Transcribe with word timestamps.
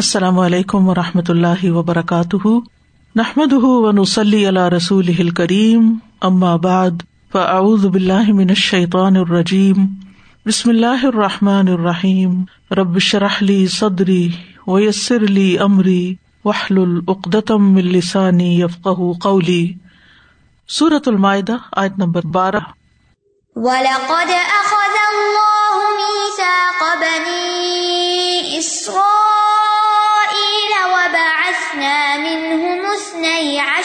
السلام 0.00 0.38
علیکم 0.38 0.88
و 0.88 0.94
رحمۃ 0.94 1.28
اللہ 1.28 1.70
وبرکاتہ۔ 1.70 2.48
نحمد 3.16 3.52
ونسلی 3.52 4.48
علیہ 4.48 4.62
رسول 4.62 5.30
کریم 5.30 5.94
بعد، 6.56 6.90
فاعوذ 7.32 7.86
باللہ 7.86 8.32
من 8.32 8.48
الشیطان 8.48 9.16
الرجیم۔ 9.16 9.86
بسم 10.46 10.70
اللہ 10.70 11.04
الرحمٰن 11.04 11.68
الرحیم۔ 11.68 12.42
ربش 12.70 13.14
رحلی 13.14 13.66
صدری 13.66 14.28
ویسر 14.66 15.16
علی 15.16 15.58
عمری 15.58 16.14
وحل 16.44 16.78
العقدم 16.78 17.76
السانی 17.76 18.60
یفق 18.60 18.88
قولی۔ 19.20 19.72
صورت 20.68 21.08
المائدہ، 21.08 21.56
آیت 21.76 21.92
نمبر 21.98 22.26
بارہ۔ 22.26 22.60
وَلَقَدْ 23.56 24.28
أَخَذَ 24.28 24.96
اللَّهُ 25.10 25.49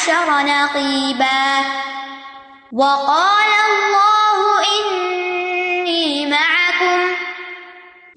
عَشَرَ 0.05 0.41
نَقِيبًا. 0.41 1.65
وَقَالَ 2.73 3.51
اللَّهُ 3.69 4.39
إِنِّي 4.79 6.25
مَعَكُمْ. 6.25 7.11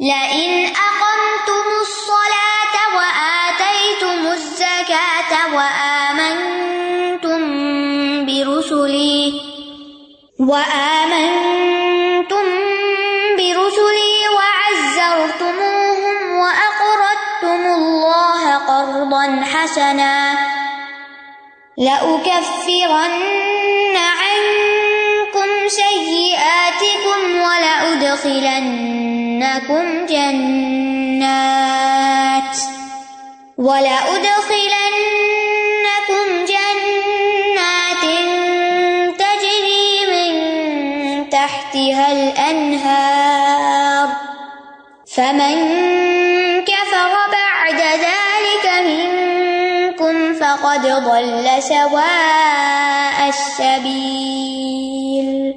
لَئِنْ 0.01 0.67
أَقَمْتُمُ 0.67 1.65
الصَّلَاةَ 1.81 2.77
وَآتَيْتُمُ 2.97 4.33
الزَّكَاةَ 4.33 5.57
وَآمَنْتُمْ 5.57 7.41
بِرُسُلِي. 8.27 9.41
وَآمَنْتُمْ 10.41 11.37
بِرُسُلِي 13.39 14.29
وَعَزَّرْتُمُوهُمْ 14.39 16.17
وَأَقْرَضْتُمُ 16.39 17.61
اللَّهَ 17.67 18.57
قَرْضًا 18.57 19.45
حَسَنًا. 19.55 20.48
لَأُكَفِّرَنَّ 21.79 23.17
عَنْكُمْ 23.97 25.49
سَيِّئَاتِكُمْ 25.69 27.21
وَلَأُدْخِلَنَّكُمْ 27.47 28.57
جَنَّاتٍ 30.07 31.29
وَلَأُدْخِلَنَّكُمْ 33.59 34.05
جَنَّاتٍ 36.55 38.05
تَجْرِي 39.23 39.87
مِن 40.13 40.33
تَحْتِهَا 41.31 42.07
الْأَنْهَارُ 42.13 44.09
فَمَن 45.17 45.57
كَفَرَ 46.65 47.13
بَعْدَ 47.33 47.81
فَقَدْ 50.69 51.05
ضَلَّ 51.05 51.49
سَوَاءَ 51.63 53.25
السَّبِيلِ 53.25 55.53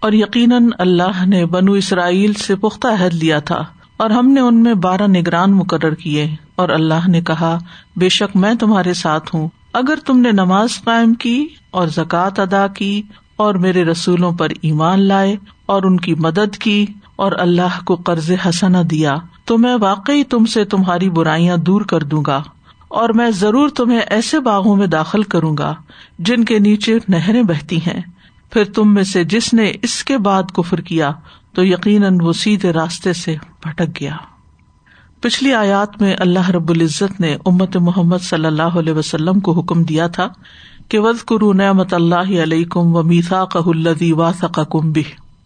اور 0.00 0.12
یقیناً 0.12 0.70
اللہ 0.78 1.26
نے 1.26 1.46
بنو 1.46 1.72
اسرائیل 1.72 2.32
سے 2.32 2.56
پختہ 2.56 2.88
عہد 2.88 3.14
لیا 3.14 3.38
تھا 3.38 3.64
اور 3.96 4.10
ہم 4.10 4.28
نے 4.28 4.40
ان 4.40 4.62
میں 4.62 4.74
بارہ 4.74 5.06
نگران 5.06 5.52
مقرر 5.52 5.94
کیے 5.94 6.34
اور 6.54 6.68
اللہ 6.68 7.08
نے 7.08 7.20
کہا، 7.20 7.58
بے 7.96 8.08
شک 8.08 8.36
میں 8.36 8.54
تمہارے 8.54 8.94
ساتھ 8.94 9.34
ہوں۔ 9.34 9.48
اگر 9.72 9.94
تم 10.06 10.18
نے 10.18 10.32
نماز 10.32 10.68
قائم 10.84 11.14
کی 11.14 11.48
اور 11.70 11.88
زکوٰۃ 11.88 12.30
ادا 12.36 12.66
کی 12.66 13.02
اور 13.36 13.54
میرے 13.54 13.84
رسولوں 13.84 14.32
پر 14.32 14.48
ایمان 14.62 15.00
لائے 15.00 15.36
اور 15.66 15.82
ان 15.82 15.96
کی 15.96 16.14
مدد 16.14 16.56
کی 16.56 16.86
اور 17.16 17.32
اللہ 17.38 17.84
کو 17.84 17.94
قرض 17.94 18.30
حسنا 18.48 18.82
دیا، 18.90 19.14
تو 19.44 19.58
میں 19.58 19.76
واقعی 19.80 20.24
تم 20.24 20.44
سے 20.44 20.64
تمہاری 20.64 21.10
برائیاں 21.10 21.56
دور 21.56 21.80
کر 21.80 22.00
دوں 22.00 22.22
گا۔ 22.26 22.42
اور 22.96 23.10
میں 23.10 23.30
ضرور 23.30 23.68
تمہیں 23.68 24.00
ایسے 24.00 24.40
باغوں 24.40 24.76
میں 24.76 24.86
داخل 24.86 25.22
کروں 25.22 25.56
گا 25.56 25.74
جن 26.18 26.44
کے 26.44 26.58
نیچے 26.58 26.98
نہریں 27.08 27.42
بہتی 27.42 27.78
ہیں۔ 27.86 28.00
پھر 28.52 28.64
تم 28.64 28.94
میں 28.94 29.04
سے 29.04 29.24
جس 29.24 29.52
نے 29.54 29.72
اس 29.82 30.04
کے 30.04 30.18
بعد 30.18 30.52
کفر 30.54 30.80
کیا، 30.80 31.10
تو 31.54 31.64
یقیناً 31.64 32.18
وہ 32.22 32.32
سیدھے 32.32 32.72
راستے 32.72 33.12
سے 33.12 33.36
بھٹک 33.62 34.00
گیا۔ 34.00 34.16
پچھلی 35.20 35.52
آیات 35.54 36.00
میں 36.00 36.14
اللہ 36.18 36.50
رب 36.50 36.70
العزت 36.70 37.20
نے 37.20 37.36
امت 37.46 37.76
محمد 37.76 38.22
صلی 38.22 38.46
اللہ 38.46 38.78
علیہ 38.78 38.92
وسلم 38.92 39.40
کو 39.40 39.52
حکم 39.52 39.82
دیا 39.82 40.06
تھا 40.06 40.28
کہ 40.88 40.98
وز 40.98 41.22
کرو 41.24 41.52
نعمت 41.52 41.94
اللہ 41.94 42.42
علیہ 42.42 42.76
و 42.76 43.02
میسا 43.02 43.44
الدی 43.54 44.12
واسق 44.12 44.60
کم 44.70 44.90
بھی 44.92 45.02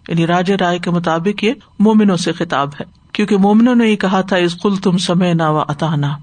یعنی 0.09 0.27
راج 0.27 0.53
رائے 0.53 0.78
کے 0.78 0.91
مطابق 0.91 1.44
یہ 1.44 1.53
مومنوں 1.78 2.17
سے 2.17 2.32
خطاب 2.32 2.69
ہے، 2.81 2.84
کیونکہ 3.12 3.37
مومنوں 3.37 3.75
نے 3.75 3.88
یہ 3.88 3.97
کہا 3.97 4.21
تھا 4.21 4.37
اس 4.37 4.55
کل 4.55 4.77
تم 4.77 4.99
سمے 4.99 5.32
نا 5.34 5.49
و 5.50 5.59
اتانا 5.59 6.17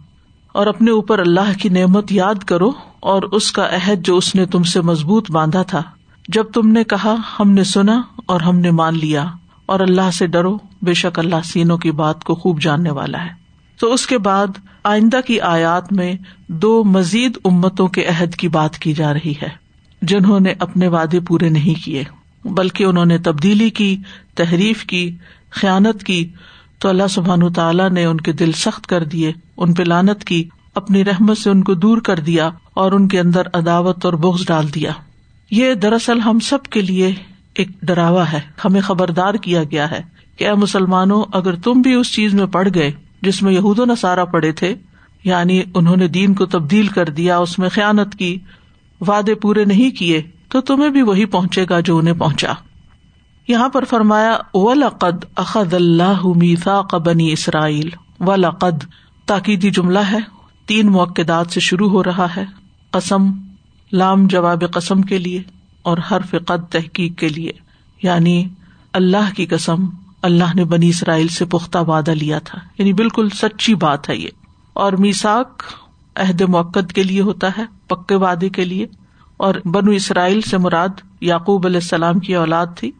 اور 0.58 0.68
اپنے 0.68 0.92
اوپر 0.92 1.20
اللہ 1.20 1.58
کی 1.62 1.70
نعمت 1.70 2.12
یاد 2.12 2.44
کرو 2.44 2.72
اور 3.00 3.24
اس 3.24 3.52
کا 3.52 3.68
عہد 3.72 4.06
جو 4.06 4.18
اس 4.18 4.36
نے 4.36 4.46
تم 4.46 4.64
سے 4.64 4.82
مضبوط 4.82 5.32
باندھا 5.32 5.62
تھا۔ 5.62 5.82
جب 6.28 6.44
تم 6.44 6.68
نے 6.68 6.84
کہا، 6.84 7.16
ہم 7.40 7.52
نے 7.52 7.64
سنا 7.64 8.02
اور 8.26 8.42
ہم 8.42 8.60
نے 8.60 8.72
مان 8.72 8.98
لیا 8.98 9.26
اور 9.66 9.80
اللہ 9.80 10.10
سے 10.14 10.28
ڈرو، 10.28 10.58
بے 10.82 10.94
شک 10.94 11.20
اللہ 11.20 11.44
سینوں 11.44 11.78
کی 11.78 11.92
بات 11.92 12.24
کو 12.24 12.36
خوب 12.36 12.62
جاننے 12.62 12.90
والا 12.90 13.24
ہے۔ 13.26 13.30
تو 13.80 13.94
اس 13.94 14.08
کے 14.08 14.18
بعد 14.18 14.48
آئندہ 14.84 15.20
کی 15.28 15.40
آیات 15.40 15.94
میں 15.94 16.14
دو 16.48 16.84
مزید 16.84 17.38
امتوں 17.46 17.88
کے 17.88 18.06
عہد 18.06 18.36
کی 18.36 18.48
بات 18.48 18.78
کی 18.78 18.94
جا 18.94 19.14
رہی 19.14 19.34
ہے، 19.42 19.50
جنہوں 20.02 20.40
نے 20.40 20.54
اپنے 20.60 20.88
وعدے 20.88 21.20
پورے 21.20 21.50
نہیں 21.50 21.86
کیے، 21.86 22.04
بلکہ 22.46 22.84
انہوں 22.84 23.06
نے 23.06 23.18
تبدیلی 23.18 23.70
کی، 23.70 23.98
تحریف 24.36 24.86
کی، 24.86 25.16
خیانت 25.52 26.04
کی 26.04 26.30
تو 26.80 26.90
اللہ 26.90 27.08
سبحان 27.10 27.54
تعالیٰ 27.54 27.90
نے 27.90 28.06
ان 28.06 28.18
کے 28.18 28.32
دل 28.32 28.52
سخت 28.52 28.88
کر 28.88 29.04
دیے، 29.04 29.32
ان 29.58 29.74
پہ 29.74 29.84
لانت 29.84 30.24
کی، 30.24 30.50
اپنی 30.76 31.06
رحمت 31.06 31.38
سے 31.38 31.50
ان 31.50 31.64
کو 31.64 31.74
دور 31.74 31.98
کر 31.98 32.20
دیا 32.20 32.50
اور 32.74 32.92
ان 32.92 33.08
کے 33.08 33.20
اندر 33.20 33.42
عداوت 33.54 34.06
اور 34.06 34.14
بوگز 34.14 34.48
ڈال 34.48 34.74
دیا۔ 34.76 34.92
یہ 35.52 35.74
دراصل 35.74 36.20
ہم 36.20 36.40
سب 36.40 36.64
کے 36.64 36.82
لیے 36.82 37.16
ایک 37.54 37.68
ڈراوا 37.82 38.32
ہے۔ 38.32 38.40
ہمیں 38.66 38.82
خبردار 38.82 39.34
کیا 39.34 39.64
گیا 39.64 39.92
ہے 39.92 40.02
کہ 40.38 40.48
اے 40.48 40.54
مسلمانوں، 40.54 41.24
اگر 41.34 41.56
تم 41.56 41.82
بھی 41.82 41.94
اس 41.94 42.14
چیز 42.14 42.34
میں 42.34 42.46
پڑ 42.46 42.68
گئے 42.76 42.92
جس 43.22 43.42
میں 43.42 43.54
یہود 43.54 43.80
و 43.80 43.86
نصارہ 43.86 44.26
پڑے 44.26 44.52
تھے 44.52 44.76
یعنی 45.24 45.62
انہوں 45.76 45.98
نے 45.98 46.08
دین 46.08 46.34
کو 46.34 46.46
تبدیل 46.46 46.88
کر 46.88 47.06
دیا، 47.06 47.38
اس 47.38 47.60
میں 47.60 47.70
خیانت 47.70 48.16
کی، 48.16 48.38
وعدے 49.02 49.36
پورے 49.36 49.66
نہیں 49.66 49.92
کیے، 49.92 50.22
تو 50.50 50.62
تمہیں 50.62 50.90
بھی 50.90 51.02
وہی 51.02 51.26
پہنچے 51.26 51.66
گا 51.70 51.80
جو 51.80 51.98
انہیں 51.98 52.14
پہنچا۔ 52.14 52.54
یہاں 53.48 53.70
پر 53.70 53.84
فرمایا 53.84 54.38
و 54.54 54.74
لقد 54.74 55.26
اخد 55.36 55.74
اللہ 55.74 56.28
میسا 56.36 56.98
بنی 56.98 57.32
اسرائیل 57.32 57.90
و 58.20 58.36
لقد 58.36 58.86
تاکیدی 59.26 59.72
جملہ 59.72 60.00
ہے، 60.00 60.18
تین 60.66 60.88
موقعات 60.88 61.52
سے 61.52 61.60
شروع 61.60 61.90
ہو 61.90 62.04
رہا 62.04 62.28
ہے، 62.38 62.46
قسم، 62.92 63.32
لام 63.94 64.28
جواب 64.28 64.64
قسم 64.74 65.02
کے 65.02 65.18
لیے 65.18 65.44
اور 65.82 65.98
ہر 65.98 66.22
فقد 66.30 66.72
تحقیق 66.72 67.20
کے 67.20 67.30
لیے۔ 67.30 67.52
یعنی 68.04 68.48
اللہ 68.94 69.34
کی 69.36 69.46
قسم، 69.46 69.86
اللہ 70.22 70.56
نے 70.56 70.64
بنی 70.64 70.90
اسرائیل 70.90 71.28
سے 71.28 71.46
پختہ 71.46 71.78
وعدہ 71.78 72.12
لیا 72.12 72.40
تھا۔ 72.40 72.60
یعنی 72.78 72.94
بالکل 72.94 73.30
سچی 73.30 73.76
بات 73.76 74.10
ہے 74.10 74.16
یہ۔ 74.16 74.30
اور 74.74 74.94
میساک 74.94 75.64
عہد 76.16 76.42
موقع 76.42 76.80
کے 76.96 77.04
لیے 77.04 77.22
ہوتا 77.22 77.48
ہے، 77.58 77.66
پکے 77.88 78.16
وعدے 78.16 78.50
کے 78.50 78.66
لیے۔ 78.66 78.88
اور 79.38 79.56
بنو 79.66 79.92
اسرائیل 79.92 80.42
سے 80.42 80.58
مراد 80.58 80.90
یعقوب 81.22 81.66
علیہ 81.66 81.78
السلام 81.78 82.20
کی 82.20 82.36
اولاد 82.36 82.68
تھی۔ 82.76 82.92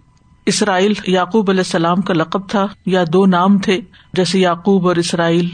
اسرائیل 0.48 0.94
یعقوب 1.08 1.50
علیہ 1.50 1.60
السلام 1.60 2.02
کا 2.02 2.14
لقب 2.14 2.50
تھا، 2.50 2.68
یا 2.86 3.04
دو 3.14 3.26
نام 3.26 3.58
تھے، 3.58 3.80
جیسے 4.14 4.40
یعقوب 4.40 4.88
اور 4.88 4.96
اسرائیل، 4.96 5.50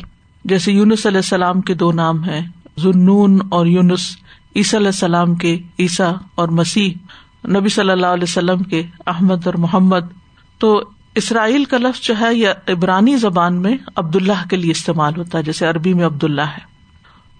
جیسے 0.45 0.71
یونس 0.71 1.05
علیہ 1.05 1.17
السلام 1.17 1.61
کے 1.61 1.73
دو 1.73 1.91
نام 1.91 2.23
ہیں 2.23 2.47
ضنون 2.77 3.39
اور 3.51 3.65
یونس، 3.65 4.17
عیسی 4.55 4.77
علیہ 4.77 4.87
السلام 4.87 5.35
کے 5.35 5.59
عیسیٰ 5.79 6.13
اور 6.35 6.47
مسیح، 6.47 6.93
نبی 7.47 7.69
صلی 7.69 7.91
اللہ 7.91 8.07
علیہ 8.07 8.23
وسلم 8.23 8.63
کے 8.63 8.83
احمد 9.07 9.45
اور 9.45 9.53
محمد۔ 9.53 10.11
تو 10.59 10.83
اسرائیل 11.15 11.65
کا 11.65 11.77
لفظ 11.77 12.01
جو 12.01 12.13
ہے، 12.21 12.35
یا 12.35 12.53
عبرانی 12.67 13.17
زبان 13.17 13.61
میں 13.61 13.77
عبد 13.95 14.15
اللہ 14.15 14.47
کے 14.49 14.55
لیے 14.55 14.71
استعمال 14.71 15.13
ہوتا 15.17 15.37
ہے، 15.37 15.43
جیسے 15.43 15.65
عربی 15.67 15.93
میں 15.93 16.05
عبد 16.05 16.23
اللہ 16.23 16.41
ہے۔ 16.41 16.73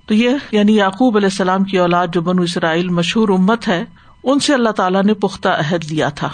تو 0.06 0.13
یہ 0.13 0.29
یعنی 0.51 0.75
یعقوب 0.75 1.17
علیہ 1.17 1.29
السلام 1.31 1.63
کی 1.63 1.77
اولاد 1.77 2.07
جو 2.13 2.21
بنو 2.21 2.41
اسرائیل 2.41 2.89
مشہور 2.89 3.29
امت 3.29 3.67
ہے، 3.67 3.85
ان 4.23 4.39
سے 4.39 4.53
اللہ 4.53 4.69
تعالیٰ 4.69 5.03
نے 5.03 5.13
پختہ 5.13 5.47
عہد 5.47 5.91
لیا 5.91 6.09
تھا۔ 6.09 6.29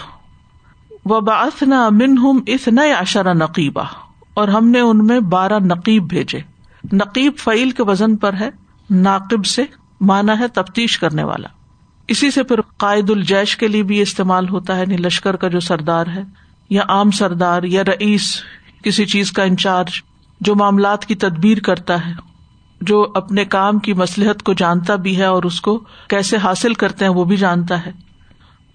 وہ 1.04 1.20
باسنا 1.20 1.88
من 1.88 2.16
ہم 2.18 2.40
اتنا 2.46 2.82
اشارہ 2.98 3.32
نقیبہ، 3.34 3.84
اور 4.34 4.48
ہم 4.48 4.68
نے 4.68 4.80
ان 4.80 5.06
میں 5.06 5.20
بارہ 5.30 5.58
نقیب 5.58 6.08
بھیجے۔ 6.08 6.40
نقیب 6.92 7.38
فعیل 7.38 7.70
کے 7.70 7.82
وزن 7.82 8.16
پر 8.16 8.34
ہے، 8.40 8.50
ناقب 8.90 9.44
سے 9.46 9.64
مانا 10.00 10.38
ہے 10.38 10.48
تفتیش 10.48 10.98
کرنے 10.98 11.24
والا۔ 11.24 11.48
اسی 12.08 12.30
سے 12.30 12.42
پھر 12.42 12.60
قائد 12.76 13.10
الجیش 13.10 13.56
کے 13.56 13.68
لیے 13.68 13.82
بھی 13.82 14.00
استعمال 14.02 14.48
ہوتا 14.48 14.76
ہے 14.76 14.80
یعنی 14.80 14.96
لشکر 14.96 15.36
کا 15.36 15.48
جو 15.48 15.60
سردار 15.60 16.06
ہے، 16.06 16.22
یا 16.70 16.82
عام 16.88 17.10
سردار، 17.10 17.62
یا 17.62 17.82
رئیس، 17.84 18.32
کسی 18.82 19.04
چیز 19.06 19.32
کا 19.32 19.42
انچارج، 19.42 20.02
جو 20.40 20.54
معاملات 20.54 21.06
کی 21.06 21.14
تدبیر 21.14 21.58
کرتا 21.60 22.06
ہے، 22.06 22.12
جو 22.80 23.06
اپنے 23.14 23.44
کام 23.44 23.78
کی 23.78 23.92
مسلحت 23.94 24.42
کو 24.42 24.52
جانتا 24.52 24.96
بھی 24.96 25.16
ہے 25.16 25.24
اور 25.24 25.42
اس 25.42 25.60
کو 25.60 25.78
کیسے 26.08 26.36
حاصل 26.36 26.74
کرتے 26.74 27.04
ہیں 27.04 27.12
وہ 27.12 27.24
بھی 27.24 27.36
جانتا 27.36 27.84
ہے۔ 27.86 27.92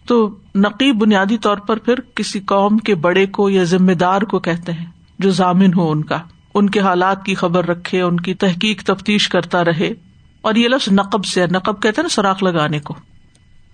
تو 0.05 0.35
نقیب 0.55 0.95
بنیادی 0.95 1.37
طور 1.37 1.57
پر 1.57 1.77
پھر 1.77 1.95
کسی 2.15 2.39
قوم 2.39 2.77
کے 2.77 2.95
بڑے 2.95 3.25
کو 3.25 3.49
یا 3.49 3.63
ذمے 3.63 3.93
دار 3.93 4.21
کو 4.21 4.39
کہتے 4.39 4.71
ہیں 4.71 4.85
جو 5.19 5.29
ضامن 5.29 5.73
ہو 5.73 5.91
ان 5.91 6.03
کا۔ 6.03 6.17
ان 6.53 6.69
کے 6.69 6.79
حالات 6.79 7.25
کی 7.25 7.35
خبر 7.35 7.67
رکھے، 7.67 8.01
ان 8.01 8.19
کی 8.19 8.33
تحقیق 8.33 8.83
تفتیش 8.83 9.29
کرتا 9.29 9.63
رہے۔ 9.63 9.93
اور 10.41 10.55
یہ 10.55 10.67
لفظ 10.67 10.89
نقب 10.91 11.25
سے 11.25 11.47
نقب 11.47 11.81
کہتے 11.81 12.01
نا 12.01 12.09
سوراخ 12.09 12.43
لگانے 12.43 12.79
کو۔ 12.79 12.95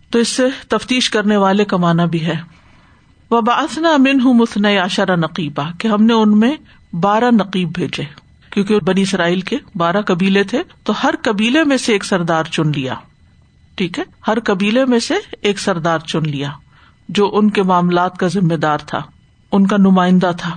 تو 0.09 0.19
اس 0.19 0.27
سے 0.27 0.43
تفتیش 0.67 1.09
کرنے 1.09 1.37
والے 1.37 1.65
کا 1.65 1.77
مانا 1.77 2.05
بھی 2.05 2.25
ہے۔ 2.25 2.35
وہ 3.29 3.41
باسنا 3.41 3.89
امن 3.89 4.21
ہوں 4.21 4.33
مسن 4.33 4.65
اشارہ 4.65 5.15
نقیبہ 5.15 5.71
کہ 5.79 5.87
ہم 5.87 6.03
نے 6.03 6.13
ان 6.13 6.39
میں 6.39 6.55
بارہ 6.95 7.31
نقیب 7.31 7.71
بھیجے۔ 7.73 8.03
کیونکہ 8.49 8.79
بنی 8.79 9.01
اسرائیل 9.01 9.41
کے 9.41 9.57
بارہ 9.75 10.01
قبیلے 10.01 10.43
تھے، 10.43 10.63
تو 10.83 10.93
ہر 11.03 11.13
قبیلے 11.21 11.63
میں 11.63 11.77
سے 11.77 11.93
ایک 11.93 12.05
سردار 12.05 12.43
چن 12.43 12.71
لیا۔ 12.75 12.93
ٹھیک 13.81 13.97
ہے؟ 13.99 14.03
ہر 14.27 14.39
قبیلے 14.39 14.83
میں 14.85 14.97
سے 14.99 15.13
ایک 15.41 15.59
سردار 15.59 15.99
چن 15.99 16.23
لیا، 16.23 16.49
جو 17.09 17.29
ان 17.33 17.49
کے 17.49 17.63
معاملات 17.63 18.17
کا 18.17 18.27
ذمہ 18.27 18.53
دار 18.53 18.79
تھا، 18.87 18.99
ان 19.51 19.65
کا 19.67 19.77
نمائندہ 19.77 20.31
تھا، 20.37 20.49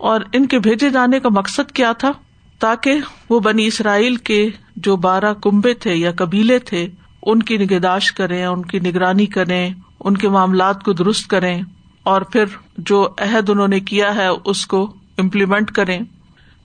اور 0.00 0.20
ان 0.32 0.46
کے 0.46 0.58
بھیجے 0.58 0.88
جانے 0.90 1.20
کا 1.20 1.28
مقصد 1.28 1.72
کیا 1.72 1.92
تھا؟ 1.92 2.12
تاکہ 2.60 3.00
وہ 3.30 3.40
بنی 3.40 3.66
اسرائیل 3.66 4.16
کے 4.16 4.48
جو 4.76 4.96
بارہ 4.96 5.32
کنبے 5.42 5.74
تھے 5.74 5.94
یا 5.94 6.12
قبیلے 6.12 6.58
تھے، 6.58 6.86
ان 7.22 7.42
کی 7.42 7.56
نگہداشت 7.56 8.16
کریں، 8.16 8.44
ان 8.46 8.64
کی 8.64 8.78
نگرانی 8.78 9.26
کریں، 9.26 9.70
ان 10.00 10.16
کے 10.16 10.28
معاملات 10.28 10.82
کو 10.82 10.92
درست 10.92 11.28
کریں، 11.28 11.62
اور 12.02 12.22
پھر 12.22 12.44
جو 12.78 13.06
عہد 13.18 13.50
انہوں 13.50 13.68
نے 13.68 13.80
کیا 13.80 14.14
ہے، 14.16 14.28
اس 14.44 14.66
کو 14.66 14.82
امپلیمنٹ 15.18 15.70
کریں۔ 15.70 15.98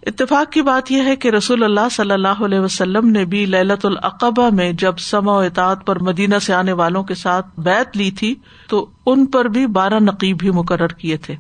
اتفاق 0.06 0.52
کی 0.52 0.62
بات 0.62 0.92
یہ 0.92 1.04
ہے 1.04 1.16
کہ 1.16 1.30
رسول 1.30 1.64
اللہ 1.64 1.88
صلی 1.92 2.12
اللہ 2.12 2.44
علیہ 2.46 2.60
وسلم 2.60 3.08
نے 3.10 3.24
بھی 3.26 3.46
للت 3.46 3.86
العقبہ 3.86 4.50
میں 4.54 4.72
جب 4.74 4.98
سما 4.98 5.34
و 5.34 5.40
اطاعت 5.40 5.86
پر 5.86 6.00
مدینہ 6.00 6.40
سے 6.40 6.54
آنے 6.54 6.72
والوں 6.72 7.04
کے 7.04 7.16
ساتھ 7.16 7.60
بیت 7.60 7.98
لی 7.98 8.10
تھی، 8.12 8.34
تو 8.68 8.86
ان 9.06 9.26
پر 9.26 9.46
بھی 9.46 9.66
بارہ 9.68 10.00
نقیب 10.00 10.38
بھی 10.38 10.52
مقرر 10.52 10.94
کیے 10.94 11.18
تھے۔ 11.18 11.36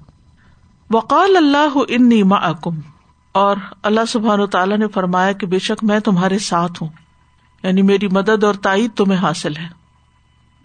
وقال 0.89 1.37
اللہ 1.37 1.77
انی 1.87 2.21
معکم، 2.23 2.79
اور 3.35 3.57
اللہ 3.83 4.05
سبحان 4.07 4.39
و 4.39 4.45
تعالیٰ 4.47 4.77
نے 4.77 4.87
فرمایا 4.87 5.31
کہ 5.31 5.47
بے 5.47 5.59
شک 5.59 5.83
میں 5.83 5.99
تمہارے 5.99 6.39
ساتھ 6.39 6.81
ہوں 6.83 6.89
یعنی 7.63 7.81
میری 7.81 8.07
مدد 8.07 8.43
اور 8.43 8.53
تائید 8.53 8.91
تمہیں 8.95 9.19
حاصل 9.19 9.55
ہے۔ 9.57 9.67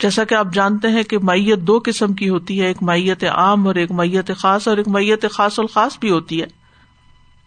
جیسا 0.00 0.24
کہ 0.24 0.34
آپ 0.34 0.52
جانتے 0.52 0.88
ہیں 0.88 1.02
کہ 1.02 1.18
میت 1.22 1.58
دو 1.58 1.78
قسم 1.84 2.12
کی 2.12 2.28
ہوتی 2.28 2.60
ہے، 2.60 2.66
ایک 2.66 2.82
میت 2.82 3.24
عام 3.24 3.66
اور 3.66 3.74
ایک 3.74 3.92
میت 3.92 4.30
خاص، 4.38 4.68
اور 4.68 4.76
ایک 4.76 4.88
میت 4.88 5.26
خاص 5.32 5.58
الخاص 5.58 5.98
بھی 5.98 6.10
ہوتی 6.10 6.40
ہے۔ 6.42 6.46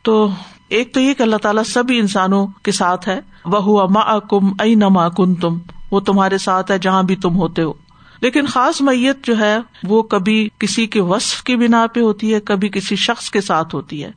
تو 0.04 0.30
ایک 0.70 0.94
تو 0.94 1.00
یہ 1.00 1.14
کہ 1.14 1.24
اللہ 1.24 1.36
تعالیٰ 1.36 1.64
سبھی 1.64 2.00
انسانوں 2.00 2.48
کے 2.64 2.72
ساتھ 2.72 3.10
ہے۔ 3.10 3.22
وہ 3.46 3.82
اما 3.82 4.20
کم 4.20 4.54
ائی 4.60 4.76
نما 4.76 5.10
کن 5.10 5.36
تم 5.36 5.58
وہ 5.92 6.00
تمہارے 6.00 6.38
ساتھ 6.38 6.72
ہے 6.72 6.80
جہاں 6.80 7.04
بھی 7.04 7.16
تم 7.16 7.36
ہوتے 7.36 7.62
ہو۔ 7.62 7.74
لیکن 8.22 8.46
خاص 8.46 8.82
میت 8.82 9.26
جو 9.26 9.40
ہے، 9.40 9.58
وہ 9.84 10.02
کبھی 10.02 10.50
کسی 10.60 10.88
کے 10.88 11.02
وصف 11.02 11.44
کی 11.44 11.56
بنا 11.56 11.88
پہ 11.94 12.00
ہوتی 12.00 12.34
ہے، 12.34 12.40
کبھی 12.40 12.70
کسی 12.70 12.96
شخص 12.96 13.30
کے 13.30 13.42
ساتھ 13.42 13.76
ہوتی 13.76 14.04
ہے۔ 14.04 14.12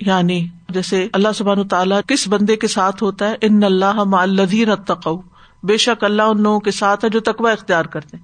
یعنی 0.00 0.46
جیسے 0.68 1.08
اللہ 1.12 1.28
سبحان 1.34 1.68
تعالیٰ 1.68 2.00
کس 2.06 2.28
بندے 2.28 2.56
کے 2.56 2.68
ساتھ 2.68 3.02
ہوتا 3.02 3.30
ہے؟ 3.30 3.34
ان 3.40 3.64
اللہ 3.64 4.14
الدین 4.14 4.68
تقو 4.86 5.20
بے 5.62 5.76
شک 5.76 6.04
اللہ 6.04 6.22
ان 6.22 6.42
لوگوں 6.42 6.60
کے 6.60 6.70
ساتھ 6.70 7.04
ہے 7.04 7.10
جو 7.10 7.20
تقوا 7.20 7.50
اختیار 7.50 7.84
کرتے 7.84 8.16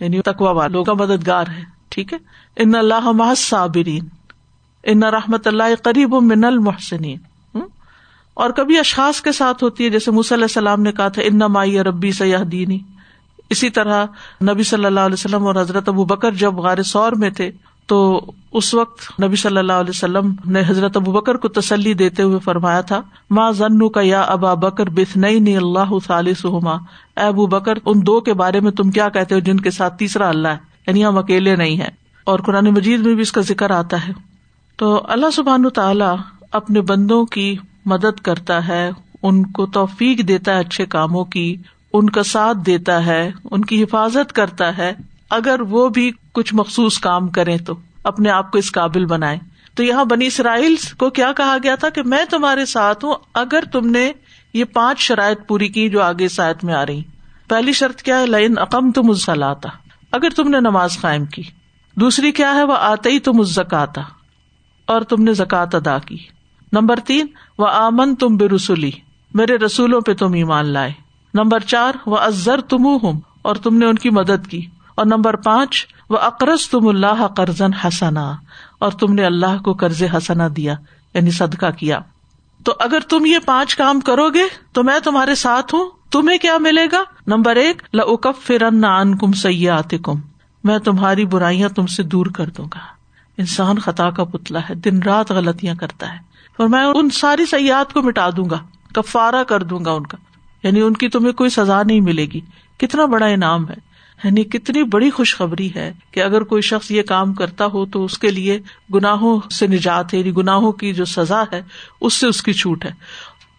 یعنی 0.00 0.22
تقوا 0.22 0.50
والوں 0.50 0.84
کا 0.84 0.92
مددگار 0.92 1.44
ہے 1.48 1.62
ٹھیک 1.88 2.12
ہے؟ 2.12 2.18
ان 2.56 2.74
اللہ 2.74 3.34
صابرین 3.36 4.17
ان 4.88 5.02
رحمت 5.02 5.46
اللہ 5.46 5.74
قریب 5.82 6.14
و 6.14 6.20
من 6.20 6.44
المحسنین۔ 6.44 7.18
اور 8.34 8.50
کبھی 8.50 8.78
اشخاص 8.78 9.20
کے 9.20 9.32
ساتھ 9.32 9.64
ہوتی 9.64 9.84
ہے، 9.84 9.90
جیسے 9.90 10.10
علیہ 10.10 10.42
السلام 10.42 10.82
نے 10.82 10.92
کہا 10.92 11.08
تھا 11.08 11.22
ان 11.22 11.38
مائی 11.38 11.78
ربی 11.78 12.12
سیاح 12.12 12.42
دینی 12.52 12.78
اسی 13.50 13.70
طرح 13.70 14.04
نبی 14.42 14.62
صلی 14.62 14.84
اللہ 14.84 15.00
علیہ 15.00 15.14
وسلم 15.14 15.46
اور 15.46 15.54
حضرت 15.54 15.88
ابو 15.88 16.04
بکر 16.04 16.30
جب 16.30 16.54
غار 16.54 16.82
سور 16.82 17.12
میں 17.12 17.30
تھے، 17.30 17.50
تو 17.86 17.98
اس 18.52 18.74
وقت 18.74 19.22
نبی 19.22 19.36
صلی 19.36 19.58
اللہ 19.58 19.72
علیہ 19.72 19.90
وسلم 19.90 20.32
نے 20.44 20.62
حضرت 20.66 20.96
ابو 20.96 21.12
بکر 21.12 21.34
کو 21.34 21.48
تسلی 21.48 21.94
دیتے 21.94 22.22
ہوئے 22.22 22.38
فرمایا 22.38 22.80
تھا 22.80 23.00
ماں 23.30 23.52
ضنو 23.52 23.88
کا 23.88 24.00
یا 24.04 24.20
ابا 24.20 24.54
بکر 24.54 24.88
بس 24.88 25.16
نئی 25.16 25.56
اللہ 25.56 25.92
سالما 26.06 26.72
اے 27.16 27.20
ابو 27.20 27.46
بکر، 27.46 27.74
ان 27.86 28.06
دو 28.06 28.20
کے 28.20 28.34
بارے 28.34 28.60
میں 28.60 28.72
تم 28.72 28.90
کیا 28.90 29.08
کہتے 29.08 29.34
ہو 29.34 29.40
جن 29.40 29.60
کے 29.60 29.70
ساتھ 29.70 29.98
تیسرا 29.98 30.28
اللہ 30.28 30.48
ہے؟ 30.48 30.58
یعنی 30.86 31.04
ہم 31.04 31.18
اکیلے 31.18 31.56
نہیں 31.56 31.80
ہے 31.80 31.88
اور 32.24 32.38
قرآن 32.38 32.64
مجید 32.64 33.00
میں 33.00 33.14
بھی 33.14 33.22
اس 33.22 33.32
کا 33.32 33.40
ذکر 33.40 33.70
آتا 33.70 34.08
ہے۔ 34.08 34.12
تو 34.78 35.00
اللہ 35.08 35.30
سبحان 35.30 35.68
تعالیٰ 35.68 36.16
اپنے 36.52 36.80
بندوں 36.80 37.24
کی 37.26 37.56
مدد 37.86 38.20
کرتا 38.20 38.68
ہے، 38.68 38.90
ان 39.22 39.46
کو 39.46 39.66
توفیق 39.66 40.18
دیتا 40.28 40.54
ہے 40.54 40.60
اچھے 40.60 40.86
کاموں 40.86 41.24
کی، 41.24 41.56
ان 41.92 42.10
کا 42.10 42.22
ساتھ 42.22 42.58
دیتا 42.66 43.06
ہے، 43.06 43.30
ان 43.50 43.64
کی 43.64 43.82
حفاظت 43.82 44.32
کرتا 44.32 44.78
ہے۔ 44.78 44.92
اگر 45.30 45.60
وہ 45.60 45.88
بھی 45.88 46.10
کچھ 46.32 46.54
مخصوص 46.54 46.98
کام 46.98 47.28
کرے 47.28 47.58
تو 47.58 47.74
اپنے 48.04 48.30
آپ 48.30 48.50
کو 48.50 48.58
اس 48.58 48.72
قابل 48.72 49.06
بنائے 49.06 49.38
تو 49.74 49.82
یہاں 49.82 50.04
بنی 50.04 50.26
اسرائیل 50.26 50.74
کو 50.98 51.10
کیا 51.10 51.32
کہا 51.32 51.56
گیا 51.62 51.74
تھا 51.74 51.88
کہ 51.88 52.02
میں 52.02 52.24
تمہارے 52.30 52.66
ساتھ 52.66 53.04
ہوں، 53.04 53.14
اگر 53.34 53.64
تم 53.72 53.90
نے 53.90 54.12
یہ 54.54 54.64
پانچ 54.64 54.98
شرائط 54.98 55.38
پوری 55.46 55.68
کی 55.68 55.88
جو 55.88 56.02
آگے 56.02 56.28
سائد 56.28 56.56
میں 56.62 56.74
آ 56.74 56.86
رہی۔ 56.86 57.02
پہلی 57.48 57.72
شرط 57.72 58.02
کیا 58.02 58.20
ہے 58.20 58.26
لائن 58.26 58.58
عقم 58.58 58.90
تم 58.90 59.32
لاتا 59.34 59.68
اگر 60.12 60.30
تم 60.30 60.48
نے 60.48 60.60
نماز 60.60 61.00
قائم 61.00 61.24
کی۔ 61.24 61.42
دوسری 61.96 62.32
کیا 62.32 62.54
ہے، 62.54 62.64
وہ 62.64 62.74
آتے 62.78 63.10
ہی 63.10 63.18
تم 63.18 63.42
زکاتا 63.42 64.00
اور 64.88 65.02
تم 65.02 65.22
نے 65.22 65.32
زکات 65.32 65.74
ادا 65.74 65.98
کی۔ 65.98 66.16
نمبر 66.72 67.00
تین 67.00 67.26
وہ 67.58 67.66
آمن 67.66 68.14
تم 68.14 68.36
بے 68.36 68.48
رسولی 68.48 68.90
میرے 69.34 69.56
رسولوں 69.56 70.00
پہ 70.00 70.14
تم 70.14 70.32
ایمان 70.32 70.66
لائے۔ 70.66 70.92
نمبر 71.34 71.60
چار 71.60 71.92
وہ 72.06 72.18
ازر 72.18 72.60
تم 72.60 72.86
ہوں 72.86 73.20
اور 73.42 73.56
تم 73.56 73.78
نے 73.78 73.86
ان 73.86 73.94
کی 73.94 74.10
مدد 74.10 74.46
کی۔ 74.46 74.66
اور 74.94 75.06
نمبر 75.06 75.36
پانچ 75.36 75.86
وہ 76.10 76.18
اقرض 76.18 76.68
تم 76.68 76.88
اللہ 76.88 77.26
قرضن 77.26 77.74
حسنا، 77.74 78.32
اور 78.78 78.92
تم 78.92 79.14
نے 79.14 79.24
اللہ 79.24 79.62
کو 79.64 79.72
قرض 79.72 80.02
حسنا 80.16 80.48
دیا 80.56 80.74
یعنی 81.14 81.30
صدقہ 81.30 81.70
کیا۔ 81.78 82.00
تو 82.64 82.72
اگر 82.80 83.00
تم 83.00 83.26
یہ 83.26 83.38
پانچ 83.44 83.76
کام 83.76 84.00
کرو 84.00 84.30
گے، 84.30 84.42
تو 84.72 84.82
میں 84.82 84.98
تمہارے 84.98 85.34
ساتھ 85.34 85.74
ہوں، 85.74 85.90
تمہیں 86.10 86.38
کیا 86.38 86.58
ملے 86.58 86.86
گا؟ 86.92 87.02
نمبر 87.26 87.56
ایک 87.56 87.82
لکف 87.94 88.46
فرن 88.46 88.84
ان 88.84 89.18
کم 89.18 89.32
سیاح 89.32 89.94
کم 90.02 90.20
میں 90.64 90.78
تمہاری 90.78 91.24
برائیاں 91.24 91.68
تم 91.68 91.86
سے 91.86 92.02
دور 92.02 92.26
کر 92.26 92.46
دوں 92.46 92.64
گا۔ 92.64 92.97
انسان 93.38 93.78
خطا 93.78 94.10
کا 94.10 94.24
پتلا 94.24 94.60
ہے، 94.70 94.74
دن 94.74 95.02
رات 95.02 95.30
غلطیاں 95.30 95.74
کرتا 95.74 96.12
ہے۔ 96.12 96.18
اور 96.56 96.68
میں 96.68 96.84
ان 96.84 97.10
ساری 97.10 97.46
سیاحت 97.46 97.92
کو 97.92 98.02
مٹا 98.02 98.30
دوں 98.36 98.50
گا 98.50 98.58
کفارا 98.94 99.42
کر 99.42 99.62
دوں 99.62 99.84
گا 99.84 99.90
ان 99.90 100.06
کا۔ 100.06 100.16
یعنی 100.62 100.80
ان 100.80 100.92
کی 100.92 101.08
تمہیں 101.08 101.32
کوئی 101.32 101.50
سزا 101.50 101.82
نہیں 101.82 102.00
ملے 102.00 102.26
گی۔ 102.26 102.40
کتنا 102.78 103.04
بڑا 103.04 103.26
انعام 103.26 103.68
ہے۔ 103.68 103.88
یعنی 104.24 104.44
کتنی 104.44 104.82
بڑی 104.82 105.10
خوشخبری 105.10 105.74
ہے 105.74 105.92
کہ 106.10 106.22
اگر 106.22 106.42
کوئی 106.42 106.62
شخص 106.62 106.90
یہ 106.90 107.02
کام 107.02 107.34
کرتا 107.34 107.66
ہو 107.66 107.86
تو 107.86 108.04
اس 108.04 108.18
کے 108.18 108.30
لیے 108.30 108.60
گناہوں 108.94 109.40
سے 109.50 109.66
نجات 109.66 110.14
ہے 110.14 110.18
یعنی 110.18 110.36
گناہوں 110.36 110.72
کی 110.72 110.92
جو 110.92 111.04
سزا 111.04 111.44
ہے، 111.52 111.62
اس 112.00 112.14
سے 112.14 112.26
اس 112.26 112.42
کی 112.42 112.52
چھوٹ 112.52 112.84
ہے۔ 112.84 112.90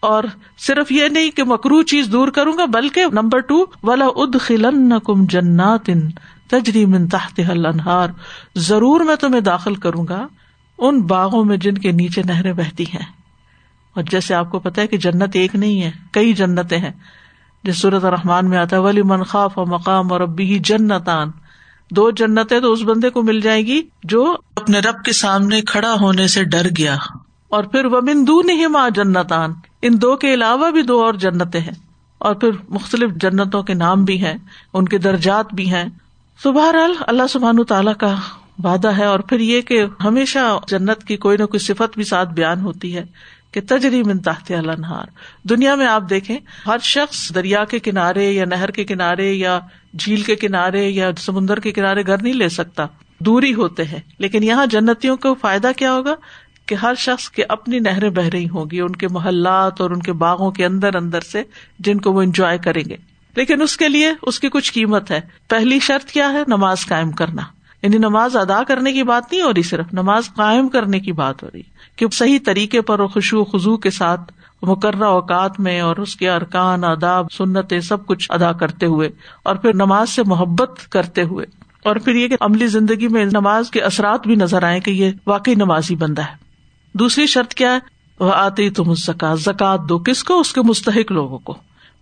اور 0.00 0.24
صرف 0.58 0.92
یہ 0.92 1.08
نہیں 1.08 1.30
کہ 1.30 1.44
مکرو 1.44 1.82
چیز 1.82 2.06
دور 2.12 2.28
کروں 2.28 2.58
گا، 2.58 2.64
بلکہ 2.64 3.04
نمبر 3.12 3.38
ٹو 3.38 3.64
والا 3.82 4.04
اد 4.06 4.36
خلن 4.40 4.92
کم 5.04 5.24
جنات 5.24 5.90
تجری 6.50 6.86
من 6.86 7.08
تحت 7.08 7.40
انہار 7.50 8.08
ضرور 8.56 9.00
میں 9.00 9.16
تمہیں 9.16 9.40
داخل 9.40 9.74
کروں 9.74 10.06
گا 10.08 10.26
ان 10.78 11.02
باغوں 11.02 11.44
میں 11.44 11.56
جن 11.56 11.74
کے 11.74 11.92
نیچے 11.92 12.22
نہریں 12.22 12.52
بہتی 12.52 12.84
ہیں۔ 12.84 13.20
اور 13.94 14.02
جیسے 14.10 14.34
آپ 14.34 14.50
کو 14.50 14.58
پتا 14.58 14.82
ہے 14.82 14.86
کہ 14.86 14.96
جنت 14.96 15.28
ایک 15.32 15.54
نہیں 15.54 15.82
ہے، 15.82 15.90
کئی 16.12 16.32
جنتیں 16.32 16.78
ہیں۔ 16.78 16.92
جس 17.64 17.80
صورت 17.80 18.04
رحمان 18.04 18.50
میں 18.50 18.58
آتا 18.58 18.76
ہے 18.76 18.80
ولی 18.80 19.02
منخاف 19.02 19.58
اور 19.58 19.66
مقام 19.66 20.12
اور 20.12 20.20
ابھی 20.20 20.58
جنتان۔ 20.58 21.30
دو 21.90 22.10
جنتیں 22.10 22.60
تو 22.60 22.72
اس 22.72 22.82
بندے 22.82 23.10
کو 23.10 23.22
مل 23.22 23.40
جائے 23.40 23.66
گی 23.66 23.82
جو 24.04 24.36
اپنے 24.56 24.78
رب 24.78 25.04
کے 25.04 25.12
سامنے 25.12 25.62
کھڑا 25.62 25.96
ہونے 26.00 26.26
سے 26.26 26.44
ڈر 26.44 26.66
گیا۔ 26.78 26.96
اور 27.48 27.64
پھر 27.64 27.84
وہ 27.84 28.00
بندو 28.00 28.42
نہیں 28.42 28.66
ماں 28.66 28.90
جنتان۔ 28.90 29.52
ان 29.82 30.02
دو 30.02 30.16
کے 30.16 30.34
علاوہ 30.34 30.70
بھی 30.70 30.82
دو 30.82 31.04
اور 31.04 31.14
جنتیں 31.14 31.60
ہیں۔ 31.60 31.74
اور 32.18 32.34
پھر 32.34 32.50
مختلف 32.68 33.10
جنتوں 33.10 33.62
کے 33.62 33.74
نام 33.74 34.04
بھی 34.04 34.24
ہیں، 34.24 34.34
ان 34.72 34.88
کے 34.88 34.98
درجات 34.98 35.54
بھی 35.54 35.74
ہیں۔ 35.74 35.84
تو 36.42 36.52
بہرحال 36.52 36.92
اللہ 37.00 37.26
سبحان 37.26 37.64
تعالیٰ 37.64 37.96
کا 37.96 38.14
وعدہ 38.64 38.98
ہے 38.98 39.04
اور 39.04 39.20
پھر 39.20 39.40
یہ 39.40 39.60
کہ 39.60 39.84
ہمیشہ 40.04 40.58
جنت 40.68 41.04
کی 41.04 41.16
کوئی 41.16 41.36
نہ 41.36 41.44
کوئی 41.44 41.58
صفت 41.58 41.94
بھی 41.94 42.04
ساتھ 42.04 42.28
بیان 42.28 42.60
ہوتی 42.60 42.96
ہے 42.96 43.04
کہ 43.50 43.60
تجری 43.68 44.02
من 44.02 44.18
تحت 44.18 44.52
النہار۔ 44.52 45.04
دنیا 45.44 45.74
میں 45.74 45.86
آپ 45.86 46.02
دیکھیں، 46.10 46.38
ہر 46.66 46.78
شخص 46.82 47.34
دریا 47.34 47.64
کے 47.64 47.78
کنارے 47.78 48.32
یا 48.32 48.44
نہر 48.44 48.70
کے 48.70 48.84
کنارے 48.84 49.32
یا 49.32 49.60
جھیل 49.98 50.22
کے 50.22 50.36
کنارے 50.36 50.88
یا 50.88 51.10
سمندر 51.18 51.60
کے 51.60 51.72
کنارے 51.72 52.02
گھر 52.06 52.22
نہیں 52.22 52.32
لے 52.32 52.48
سکتا، 52.48 52.86
دوری 53.18 53.54
ہوتے 53.54 53.84
ہیں۔ 53.84 54.00
لیکن 54.18 54.42
یہاں 54.42 54.66
جنتیوں 54.66 55.16
کو 55.16 55.34
فائدہ 55.34 55.70
کیا 55.76 55.92
ہوگا؟ 55.92 56.14
کہ 56.66 56.74
ہر 56.74 56.94
شخص 56.94 57.30
کے 57.30 57.44
اپنی 57.48 57.78
نہریں 57.78 58.10
بہ 58.10 58.22
رہی 58.22 58.48
ہوگی 58.48 58.80
ان 58.80 58.96
کے 58.96 59.08
محلات 59.08 59.80
اور 59.80 59.90
ان 59.90 60.02
کے 60.02 60.12
باغوں 60.12 60.50
کے 60.50 60.66
اندر 60.66 60.96
اندر 60.96 61.20
سے، 61.20 61.42
جن 61.78 62.00
کو 62.00 62.12
وہ 62.12 62.22
انجوائے 62.22 62.58
کریں 62.58 62.82
گے۔ 62.88 63.09
لیکن 63.36 63.62
اس 63.62 63.76
کے 63.76 63.88
لیے 63.88 64.12
اس 64.22 64.40
کی 64.40 64.48
کچھ 64.48 64.72
قیمت 64.72 65.10
ہے۔ 65.10 65.20
پہلی 65.48 65.78
شرط 65.80 66.04
کیا 66.04 66.32
ہے؟ 66.32 66.42
نماز 66.48 66.86
قائم 66.86 67.10
کرنا۔ 67.10 67.42
یعنی 67.82 67.98
نماز 67.98 68.36
ادا 68.36 68.62
کرنے 68.62 68.92
کی 68.92 69.02
بات 69.02 69.32
نہیں 69.32 69.42
ہو 69.42 69.54
رہی 69.54 69.62
صرف، 69.62 69.86
نماز 69.92 70.22
قائم 70.36 70.68
کرنے 70.68 71.00
کی 71.00 71.12
بات 71.12 71.42
ہو 71.42 71.48
رہی 71.54 71.62
کہ 71.96 72.06
صحیح 72.12 72.38
طریقے 72.46 72.80
پر 72.80 73.06
خوشو 73.06 73.44
خزو 73.44 73.76
کے 73.76 73.90
ساتھ 73.90 74.32
مقررہ 74.62 75.04
اوقات 75.04 75.60
میں 75.60 75.80
اور 75.80 75.96
اس 75.96 76.16
کے 76.16 76.30
ارکان، 76.30 76.84
آداب 76.84 77.26
سنت 77.32 77.74
سب 77.82 78.06
کچھ 78.06 78.32
ادا 78.32 78.52
کرتے 78.52 78.86
ہوئے 78.86 79.10
اور 79.42 79.56
پھر 79.56 79.74
نماز 79.74 80.10
سے 80.10 80.22
محبت 80.22 80.80
کرتے 80.90 81.22
ہوئے۔ 81.22 81.46
اور 81.82 81.96
پھر 81.96 82.14
یہ 82.14 82.28
کہ 82.28 82.36
عملی 82.40 82.66
زندگی 82.66 83.08
میں 83.08 83.24
نماز 83.24 83.70
کے 83.70 83.80
اثرات 83.80 84.26
بھی 84.26 84.34
نظر 84.34 84.62
آئے 84.62 84.80
کہ 84.80 84.90
یہ 84.90 85.10
واقعی 85.26 85.54
نمازی 85.54 85.96
بندہ 85.96 86.22
ہے۔ 86.22 86.36
دوسری 86.94 87.26
شرط 87.26 87.54
کیا 87.54 87.74
ہے؟ 87.74 87.78
وہ 88.20 88.32
آتے 88.34 88.70
تم 88.70 88.94
زکات 88.94 89.40
زکات 89.40 89.80
دو 89.88 89.98
کس 89.98 90.24
کو؟ 90.24 90.40
اس 90.40 90.52
کے 90.52 90.60
مستحق 90.62 91.12
لوگوں 91.12 91.38
کو۔ 91.38 91.56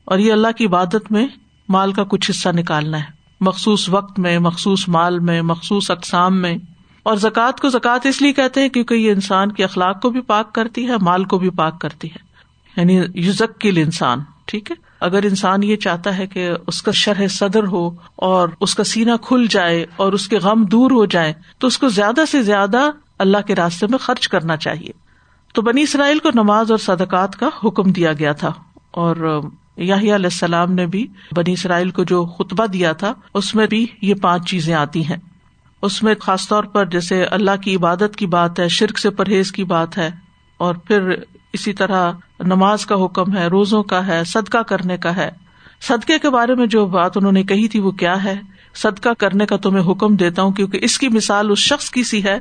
اور 0.09 0.19
یہ 0.19 0.33
اللہ 0.33 0.49
کی 0.59 0.67
عبادت 0.67 1.13
میں 1.13 1.27
مال 1.69 1.93
کا 1.93 2.05
کچھ 2.05 2.31
حصہ 2.31 2.49
نکالنا 2.49 2.99
ہے۔ 2.99 3.05
مخصوص 3.41 3.89
وقت 3.89 4.19
میں، 4.19 4.39
مخصوص 4.39 4.89
مال 4.89 5.19
میں، 5.19 5.43
مخصوص 5.43 5.91
اقسام 5.91 6.43
میں۔ 6.43 6.57
اور 7.03 7.17
زکوٰۃ 7.17 7.61
کو 7.61 7.69
زکوٰۃ 7.69 7.99
اس 8.05 8.23
لیے 8.23 8.33
کہتے 8.33 8.61
ہیں 8.61 8.69
کیونکہ 8.69 8.95
یہ 8.95 9.13
انسان 9.13 9.53
کے 9.53 9.65
اخلاق 9.65 10.03
کو 10.03 10.11
بھی 10.11 10.21
پاک 10.21 10.55
کرتی 10.55 10.89
ہے، 10.89 10.93
مال 11.01 11.25
کو 11.25 11.39
بھی 11.39 11.51
پاک 11.51 11.81
کرتی 11.81 12.09
ہے۔ 12.09 12.19
یعنی 12.77 13.03
یوزک 13.15 13.59
کے 13.59 13.71
لیے 13.71 13.85
انسان 13.85 14.19
ٹھیک 14.45 14.71
ہے؟ 14.71 14.77
اگر 15.01 15.23
انسان 15.23 15.63
یہ 15.63 15.77
چاہتا 15.77 16.19
ہے 16.19 16.27
کہ 16.27 16.51
اس 16.67 16.83
کا 16.83 16.91
شرح 16.91 17.27
صدر 17.27 17.67
ہو 17.67 17.91
اور 18.17 18.49
اس 18.61 18.75
کا 18.75 18.85
سینا 18.85 19.17
کھل 19.17 19.47
جائے 19.51 19.87
اور 19.97 20.13
اس 20.13 20.29
کے 20.29 20.39
غم 20.39 20.65
دور 20.65 20.91
ہو 20.91 21.05
جائے، 21.05 21.33
تو 21.59 21.67
اس 21.67 21.79
کو 21.79 21.89
زیادہ 21.89 22.21
سے 22.31 22.43
زیادہ 22.43 22.91
اللہ 23.19 23.39
کے 23.47 23.55
راستے 23.55 23.87
میں 23.87 23.99
خرچ 23.99 24.29
کرنا 24.29 24.57
چاہیے۔ 24.57 24.91
تو 25.55 25.63
بنی 25.63 25.83
اسرائیل 25.83 26.19
کو 26.19 26.29
نماز 26.35 26.71
اور 26.71 26.79
صدقات 26.79 27.37
کا 27.37 27.49
حکم 27.65 27.93
دیا 27.93 28.13
گیا 28.13 28.33
تھا 28.33 28.53
اور 28.91 29.41
علیہ 29.79 30.13
السلام 30.13 30.73
نے 30.73 30.87
بھی 30.87 31.07
بنی 31.37 31.53
اسرائیل 31.53 31.91
کو 31.91 32.05
جو 32.05 32.25
خطبہ 32.27 32.67
دیا 32.67 32.93
تھا، 32.93 33.13
اس 33.35 33.55
میں 33.55 33.67
بھی 33.67 33.87
یہ 34.03 34.15
پانچ 34.15 34.49
چیزیں 34.49 34.75
آتی 34.75 35.05
ہیں۔ 35.07 35.17
اس 35.83 36.03
میں 36.03 36.15
خاص 36.21 36.49
طور 36.49 36.65
پر 36.65 36.85
جیسے 36.85 37.23
اللہ 37.25 37.57
کی 37.63 37.77
عبادت 37.77 38.17
کی 38.17 38.27
بات 38.27 38.61
ہے، 38.61 38.69
شرک 38.69 38.99
سے 38.99 39.11
پرہیز 39.11 39.53
کی 39.53 39.65
بات 39.65 39.99
ہے، 39.99 40.11
اور 40.57 40.75
پھر 40.75 41.11
اسی 41.53 41.73
طرح 41.73 42.13
نماز 42.41 42.87
کا 42.87 42.95
حکم 43.05 43.37
ہے، 43.37 43.47
روزوں 43.47 43.83
کا 43.83 44.07
ہے، 44.07 44.23
صدقہ 44.25 44.59
کرنے 44.59 44.97
کا 44.97 45.17
ہے۔ 45.17 45.31
صدقے 45.81 46.19
کے 46.19 46.31
بارے 46.31 46.55
میں 46.55 46.67
جو 46.67 46.87
بات 46.87 47.17
انہوں 47.17 47.33
نے 47.33 47.43
کہی 47.43 47.69
تھی 47.69 47.81
وہ 47.81 47.91
کیا 47.91 48.23
ہے؟ 48.25 48.35
صدقہ 48.75 49.09
کرنے 49.19 49.47
کا 49.47 49.57
تمہیں 49.57 49.91
حکم 49.91 50.17
دیتا 50.17 50.43
ہوں 50.43 50.53
کیونکہ 50.53 50.79
اس 50.83 50.99
کی 50.99 51.09
مثال 51.09 51.51
اس 51.51 51.59
شخص 51.59 51.91
کی 51.91 52.03
سی 52.03 52.25
ہے 52.25 52.39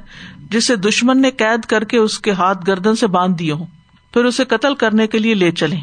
جسے 0.51 0.75
دشمن 0.75 1.21
نے 1.21 1.31
قید 1.31 1.65
کر 1.65 1.83
کے 1.83 1.97
اس 1.97 2.19
کے 2.19 2.31
ہاتھ 2.31 2.67
گردن 2.67 2.95
سے 2.95 3.07
باندھ 3.07 3.37
دیے 3.39 3.51
ہوں۔ 3.51 3.65
پھر 4.13 4.25
اسے 4.25 4.45
قتل 4.45 4.75
کرنے 4.75 5.07
کے 5.07 5.19
لیے 5.19 5.33
لے 5.33 5.51
چلے 5.51 5.75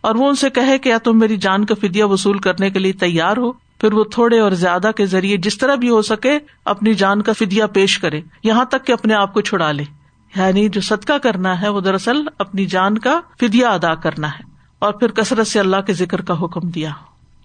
اور 0.00 0.14
وہ 0.14 0.28
ان 0.28 0.34
سے 0.34 0.50
کہے 0.50 0.78
کہ 0.78 0.88
یا 0.88 0.98
تم 0.98 1.18
میری 1.18 1.36
جان 1.36 1.64
کا 1.64 1.74
فدیہ 1.80 2.04
وصول 2.04 2.38
کرنے 2.38 2.70
کے 2.70 2.78
لیے 2.78 2.92
تیار 2.92 3.36
ہو، 3.36 3.52
پھر 3.52 3.92
وہ 3.92 4.04
تھوڑے 4.04 4.40
اور 4.40 4.52
زیادہ 4.52 4.90
کے 4.96 5.06
ذریعے 5.06 5.36
جس 5.36 5.58
طرح 5.58 5.74
بھی 5.74 5.90
ہو 5.90 6.02
سکے 6.02 6.38
اپنی 6.64 6.94
جان 6.94 7.22
کا 7.22 7.32
فدیا 7.32 7.66
پیش 7.66 7.98
کرے، 7.98 8.20
یہاں 8.44 8.64
تک 8.64 8.86
کہ 8.86 8.92
اپنے 8.92 9.14
آپ 9.14 9.34
کو 9.34 9.40
چھڑا 9.40 9.72
لے۔ 9.72 9.84
یعنی 10.36 10.68
جو 10.68 10.80
صدقہ 10.80 11.18
کرنا 11.18 11.62
ہے، 11.62 11.68
وہ 11.68 11.80
دراصل 11.80 12.16
اپنی 12.38 12.66
جان 12.66 12.98
کا 12.98 13.20
فدیا 13.40 13.68
ادا 13.68 13.94
کرنا 13.94 14.28
ہے۔ 14.28 14.42
اور 14.78 14.92
پھر 14.92 15.08
کثرت 15.08 15.46
سے 15.46 15.60
اللہ 15.60 15.80
کے 15.86 15.92
ذکر 15.92 16.20
کا 16.20 16.44
حکم 16.44 16.68
دیا۔ 16.68 16.90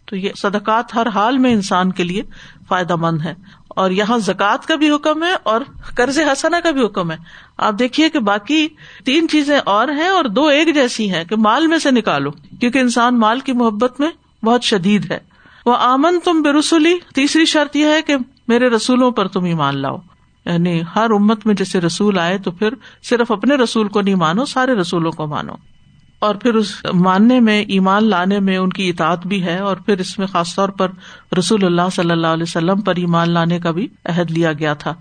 تو 0.05 0.15
یہ 0.15 0.29
صدقات 0.38 0.95
ہر 0.95 1.07
حال 1.07 1.38
میں 1.38 1.53
انسان 1.53 1.91
کے 1.91 2.03
لیے 2.03 2.21
فائدہ 2.67 2.95
مند 2.95 3.21
ہے 3.21 3.33
اور 3.67 3.91
یہاں 3.91 4.17
زکوٰۃ 4.17 4.65
کا 4.67 4.75
بھی 4.75 4.91
حکم 4.91 5.24
ہے 5.24 5.33
اور 5.43 5.62
قرض 5.95 6.19
حسنا 6.19 6.59
کا 6.59 6.71
بھی 6.71 6.85
حکم 6.85 7.12
ہے۔ 7.12 7.17
آپ 7.57 7.74
دیکھیے 7.79 8.09
کہ 8.09 8.19
باقی 8.19 8.67
تین 9.05 9.27
چیزیں 9.27 9.59
اور 9.65 9.88
ہیں 9.88 10.07
اور 10.07 10.25
دو 10.25 10.47
ایک 10.47 10.75
جیسی 10.75 11.13
ہیں 11.13 11.24
کہ 11.24 11.35
مال 11.35 11.67
میں 11.67 11.77
سے 11.77 11.91
نکالو، 11.91 12.31
کیونکہ 12.31 12.79
انسان 12.79 13.19
مال 13.19 13.39
کی 13.39 13.51
محبت 13.51 14.00
میں 14.00 14.09
بہت 14.45 14.63
شدید 14.63 15.12
ہے۔ 15.12 15.19
وہ 15.65 15.75
آمن 15.75 16.19
تم 16.24 16.41
بے 16.41 16.59
رسولی 16.59 16.97
تیسری 17.15 17.45
شرط 17.45 17.75
یہ 17.75 17.85
ہے 17.85 18.01
کہ 18.01 18.15
میرے 18.47 18.69
رسولوں 18.69 19.12
پر 19.12 19.27
تم 19.27 19.43
ایمان 19.43 19.77
لاؤ۔ 19.77 19.97
یعنی 20.45 20.81
ہر 20.95 21.12
امت 21.12 21.45
میں 21.45 21.55
جیسے 21.55 21.81
رسول 21.81 22.19
آئے 22.19 22.38
تو 22.38 22.51
پھر 22.51 22.74
صرف 23.03 23.31
اپنے 23.31 23.55
رسول 23.55 23.88
کو 23.88 24.01
نہیں 24.01 24.15
مانو، 24.15 24.45
سارے 24.45 24.74
رسولوں 24.74 25.12
کو 25.12 25.27
مانو۔ 25.27 25.53
اور 26.25 26.36
پھر 26.36 26.53
اس 26.53 26.86
ماننے 26.94 27.39
میں، 27.39 27.65
ایمان 27.67 28.03
لانے 28.03 28.39
میں 28.39 28.58
ان 28.58 28.70
کی 28.70 28.89
اطاعت 28.89 29.27
بھی 29.27 29.44
ہے، 29.44 29.58
اور 29.58 29.77
پھر 29.77 30.00
اس 30.00 30.20
میں 30.20 30.27
خاص 30.27 30.55
طور 30.55 30.70
پر 30.70 30.88
رسول 31.39 31.65
اللہ 31.65 31.82
صلی 31.91 32.12
اللہ 32.12 32.27
علیہ 32.27 32.44
وسلم 32.44 32.82
پر 32.82 32.94
ایمان 32.96 33.29
لانے 33.29 33.60
کا 33.60 33.72
بھی 33.72 33.88
عہد 34.05 34.32
لیا 34.32 34.53
گیا 34.53 34.74
تھا۔ 34.74 34.94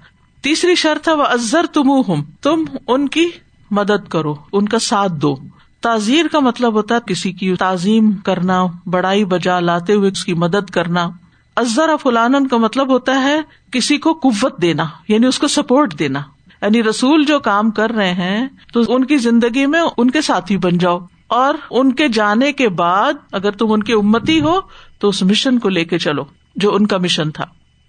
تیسری 0.42 0.74
شرط 0.74 1.08
ہے 1.08 1.14
وہ 1.14 1.22
ازر 1.22 1.66
تم 1.72 1.90
ہوں 1.90 2.24
تم 2.42 2.64
ان 2.88 3.08
کی 3.08 3.30
مدد 3.70 4.08
کرو، 4.08 4.34
ان 4.52 4.68
کا 4.68 4.78
ساتھ 4.78 5.12
دو۔ 5.12 5.36
تعزیر 5.82 6.24
کا 6.32 6.40
مطلب 6.40 6.74
ہوتا 6.74 6.94
ہے 6.94 7.00
کسی 7.06 7.32
کی 7.32 7.54
تعظیم 7.54 8.12
کرنا، 8.12 8.66
بڑائی 8.86 9.24
بجا 9.24 9.60
لاتے 9.60 9.92
ہوئے 9.92 10.10
اس 10.10 10.24
کی 10.24 10.34
مدد 10.34 10.70
کرنا۔ 10.70 11.08
ازر 11.56 11.90
فلان 12.02 12.48
کا 12.48 12.56
مطلب 12.56 12.88
ہوتا 12.88 13.22
ہے 13.22 13.40
کسی 13.70 13.98
کو 13.98 14.12
قوت 14.12 14.62
دینا 14.62 14.84
یعنی 15.08 15.26
اس 15.26 15.38
کو 15.38 15.48
سپورٹ 15.48 15.98
دینا۔ 15.98 16.20
یعنی 16.62 16.82
رسول 16.82 17.24
جو 17.24 17.38
کام 17.38 17.70
کر 17.70 17.90
رہے 17.90 18.12
ہیں، 18.12 18.48
تو 18.72 18.80
ان 18.88 19.04
کی 19.04 19.16
زندگی 19.16 19.66
میں 19.66 19.82
ان 19.96 20.10
کے 20.10 20.22
ساتھی 20.22 20.56
بن 20.56 20.78
جاؤ۔ 20.78 20.98
اور 21.28 21.54
ان 21.70 21.92
کے 21.92 22.08
جانے 22.08 22.52
کے 22.52 22.68
بعد 22.68 23.12
اگر 23.32 23.50
تم 23.50 23.72
ان 23.72 23.82
کی 23.82 23.92
امتی 23.92 24.40
ہو 24.40 24.60
تو 24.98 25.08
اس 25.08 25.22
مشن 25.22 25.58
کو 25.58 25.68
لے 25.68 25.84
کے 25.84 25.98
چلو 25.98 26.24
جو 26.56 26.74
ان 26.74 26.86
کا 26.86 26.98
مشن 26.98 27.30
تھا۔ 27.30 27.44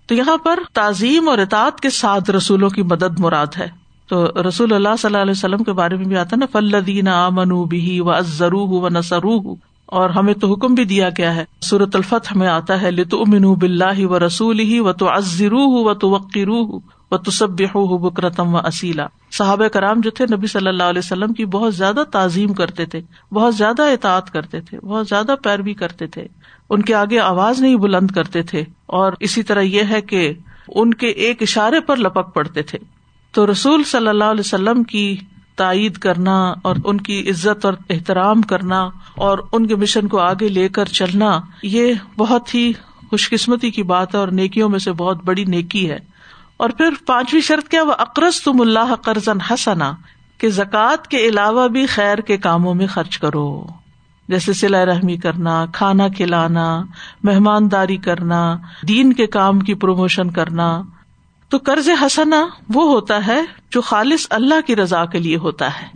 تو 0.08 0.16
یہاں 0.16 0.38
پر 0.38 0.60
تعظیم 0.74 1.30
اور 1.30 1.38
اطاط 1.38 1.80
کے 1.80 1.90
ساتھ 1.90 2.32
رسولوں 2.32 2.70
کی 2.70 2.82
مدد 2.82 3.20
مراد 3.20 3.48
ہے۔ 3.58 3.68
تو 4.08 4.26
رسول 4.48 4.74
اللہ 4.74 4.90
صلی 5.00 5.10
اللہ 5.10 5.22
علیہ 5.22 5.32
وسلم 5.32 5.64
کے 5.64 5.72
بارے 5.74 5.96
میں 5.96 6.06
بھی 6.06 6.18
آتا 6.18 6.36
نا 6.36 6.46
فلدین 6.52 7.08
امن 7.08 7.64
بھی 7.64 8.00
و 8.00 8.12
ازرو 8.12 8.68
و 8.68 8.90
نسرو 8.90 9.56
اور 9.86 10.10
ہمیں 10.10 10.34
تو 10.34 10.54
حکم 10.54 10.74
بھی 10.74 10.86
دیا 10.86 11.10
گیا 11.10 11.36
ہے۔ 11.36 11.46
سورت 11.62 11.96
الفتح 11.96 12.34
میں 12.36 12.48
آتا 12.48 12.82
ہے 12.82 12.92
لتو 12.92 13.20
امن 13.20 13.54
بلّہ 13.54 14.06
و 14.06 14.26
رسول 14.26 14.60
ہی 14.60 14.80
و 14.80 14.94
تو 14.94 15.10
ازرو 15.10 15.84
و 15.84 15.94
تو 15.94 16.10
وقرو 16.10 16.80
و 17.12 17.18
تصب 17.18 17.62
بکرتم 18.02 18.56
و 18.56 18.58
اصیلا 18.58 19.08
صحاب 19.38 19.62
کرام 19.74 20.02
جو 20.02 20.12
تھے 20.12 20.26
نبی 20.36 20.48
صلی 20.48 20.68
اللہ 20.68 20.84
علیہ 20.84 21.02
وسلم 21.06 21.34
کی 21.34 21.46
بہت 21.46 21.76
زیادہ 21.76 22.04
تعظیم 22.12 22.54
کرتے 22.54 22.86
تھے، 22.86 23.02
بہت 23.32 23.56
زیادہ 23.56 23.82
اطاعت 23.82 24.34
کرتے 24.34 24.62
تھے، 24.62 24.80
بہت 24.80 25.08
زیادہ 25.08 25.36
پیروی 25.44 25.74
کرتے 25.74 26.08
تھے، 26.08 26.28
ان 26.70 26.82
کے 26.82 26.94
آگے 26.94 27.20
آواز 27.20 27.62
نہیں 27.62 27.76
بلند 27.76 28.12
کرتے 28.12 28.42
تھے 28.42 28.64
اور 28.86 29.14
اسی 29.20 29.44
طرح 29.44 29.62
یہ 29.62 29.84
ہے 29.90 30.02
کہ 30.02 30.34
ان 30.68 30.94
کے 30.94 31.08
ایک 31.08 31.42
اشارے 31.42 31.80
پر 31.80 31.96
لپک 31.96 32.34
پڑتے 32.34 32.62
تھے۔ 32.62 32.78
تو 33.32 33.52
رسول 33.52 33.84
صلی 33.84 34.08
اللہ 34.08 34.24
علیہ 34.24 34.40
وسلم 34.40 34.84
کی 34.84 35.18
تائید 35.56 35.98
کرنا 35.98 36.54
اور 36.62 36.76
ان 36.86 37.02
کی 37.02 37.30
عزت 37.30 37.66
اور 37.66 37.74
احترام 37.90 38.42
کرنا 38.42 38.90
اور 39.16 39.38
ان 39.52 39.68
کے 39.68 39.76
مشن 39.76 40.08
کو 40.08 40.18
آگے 40.20 40.48
لے 40.48 40.70
کر 40.70 40.86
چلنا، 40.86 41.40
یہ 41.64 41.94
بہت 42.18 42.56
ہی 42.56 42.72
خوش 43.10 43.30
قسمتی 43.30 43.72
کی 43.72 43.84
بات 43.84 44.16
ہے 44.16 44.20
اور 44.20 44.28
نیکیوں 44.28 44.70
میں 44.70 44.80
سے 44.80 44.92
بہت 44.92 45.24
بڑی 45.26 45.44
نیکی 45.44 45.90
ہے۔ 45.90 45.98
اور 46.58 46.70
پھر 46.70 46.90
پانچویں 47.06 47.42
شرط 47.42 47.68
کیا؟ 47.68 47.84
وہ 47.84 47.94
اقرض 47.98 48.42
تم 48.42 48.62
اللہ 48.62 48.96
قرض 48.96 49.30
حسنا، 49.52 49.94
کہ 50.38 50.50
زکوٰۃ 50.50 51.08
کے 51.08 51.18
علاوہ 51.18 51.68
بھی 51.68 51.86
خیر 51.86 52.18
کے 52.18 52.38
کاموں 52.38 52.74
میں 52.74 52.88
خرچ 52.88 53.18
کرو۔ 53.18 53.66
جیسے 54.28 54.54
سلا 54.54 54.86
رحمی 54.86 55.18
کرنا، 55.18 55.66
کھانا 55.74 56.08
کھلانا، 56.08 56.84
مہمانداری 57.24 57.98
کرنا، 57.98 58.58
دین 58.88 59.14
کے 59.14 59.28
کام 59.28 59.60
کی 59.60 59.74
پروموشن 59.74 60.32
کرنا۔ 60.32 60.82
تو 61.50 61.58
قرض 61.58 61.90
حسنا 62.02 62.46
وہ 62.74 62.92
ہوتا 62.92 63.28
ہے 63.28 63.42
جو 63.72 63.82
خالص 63.82 64.28
اللہ 64.30 64.62
کی 64.68 64.76
رضا 64.76 65.06
کے 65.06 65.20
لیے 65.20 65.38
ہوتا 65.38 65.68
ہے۔ 65.68 65.88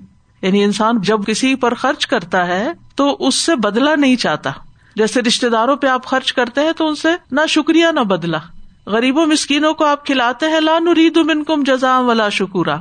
یعنی 0.41 0.63
انسان 0.63 1.01
جب 1.01 1.19
کسی 1.27 1.55
پر 1.55 1.73
خرچ 1.73 2.07
کرتا 2.07 2.47
ہے 2.47 2.71
تو 2.95 3.17
اس 3.19 3.35
سے 3.35 3.55
بدلا 3.55 3.95
نہیں 3.95 4.15
چاہتا۔ 4.15 4.49
جیسے 4.95 5.21
رشتے 5.21 5.49
داروں 5.49 5.75
پہ 5.75 5.87
آپ 5.87 6.05
خرچ 6.05 6.33
کرتے 6.33 6.61
ہیں 6.61 6.71
تو 6.71 6.87
ان 6.87 6.95
سے 6.95 7.09
نہ 7.31 7.41
شکریہ 7.47 7.85
نہ 7.87 7.99
بدلا 7.99 8.37
غریبوں 8.85 9.25
مسکینوں 9.25 9.73
کو 9.73 9.85
آپ 9.85 10.05
کھلاتے 10.05 10.45
ہیں، 10.45 10.59
لا 10.59 10.79
نرید 10.79 11.17
منکم 11.17 11.63
جزام 11.63 12.09
ولا 12.09 12.29
شکورا۔ 12.29 12.77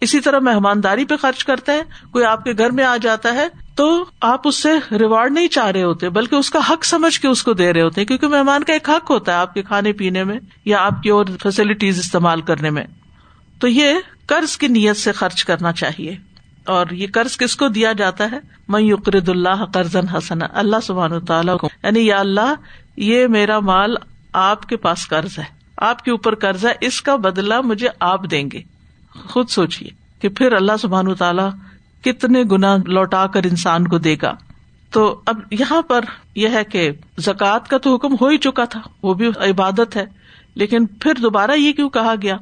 اسی 0.00 0.20
طرح 0.20 0.38
مہمانداری 0.38 1.04
پہ 1.04 1.16
خرچ 1.16 1.44
کرتے 1.44 1.72
ہیں، 1.72 1.82
کوئی 2.10 2.24
آپ 2.24 2.44
کے 2.44 2.52
گھر 2.58 2.70
میں 2.70 2.84
آ 2.84 2.96
جاتا 2.96 3.34
ہے 3.34 3.48
تو 3.74 4.04
آپ 4.20 4.48
اس 4.48 4.56
سے 4.62 4.98
ریوارڈ 4.98 5.32
نہیں 5.32 5.48
چاہ 5.48 5.66
رہے 5.66 5.82
ہوتے، 5.82 6.08
بلکہ 6.08 6.34
اس 6.34 6.50
کا 6.50 6.58
حق 6.70 6.84
سمجھ 6.84 7.20
کے 7.20 7.28
اس 7.28 7.42
کو 7.42 7.52
دے 7.52 7.72
رہے 7.72 7.82
ہوتے 7.82 8.00
ہیں 8.00 8.08
کیونکہ 8.08 8.26
مہمان 8.26 8.64
کا 8.64 8.72
ایک 8.72 8.90
حق 8.90 9.10
ہوتا 9.10 9.32
ہے 9.32 9.36
آپ 9.36 9.54
کے 9.54 9.62
کھانے 9.62 9.92
پینے 9.92 10.24
میں 10.24 10.38
یا 10.64 10.78
آپ 10.78 11.02
کی 11.02 11.08
اور 11.08 11.24
فیسلٹیز 11.42 11.98
استعمال 11.98 12.40
کرنے 12.40 12.70
میں۔ 12.70 12.84
تو 13.60 13.68
یہ 13.68 13.94
قرض 14.26 14.56
کی 14.56 14.68
نیت 14.68 14.96
سے 14.96 15.12
خرچ 15.12 15.44
کرنا 15.44 15.72
چاہیے۔ 15.72 16.16
اور 16.66 16.86
یہ 16.90 17.06
قرض 17.14 17.36
کس 17.36 17.56
کو 17.56 17.68
دیا 17.68 17.92
جاتا 17.92 18.30
ہے؟ 18.30 18.38
میں 18.68 18.80
یقرد 18.80 19.28
اللہ 19.28 19.64
قرض 19.74 19.96
حسن 19.96 20.38
اللہ 20.50 20.76
سبحان 20.82 21.20
تعالیٰ 21.20 21.58
کو۔ 21.58 21.68
یعنی 21.82 22.06
یا 22.06 22.18
اللہ، 22.18 22.54
یہ 22.96 23.26
میرا 23.26 23.60
مال 23.60 23.94
آپ 24.38 24.68
کے 24.68 24.76
پاس 24.76 25.08
قرض 25.08 25.38
ہے۔ 25.38 25.44
آپ 25.76 26.04
کے 26.04 26.10
اوپر 26.10 26.34
قرض 26.34 26.66
ہے، 26.66 26.72
اس 26.80 27.02
کا 27.02 27.16
بدلا 27.16 27.60
مجھے 27.60 27.88
آپ 28.00 28.30
دیں 28.30 28.48
گے۔ 28.52 28.62
خود 29.28 29.48
سوچیے 29.48 29.88
کہ 30.20 30.28
پھر 30.28 30.52
اللہ 30.52 30.72
سبحان 30.80 31.14
تعالیٰ 31.14 31.50
کتنے 32.04 32.42
گنا 32.52 32.76
لوٹا 32.86 33.26
کر 33.26 33.44
انسان 33.44 33.88
کو 33.88 33.98
دے 33.98 34.16
گا۔ 34.22 34.34
تو 34.90 35.20
اب 35.26 35.40
یہاں 35.50 35.82
پر 35.82 36.00
یہ 36.34 36.48
ہے 36.48 36.64
کہ 36.64 36.90
زکوٰۃ 37.18 37.66
کا 37.68 37.78
تو 37.78 37.94
حکم 37.94 38.14
ہو 38.20 38.28
ہی 38.28 38.38
چکا 38.38 38.64
تھا، 38.64 38.80
وہ 39.02 39.14
بھی 39.14 39.26
عبادت 39.26 39.96
ہے۔ 39.96 40.04
لیکن 40.54 40.86
پھر 40.86 41.14
دوبارہ 41.14 41.50
یہ 41.50 41.72
کیوں 41.72 41.90
کہا 41.90 42.14
گیا؟ 42.22 42.36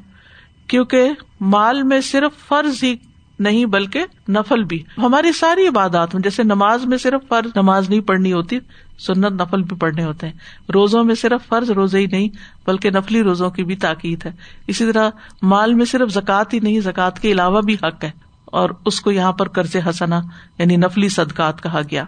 کیونکہ 0.67 1.11
مال 1.41 1.83
میں 1.83 2.01
صرف 2.01 2.49
فرض 2.49 2.85
ہی 2.85 2.97
نہیں 3.39 3.65
بلکہ 3.65 4.05
نفل 4.29 4.65
بھی۔ 4.65 4.83
ہماری 4.99 5.33
ساری 5.33 5.69
عبادات 5.69 6.15
میں، 6.15 6.23
جیسے 6.23 6.43
نماز 6.43 6.87
میں 6.87 6.99
صرف 6.99 7.21
فرض 7.29 7.51
نماز 7.57 7.91
نہیں 7.91 8.01
پڑھنی 8.01 8.33
ہوتی 8.33 8.59
سنت 8.99 9.43
نفل 9.43 9.63
بھی 9.63 9.77
پڑھنے 9.77 10.05
ہوتے 10.05 10.27
ہیں۔ 10.27 10.35
روزوں 10.75 11.05
میں 11.05 11.15
صرف 11.15 11.49
فرض 11.49 11.71
روزے 11.71 11.99
ہی 11.99 12.07
نہیں، 12.07 12.29
بلکہ 12.67 12.91
نفلی 12.91 13.23
روزوں 13.23 13.51
کی 13.51 13.65
بھی 13.65 13.77
تاکید 13.77 14.27
ہے۔ 14.27 14.33
اسی 14.67 14.93
طرح 14.93 15.11
مال 15.43 15.75
میں 15.75 15.85
صرف 15.85 16.11
زکوٰۃ 16.11 16.45
ہی 16.53 16.59
نہیں، 16.59 16.81
زکوٰۃ 16.81 17.21
کے 17.21 17.33
علاوہ 17.33 17.61
بھی 17.61 17.75
حق 17.75 18.05
ہے۔ 18.05 18.11
اور 18.45 18.71
اس 18.87 19.01
کو 19.01 19.11
یہاں 19.11 19.33
پر 19.33 19.49
قرض 19.49 19.77
حسنا 19.89 20.21
یعنی 20.59 20.77
نفلی 20.77 21.09
صدقات 21.09 21.63
کہا 21.63 21.81
گیا۔ 21.91 22.05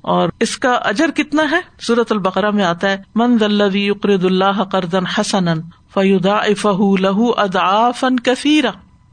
اور 0.00 0.28
اس 0.40 0.58
کا 0.58 0.72
اجر 0.72 1.10
کتنا 1.10 1.42
ہے؟ 1.50 1.60
سورت 1.80 2.12
البقرا 2.12 2.50
میں 2.50 2.64
آتا 2.64 2.90
ہے، 2.90 2.96
من 3.14 3.40
دلوی 3.40 3.90
اقرد 3.90 4.24
اللہ 4.24 4.64
قرضن 4.64 5.06
حسن 5.06 5.60
فیودا 5.94 6.38
فہ 6.62 6.96
لہو 6.98 7.30
ادا 7.36 7.90
فن 7.90 8.20
کثیر 8.20 8.64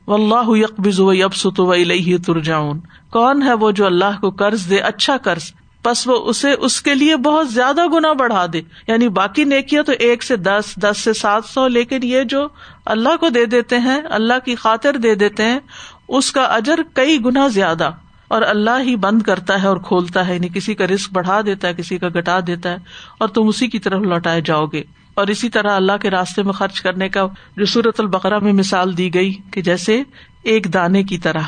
و 0.08 0.14
اللہ 0.14 0.58
یکبز 0.58 1.00
و 1.00 1.14
یبسط 1.14 1.60
و 1.60 1.72
الہ 1.72 2.18
ترجعون۔ 2.28 2.80
کون 3.10 3.44
ہے 3.44 3.54
وہ 3.54 3.72
جو 3.72 3.86
اللہ 3.86 4.20
کو 4.22 4.30
قرض 4.30 4.70
دے 4.70 4.78
اچھا 4.78 5.18
قرض 5.18 5.44
بس 5.88 6.08
وہ 6.08 6.30
اسے 6.30 6.52
اس 6.52 6.82
کے 6.82 6.96
لیے 6.96 7.16
بہت 7.16 7.54
زیادہ 7.54 7.88
گنا 7.88 8.14
بڑھا 8.14 8.46
دے۔ 8.54 8.62
یعنی 8.88 9.08
باقی 9.08 9.44
نیکیاں 9.44 9.84
تو 9.84 9.92
ایک 10.00 10.24
سے 10.24 10.36
دس 10.36 10.66
دس 10.76 11.00
سے 11.00 11.14
سات 11.14 11.46
سو، 11.46 11.68
لیکن 11.68 12.00
یہ 12.04 12.24
جو 12.24 12.48
اللہ 12.86 13.16
کو 13.20 13.30
دے 13.30 13.46
دیتے 13.46 13.78
ہیں، 13.78 14.02
اللہ 14.10 14.34
کی 14.46 14.56
خاطر 14.56 14.98
دے 14.98 15.16
دیتے 15.16 15.44
ہیں، 15.44 15.60
اس 16.08 16.32
کا 16.32 16.42
اجر 16.42 16.80
کئی 16.94 17.18
گنا 17.26 17.48
زیادہ۔ 17.48 17.90
اور 18.28 18.42
اللہ 18.42 18.82
ہی 18.82 18.96
بند 18.96 19.22
کرتا 19.22 19.62
ہے 19.64 19.68
اور 19.68 19.78
کھولتا 19.78 20.28
ہے 20.28 20.36
یعنی 20.36 20.48
کسی 20.54 20.76
کا 20.76 20.88
رسک 20.88 21.14
بڑھا 21.14 21.42
دیتا 21.46 21.68
ہے، 21.68 21.74
کسی 21.74 21.98
کا 21.98 22.08
گٹا 22.08 22.40
دیتا 22.48 22.72
ہے، 22.72 22.78
اور 23.18 23.28
تم 23.28 23.48
اسی 23.48 23.68
کی 23.68 23.80
طرف 23.80 24.02
لوٹائے 24.02 24.42
جاؤ 24.42 24.66
گے۔ 24.66 24.84
اور 25.14 25.28
اسی 25.28 25.50
طرح 25.50 25.76
اللہ 25.76 25.98
کے 26.02 26.10
راستے 26.10 26.44
میں 26.44 26.54
خرچ 26.54 26.82
کرنے 26.82 27.10
کا 27.10 27.28
جو 27.58 27.66
سورت 27.66 28.00
البقرا 28.00 28.40
میں 28.40 28.54
مثال 28.54 28.98
دی 28.98 29.14
گئی 29.14 29.34
کہ 29.52 29.62
جیسے 29.62 30.04
ایک 30.44 30.74
دانے 30.74 31.04
کی 31.04 31.18
طرح، 31.18 31.42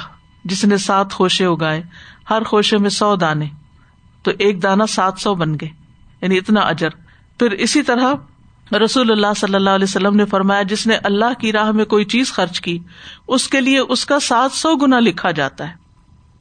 جس 0.46 0.65
نے 0.65 0.77
سات 0.77 1.13
خوشے 1.13 1.46
اگائے، 1.46 1.84
ہر 2.29 2.43
خوشے 2.43 2.77
میں 2.77 2.89
سو 2.89 3.15
دانے۔ 3.15 3.46
تو 4.31 4.36
ایک 4.39 4.63
دانا 4.63 4.86
سات 4.86 5.13
سو 5.17 5.36
بن 5.36 5.53
گئے 5.53 5.69
یعنی 6.21 6.38
اتنا 6.38 6.59
اجر۔ 6.59 6.89
پھر 7.39 7.51
اسی 7.51 7.81
طرح 7.81 8.13
رسول 8.86 9.12
اللہ 9.12 9.27
صلی 9.38 9.55
اللہ 9.55 9.69
علیہ 9.69 9.83
وسلم 9.83 10.15
نے 10.15 10.25
فرمایا، 10.25 10.62
جس 10.62 10.88
نے 10.88 10.95
اللہ 11.03 11.39
کی 11.39 11.51
راہ 11.51 11.71
میں 11.71 11.86
کوئی 11.86 12.05
چیز 12.05 12.33
خرچ 12.33 12.62
کی، 12.62 12.79
اس 13.27 13.48
کے 13.48 13.62
لیے 13.62 13.79
اس 13.79 14.05
کا 14.05 14.19
سات 14.19 14.51
سو 14.51 14.75
گنا 14.75 15.00
لکھا 15.00 15.31
جاتا 15.31 15.69
ہے۔ 15.69 15.74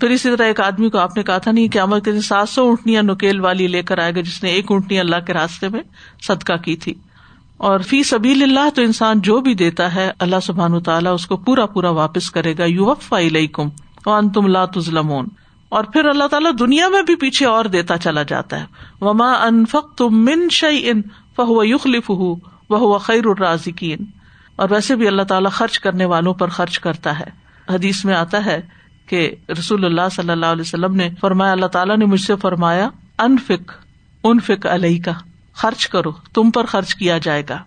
پھر 0.00 0.08
اسی 0.08 0.36
طرح 0.36 0.46
ایک 0.46 0.60
آدمی 0.60 0.90
کو 0.90 0.98
آپ 0.98 1.16
نے 1.16 1.22
کہا 1.22 1.38
تھا، 1.38 1.52
نہیں 1.52 1.68
کہ 1.68 1.78
عمل 1.78 2.00
کے 2.00 2.20
سات 2.20 2.48
سو 2.48 2.62
اونٹنیاں 2.62 3.02
نکیل 3.02 3.40
والی 3.40 3.66
لے 3.66 3.82
کر 3.82 3.98
آئے 3.98 4.14
گا، 4.14 4.20
جس 4.20 4.42
نے 4.42 4.50
ایک 4.50 4.64
اونٹنی 4.68 4.98
اللہ 4.98 5.16
کے 5.26 5.32
راستے 5.32 5.68
میں 5.68 5.82
صدقہ 6.22 6.56
کی 6.56 6.76
تھی۔ 6.76 6.94
اور 7.56 7.80
فی 7.80 8.02
سبیل 8.02 8.42
اللہ 8.42 8.70
تو 8.74 8.82
انسان 8.82 9.20
جو 9.20 9.40
بھی 9.40 9.54
دیتا 9.54 9.94
ہے، 9.94 10.10
اللہ 10.18 10.40
سبحان 10.42 10.82
تعالیٰ 10.82 11.14
اس 11.14 11.26
کو 11.26 11.36
پورا 11.36 11.66
پورا 11.66 11.90
واپس 11.90 12.30
کرے 12.30 12.54
گا۔ 12.58 12.64
یو 12.64 12.84
وفا 12.84 13.18
کم 13.52 13.68
وان 14.06 14.28
تم 14.28 14.64
تظلمون۔ 14.64 15.26
اور 15.68 15.84
پھر 15.84 16.04
اللہ 16.04 16.26
تعالیٰ 16.26 16.50
دنیا 16.58 16.88
میں 16.88 17.02
بھی 17.02 17.14
پیچھے 17.14 17.46
اور 17.46 17.64
دیتا 17.64 17.98
چلا 17.98 18.22
جاتا 18.22 18.60
ہے۔ 18.60 18.66
وما 19.00 19.32
انفق 19.32 19.94
تم 19.96 20.24
من 20.24 20.48
شعی 20.50 20.90
ان 20.90 21.02
فہو 21.36 21.64
یخلف 21.64 22.10
ہُو 22.10 22.34
وہ 22.70 22.98
خیر 22.98 23.26
الرازقین 23.26 23.98
اور 24.56 24.70
ویسے 24.70 24.96
بھی 24.96 25.08
اللہ 25.08 25.22
تعالیٰ 25.22 25.50
خرچ 25.50 25.78
کرنے 25.78 26.04
والوں 26.04 26.34
پر 26.34 26.48
خرچ 26.48 26.78
کرتا 26.78 27.20
ہے۔ 27.20 27.24
حدیث 27.70 28.04
میں 28.04 28.14
آتا 28.14 28.46
ہے 28.46 28.60
کہ 29.06 29.34
رسول 29.48 29.84
اللہ 29.84 30.08
صلی 30.12 30.30
اللہ 30.30 30.46
علیہ 30.46 30.62
وسلم 30.62 30.94
نے 30.94 31.10
فرمایا، 31.20 31.52
اللہ 31.52 31.66
تعالیٰ 31.66 31.96
نے 31.96 32.04
مجھ 32.04 32.20
سے 32.20 32.36
فرمایا 32.36 32.88
انفک 33.18 33.72
انفک 34.24 34.66
علیہ 34.66 35.02
کا 35.04 35.12
خرچ 35.54 35.88
کرو، 35.88 36.10
تم 36.34 36.50
پر 36.50 36.66
خرچ 36.66 36.94
کیا 36.94 37.18
جائے 37.18 37.42
گا۔ 37.48 37.58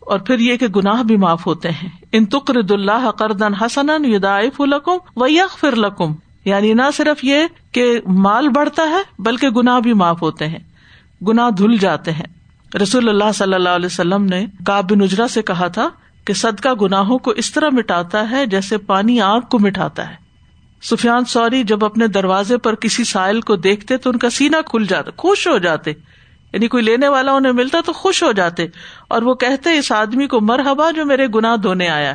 اور 0.00 0.18
پھر 0.18 0.38
یہ 0.38 0.56
کہ 0.56 0.66
گناہ 0.66 1.02
بھی 1.02 1.16
معاف 1.16 1.46
ہوتے 1.46 1.70
ہیں۔ 1.70 1.88
ان 2.12 2.26
تقرد 2.26 2.70
اللہ 2.70 3.10
قردن 3.10 3.54
حسن 3.54 4.04
یدائف 4.04 4.60
القم 4.60 5.22
و 5.22 5.26
یق 5.26 5.64
لکم۔ 5.64 6.14
یعنی 6.44 6.74
نہ 6.74 6.82
صرف 6.94 7.24
یہ 7.24 7.38
کہ 7.72 8.00
مال 8.06 8.48
بڑھتا 8.48 8.82
ہے 8.82 9.02
بلکہ 9.18 9.48
گناہ 9.48 9.80
بھی 9.80 9.92
معاف 9.92 10.22
ہوتے 10.22 10.46
ہیں، 10.46 10.58
گناہ 11.28 11.50
دھل 11.50 11.76
جاتے 11.76 12.12
ہیں۔ 12.12 12.26
رسول 12.82 13.08
اللہ 13.08 13.32
صلی 13.34 13.54
اللہ 13.54 13.68
علیہ 13.68 13.86
وسلم 13.86 14.24
نے 14.24 14.46
کاب 14.66 14.92
نجرا 14.92 15.28
سے 15.28 15.42
کہا 15.42 15.68
تھا 15.68 15.88
کہ 16.24 16.34
صدقہ 16.34 16.68
گناہوں 16.80 17.18
کو 17.18 17.30
اس 17.30 17.52
طرح 17.52 17.68
مٹاتا 17.72 18.30
ہے 18.30 18.46
جیسے 18.46 18.78
پانی 18.78 19.20
آگ 19.20 19.40
کو 19.40 19.58
مٹاتا 19.58 20.10
ہے۔ 20.10 20.14
سفیان 20.82 21.24
سوری 21.24 21.62
جب 21.62 21.84
اپنے 21.84 22.06
دروازے 22.06 22.58
پر 22.58 22.74
کسی 22.74 23.04
سائل 23.04 23.40
کو 23.40 23.56
دیکھتے 23.56 23.96
تو 23.96 24.10
ان 24.10 24.18
کا 24.18 24.30
سینا 24.30 24.60
کھل 24.66 24.86
جاتا، 24.88 25.10
خوش 25.16 25.48
ہو 25.48 25.58
جاتے۔ 25.58 25.90
یعنی 26.52 26.68
کوئی 26.68 26.82
لینے 26.82 27.08
والا 27.08 27.32
انہیں 27.32 27.52
ملتا 27.52 27.78
تو 27.86 27.92
خوش 27.92 28.22
ہو 28.22 28.32
جاتے۔ 28.32 28.66
اور 29.08 29.22
وہ 29.22 29.34
کہتے، 29.34 29.78
اس 29.78 29.92
آدمی 29.92 30.26
کو 30.26 30.40
مرحبا 30.40 30.90
جو 30.90 31.04
میرے 31.04 31.26
گناہ 31.34 31.56
دھونے 31.56 31.88
آیا 31.88 32.14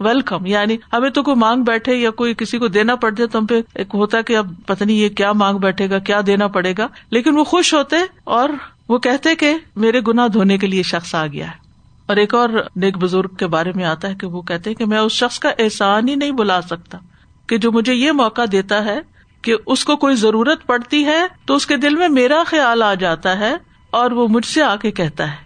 ویلکم 0.00 0.46
یعنی 0.46 0.76
ہمیں 0.92 1.10
تو 1.10 1.22
کوئی 1.22 1.36
مانگ 1.36 1.62
بیٹھے 1.62 1.94
یا 1.94 2.10
کوئی 2.10 2.34
کسی 2.34 2.58
کو 2.58 2.68
دینا 2.68 2.96
پڑ 2.96 3.10
جائے 3.10 3.28
تو 3.28 3.38
ہم 3.38 3.46
پہ 3.46 3.60
ایک 3.74 3.86
ہوتا 3.94 4.20
کہ 4.20 4.36
اب 4.36 4.52
پتہ 4.66 4.84
نہیں 4.84 4.96
یہ 4.96 5.08
کیا 5.08 5.32
مانگ 5.32 5.58
بیٹھے 5.58 5.90
گا، 5.90 5.98
کیا 5.98 6.20
دینا 6.26 6.46
پڑے 6.46 6.74
گا۔ 6.78 6.86
لیکن 7.10 7.38
وہ 7.38 7.44
خوش 7.44 7.74
ہوتے 7.74 7.96
اور 8.24 8.48
وہ 8.88 8.98
کہتے 8.98 9.34
کہ 9.34 9.54
میرے 9.76 10.00
گنا 10.08 10.26
دھونے 10.32 10.58
کے 10.58 10.66
لیے 10.66 10.82
شخص 10.82 11.14
آ 11.14 11.26
گیا 11.26 11.46
ہے۔ 11.46 11.64
اور 12.06 12.16
ایک 12.16 12.34
اور 12.34 12.48
نیک 12.76 12.98
بزرگ 12.98 13.34
کے 13.34 13.46
بارے 13.46 13.72
میں 13.74 13.84
آتا 13.84 14.08
ہے 14.08 14.14
کہ 14.14 14.26
وہ 14.26 14.42
کہتے 14.42 14.74
کہ 14.74 14.86
میں 14.86 14.98
اس 14.98 15.12
شخص 15.12 15.38
کا 15.38 15.50
احسان 15.58 16.08
ہی 16.08 16.14
نہیں 16.14 16.30
بلا 16.30 16.60
سکتا 16.62 16.98
کہ 17.46 17.58
جو 17.58 17.72
مجھے 17.72 17.94
یہ 17.94 18.12
موقع 18.12 18.42
دیتا 18.52 18.84
ہے 18.84 19.00
کہ 19.42 19.54
اس 19.66 19.84
کو 19.84 19.96
کوئی 19.96 20.16
ضرورت 20.16 20.66
پڑتی 20.66 21.04
ہے 21.04 21.22
تو 21.46 21.54
اس 21.54 21.66
کے 21.66 21.76
دل 21.76 21.94
میں 21.94 22.08
میرا 22.08 22.42
خیال 22.46 22.82
آ 22.82 22.94
جاتا 22.94 23.38
ہے 23.38 23.54
اور 23.90 24.10
وہ 24.10 24.28
مجھ 24.28 24.46
سے 24.46 24.62
آ 24.62 24.76
کے 24.76 24.90
کہتا 24.90 25.30
ہے 25.30 25.36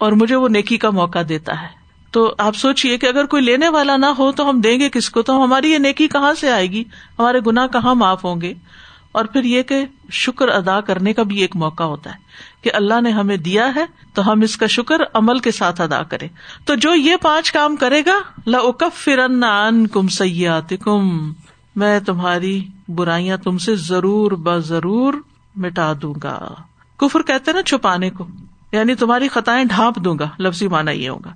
اور 0.00 0.12
مجھے 0.12 0.36
وہ 0.36 0.48
نیکی 0.48 0.76
کا 0.76 0.90
موقع 0.90 1.18
دیتا 1.28 1.62
ہے۔ 1.62 1.81
تو 2.12 2.34
آپ 2.38 2.56
سوچیے 2.56 2.98
کہ 2.98 3.06
اگر 3.06 3.26
کوئی 3.26 3.42
لینے 3.42 3.68
والا 3.68 3.96
نہ 3.96 4.06
ہو 4.06 4.32
تو 4.32 4.50
ہم 4.50 4.60
دیں 4.60 4.80
گے 4.80 4.88
کس 4.88 5.10
کو؟ 5.10 5.22
تو 5.22 5.44
ہماری 5.44 5.72
یہ 5.72 5.78
نیکی 5.78 6.08
کہاں 6.08 6.34
سے 6.34 6.50
آئے 6.52 6.70
گی؟ 6.70 6.84
ہمارے 7.18 7.40
گنا 7.46 7.66
کہاں 7.66 7.94
معاف 7.94 8.24
ہوں 8.24 8.40
گے؟ 8.40 8.54
اور 9.12 9.24
پھر 9.24 9.44
یہ 9.44 9.62
کہ 9.62 9.84
شکر 10.10 10.48
ادا 10.48 10.80
کرنے 10.80 11.12
کا 11.12 11.22
بھی 11.22 11.38
ایک 11.38 11.56
موقع 11.56 11.82
ہوتا 11.82 12.10
ہے 12.10 12.16
کہ 12.62 12.70
اللہ 12.74 13.00
نے 13.00 13.10
ہمیں 13.10 13.36
دیا 13.36 13.74
ہے 13.76 13.84
تو 14.14 14.32
ہم 14.32 14.40
اس 14.40 14.56
کا 14.56 14.66
شکر 14.66 15.00
عمل 15.14 15.38
کے 15.38 15.50
ساتھ 15.50 15.80
ادا 15.80 16.02
کرے 16.02 16.28
تو 16.64 16.74
جو 16.74 16.94
یہ 16.94 17.16
پانچ 17.22 17.52
کام 17.52 17.76
کرے 17.76 18.02
گا 18.06 18.18
لکف 18.46 19.04
فرن 19.04 19.44
کم 19.86 20.08
سیات 20.08 20.72
کم 20.84 21.32
میں 21.76 22.00
تمہاری 22.00 22.64
برائیاں 22.88 23.36
تم 23.36 23.58
سے 23.58 23.76
ضرور 23.76 24.32
ب 24.32 24.58
ضرور 24.58 25.14
مٹا 25.56 25.92
دوں 26.02 26.14
گا۔ 26.22 26.54
کفر 26.96 27.22
کہتے 27.22 27.52
نا 27.52 27.62
چھپانے 27.62 28.10
کو 28.10 28.26
یعنی 28.72 28.94
تمہاری 28.94 29.28
خطائیں 29.28 29.64
ڈھانپ 29.64 29.96
دوں 29.96 30.18
گا، 30.18 30.28
لفظی 30.38 30.68
مانا 30.68 30.90
یہ 30.90 31.08
ہوگا۔ 31.08 31.32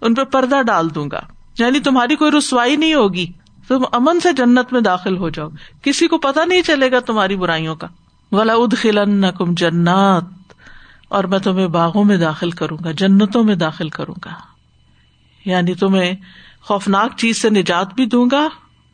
ان 0.00 0.14
پہ 0.14 0.24
پردہ 0.24 0.62
ڈال 0.62 0.94
دوں 0.94 1.10
گا۔ 1.12 1.20
یعنی 1.58 1.80
تمہاری 1.80 2.16
کوئی 2.16 2.30
رسوائی 2.38 2.76
نہیں 2.76 2.94
ہوگی۔ 2.94 3.32
تم 3.68 3.84
امن 3.92 4.20
سے 4.20 4.32
جنت 4.32 4.72
میں 4.72 4.80
داخل 4.80 5.16
ہو 5.16 5.28
جاؤ۔ 5.28 5.48
کسی 5.82 6.08
کو 6.08 6.18
پتا 6.18 6.44
نہیں 6.44 6.62
چلے 6.62 6.92
گا 6.92 7.00
تمہاری 7.00 7.36
برائیوں 7.36 7.76
کا۔ 7.76 7.86
ولا 8.32 8.52
اد 8.52 8.74
خلن 8.76 9.24
کم 9.38 9.54
جنات۔ 9.54 10.24
اور 11.08 11.24
میں 11.24 11.38
تمہیں 11.38 11.66
باغوں 11.66 12.04
میں 12.04 12.16
داخل 12.16 12.50
کروں 12.50 12.78
گا، 12.84 12.90
جنتوں 12.90 13.44
میں 13.44 13.54
داخل 13.54 13.88
کروں 13.88 14.14
گا۔ 14.24 14.30
یعنی 15.44 15.74
تمہیں 15.74 16.12
خوفناک 16.60 17.16
چیز 17.16 17.36
سے 17.36 17.50
نجات 17.50 17.94
بھی 17.94 18.06
دوں 18.06 18.26
گا 18.32 18.48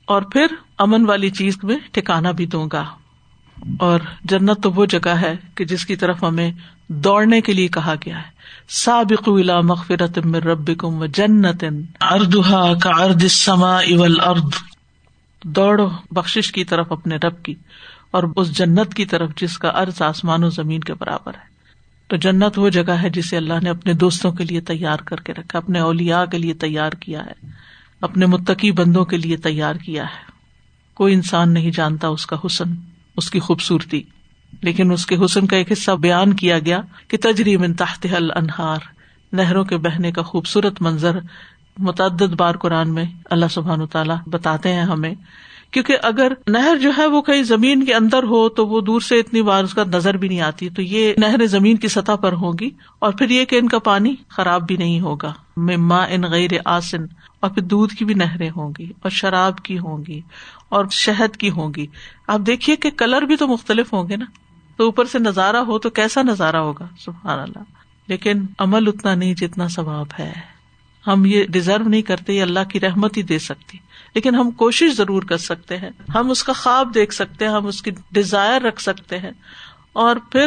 اور 0.04 0.22
پھر 0.22 0.46
امن 0.78 1.06
والی 1.06 1.30
چیز 1.30 1.58
میں 1.62 1.76
ٹھکانا 1.92 2.30
بھی 2.30 2.46
دوں 2.46 2.68
گا۔ 2.72 2.84
اور 3.78 4.00
جنت 4.24 4.62
تو 4.62 4.72
وہ 4.72 4.86
جگہ 4.86 5.08
ہے 5.08 5.36
کہ 5.54 5.64
جس 5.64 5.86
کی 5.86 5.96
طرف 5.96 6.22
ہمیں 6.22 6.52
دوڑنے 6.88 7.40
کے 7.40 7.52
لیے 7.52 7.68
کہا 7.68 7.94
گیا 8.06 8.18
ہے۔ 8.18 8.34
سابق 8.68 9.28
مغفرت 9.64 10.18
من 10.18 10.34
ربکم 10.34 11.02
و 11.02 11.06
جنت 11.06 11.64
اردہا 12.00 12.74
کا 12.74 12.90
ارد 12.90 13.22
سما 13.22 13.76
اول 13.76 14.20
ارد 14.20 14.54
دوڑو 15.44 15.88
بخش 16.10 16.52
کی 16.52 16.64
طرف 16.64 16.92
اپنے 16.92 17.16
رب 17.16 17.42
کی 17.42 17.54
اور 18.10 18.22
اس 18.36 18.56
جنت 18.56 18.94
کی 18.94 19.04
طرف 19.04 19.30
جس 19.36 19.58
کا 19.58 19.68
ارض 19.68 20.02
آسمان 20.02 20.44
و 20.44 20.50
زمین 20.50 20.80
کے 20.80 20.94
برابر 20.94 21.34
ہے۔ 21.34 21.54
تو 22.08 22.16
جنت 22.16 22.58
وہ 22.58 22.68
جگہ 22.68 22.90
ہے 22.90 23.10
جسے 23.10 23.36
اللہ 23.36 23.54
نے 23.62 23.70
اپنے 23.70 23.92
دوستوں 23.92 24.32
کے 24.32 24.44
لیے 24.44 24.60
تیار 24.60 24.98
کر 24.98 25.16
کے 25.16 25.32
رکھا، 25.32 25.58
اپنے 25.58 25.80
اولیا 25.80 26.24
کے 26.24 26.38
لیے 26.38 26.54
تیار 26.54 26.90
کیا 26.90 27.26
ہے، 27.26 27.46
اپنے 28.00 28.26
متقی 28.26 28.70
بندوں 28.72 29.04
کے 29.04 29.16
لیے 29.16 29.36
تیار 29.36 29.74
کیا 29.74 30.02
ہے۔ 30.02 30.32
کوئی 30.94 31.14
انسان 31.14 31.54
نہیں 31.54 31.70
جانتا 31.70 32.08
اس 32.08 32.26
کا 32.26 32.36
حسن۔ 32.46 32.93
اس 33.16 33.30
کی 33.30 33.40
خوبصورتی۔ 33.40 34.02
لیکن 34.62 34.92
اس 34.92 35.06
کے 35.06 35.16
حسن 35.24 35.46
کا 35.46 35.56
ایک 35.56 35.72
حصہ 35.72 35.90
بیان 35.90 36.34
کیا 36.34 36.58
گیا 36.58 36.80
کہ 37.08 37.18
تجریم 37.22 37.72
تحت 37.72 38.06
حل 38.16 38.30
انہار 38.30 38.78
نہروں 39.32 39.64
کے 39.64 39.76
بہنے 39.76 40.12
کا 40.12 40.22
خوبصورت 40.22 40.82
منظر 40.82 41.18
متعدد 41.78 42.34
بار 42.36 42.54
قرآن 42.54 42.94
میں 42.94 43.04
اللہ 43.30 43.46
سبحان 43.50 43.86
تعالیٰ 43.86 44.16
بتاتے 44.26 44.72
ہیں 44.72 44.82
ہمیں۔ 44.82 45.14
کیونکہ 45.70 45.96
اگر 46.02 46.32
نہر 46.46 46.76
جو 46.82 46.90
ہے 46.98 47.06
وہ 47.06 47.22
کہیں 47.22 47.42
زمین 47.42 47.84
کے 47.84 47.94
اندر 47.94 48.22
ہو 48.22 48.48
تو 48.48 48.66
وہ 48.66 48.80
دور 48.80 49.00
سے 49.00 49.16
اتنی 49.16 49.42
بار 49.42 49.64
اس 49.64 49.74
کا 49.74 49.84
نظر 49.84 50.16
بھی 50.16 50.28
نہیں 50.28 50.40
آتی، 50.40 50.68
تو 50.68 50.82
یہ 50.82 51.14
نہر 51.16 51.46
زمین 51.46 51.76
کی 51.76 51.88
سطح 51.88 52.12
پر 52.12 52.32
ہوگی 52.32 52.70
اور 52.98 53.12
پھر 53.12 53.30
یہ 53.30 53.44
کہ 53.44 53.56
ان 53.56 53.68
کا 53.68 53.78
پانی 53.78 54.14
خراب 54.28 54.66
بھی 54.66 54.76
نہیں 54.76 55.00
ہوگا۔ 55.00 55.32
ماں 55.78 56.06
ان 56.10 56.22
غیر 56.22 56.50
آسن 56.64 57.06
اور 57.44 57.52
پھر 57.52 57.62
دودھ 57.62 57.94
کی 57.94 58.04
بھی 58.04 58.14
نہریں 58.14 58.50
ہوں 58.56 58.72
گی 58.78 58.84
اور 58.84 59.10
شراب 59.10 59.58
کی 59.58 59.78
ہوں 59.78 60.04
گی 60.08 60.20
اور 60.68 60.84
شہد 60.90 61.36
کی 61.36 61.50
ہوں 61.50 61.72
گی۔ 61.76 61.86
آپ 62.26 62.40
دیکھیے 62.46 62.76
کہ 62.76 62.90
کلر 62.90 63.22
بھی 63.22 63.36
تو 63.36 63.48
مختلف 63.48 63.92
ہوں 63.92 64.08
گے 64.08 64.16
نا۔ 64.16 64.24
تو 64.76 64.84
اوپر 64.84 65.04
سے 65.04 65.18
نظارہ 65.18 65.56
ہو 65.56 65.78
تو 65.78 65.90
کیسا 65.90 66.22
نظارہ 66.22 66.56
ہوگا؟ 66.56 66.88
سبحان 66.98 67.38
اللہ۔ 67.38 67.62
لیکن 68.08 68.46
عمل 68.58 68.88
اتنا 68.88 69.14
نہیں 69.14 69.34
جتنا 69.34 69.68
ثواب 69.68 70.06
ہے۔ 70.18 70.32
ہم 71.06 71.24
یہ 71.24 71.44
ڈیزرو 71.44 71.88
نہیں 71.88 72.02
کرتے، 72.02 72.32
یہ 72.32 72.42
اللہ 72.42 72.64
کی 72.68 72.80
رحمت 72.80 73.16
ہی 73.16 73.22
دے 73.22 73.38
سکتی۔ 73.38 73.78
لیکن 74.14 74.34
ہم 74.34 74.50
کوشش 74.50 74.96
ضرور 74.96 75.22
کر 75.22 75.36
سکتے 75.36 75.76
ہیں۔ 75.76 75.90
ہم 76.14 76.30
اس 76.30 76.44
کا 76.44 76.52
خواب 76.52 76.94
دیکھ 76.94 77.14
سکتے 77.14 77.44
ہیں، 77.44 77.52
ہم 77.52 77.66
اس 77.66 77.82
کی 77.82 77.90
ڈیزائر 78.12 78.62
رکھ 78.62 78.82
سکتے 78.82 79.18
ہیں۔ 79.18 79.32
اور 79.92 80.16
پھر 80.30 80.46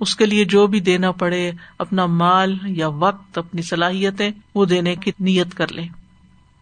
اس 0.00 0.16
کے 0.16 0.26
لیے 0.26 0.44
جو 0.44 0.66
بھی 0.66 0.80
دینا 0.80 1.12
پڑے، 1.12 1.52
اپنا 1.78 2.06
مال 2.06 2.58
یا 2.62 2.88
وقت، 2.88 3.38
اپنی 3.38 3.62
صلاحیتیں، 3.62 4.30
وہ 4.54 4.64
دینے 4.64 4.96
کی 4.96 5.10
نیت 5.20 5.54
کر 5.54 5.72
لیں۔ 5.72 5.88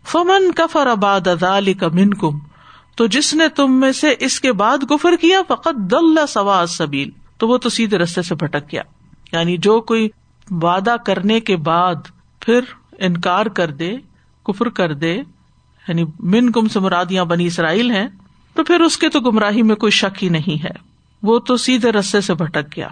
فمن 0.06 0.52
کفر 0.52 0.86
اباد 0.86 1.26
ادال 1.26 1.74
کا 1.74 1.88
من 1.88 2.14
کم 2.14 2.38
تو 2.96 3.06
جس 3.06 3.34
نے 3.34 3.48
تم 3.48 3.80
میں 3.80 3.92
سے 3.92 4.14
اس 4.20 4.40
کے 4.40 4.52
بعد 4.52 4.90
گفر 4.90 5.16
کیا 5.20 5.40
فقط 5.48 5.76
دل 5.76 6.26
سوا 6.28 6.64
سبیل 6.68 7.10
تو 7.38 7.48
وہ 7.48 7.58
تو 7.58 7.68
سیدھے 7.68 7.98
رستے 7.98 8.22
سے 8.22 8.34
بھٹک 8.34 8.72
گیا۔ 8.72 8.82
یعنی 9.32 9.56
جو 9.56 9.80
کوئی 9.80 10.08
وعدہ 10.50 10.96
کرنے 11.06 11.40
کے 11.40 11.56
بعد 11.56 11.94
پھر 12.40 12.60
انکار 12.98 13.46
کر 13.46 13.70
دے، 13.70 13.96
کفر 14.44 14.68
کر 14.68 14.94
دے 14.94 15.14
یعنی 15.88 16.04
من 16.18 16.52
کم 16.52 16.68
سے 16.68 16.80
مرادیاں 16.80 17.24
بنی 17.24 17.46
اسرائیل 17.46 17.90
ہیں، 17.90 18.08
تو 18.54 18.64
پھر 18.64 18.80
اس 18.80 18.96
کے 18.98 19.08
تو 19.08 19.20
گمراہی 19.20 19.62
میں 19.62 19.76
کوئی 19.76 19.92
شک 19.92 20.24
ہی 20.24 20.28
نہیں 20.28 20.64
ہے۔ 20.64 20.94
وہ 21.22 21.38
تو 21.38 21.56
سیدھے 21.56 21.92
رستے 21.92 22.20
سے 22.20 22.34
بھٹک 22.34 22.76
گیا۔ 22.76 22.88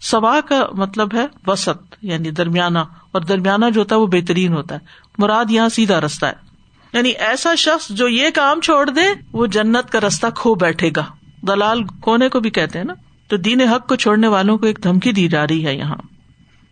سوا 0.00 0.40
کا 0.48 0.66
مطلب 0.72 1.14
ہے 1.14 1.26
وسط 1.46 1.96
یعنی 2.02 2.30
درمیانہ۔ 2.30 2.78
اور 3.12 3.20
درمیانہ 3.20 3.64
جو 3.74 3.80
ہوتا 3.80 3.94
ہے 3.94 4.00
وہ 4.00 4.06
بہترین 4.06 4.52
ہوتا 4.52 4.74
ہے۔ 4.74 4.80
مراد 5.18 5.44
یہاں 5.50 5.68
سیدھا 5.68 6.00
رستہ 6.00 6.26
ہے۔ 6.26 6.49
یعنی 6.92 7.08
ایسا 7.08 7.54
شخص 7.54 7.88
جو 7.88 8.08
یہ 8.08 8.28
کام 8.34 8.60
چھوڑ 8.60 8.90
دے، 8.90 9.00
وہ 9.32 9.46
جنت 9.46 9.90
کا 9.90 10.00
رستہ 10.00 10.26
کھو 10.34 10.54
بیٹھے 10.54 10.90
گا۔ 10.96 11.04
دلال 11.48 11.84
کھونے 11.84 12.28
کو 12.28 12.40
بھی 12.40 12.50
کہتے 12.50 12.78
ہیں 12.78 12.86
نا، 12.86 12.94
تو 13.28 13.36
دین 13.36 13.60
حق 13.60 13.88
کو 13.88 13.96
چھوڑنے 13.96 14.26
والوں 14.26 14.58
کو 14.58 14.66
ایک 14.66 14.78
دھمکی 14.84 15.12
دی 15.12 15.28
جا 15.28 15.46
رہی 15.46 15.66
ہے 15.66 15.76
یہاں۔ 15.76 15.96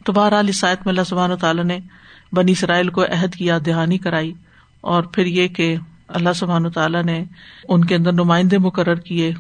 تو 0.05 0.13
بہرحال 0.13 0.53
سائد 0.53 0.79
میں 0.85 0.93
اللہ 0.93 1.03
سبحان 1.07 1.37
تعالیٰ 1.37 1.65
نے 1.65 1.79
بنی 2.33 2.53
اسرائیل 2.53 2.89
کو 2.89 3.05
عہد 3.05 3.35
کیا 3.35 3.59
دہانی 3.67 3.99
کرائی 3.99 4.33
اور 4.81 5.03
پھر 5.03 5.27
یہ 5.27 5.49
کہ 5.49 5.77
اللہ 6.09 6.29
سبحان 6.35 6.71
تعالیٰ 6.71 7.03
نے 7.03 7.25
ان 7.69 7.85
کے 7.85 7.95
اندر 7.95 8.13
نمائندے 8.13 8.59
مقرر 8.59 8.95
کیے، 8.95 9.33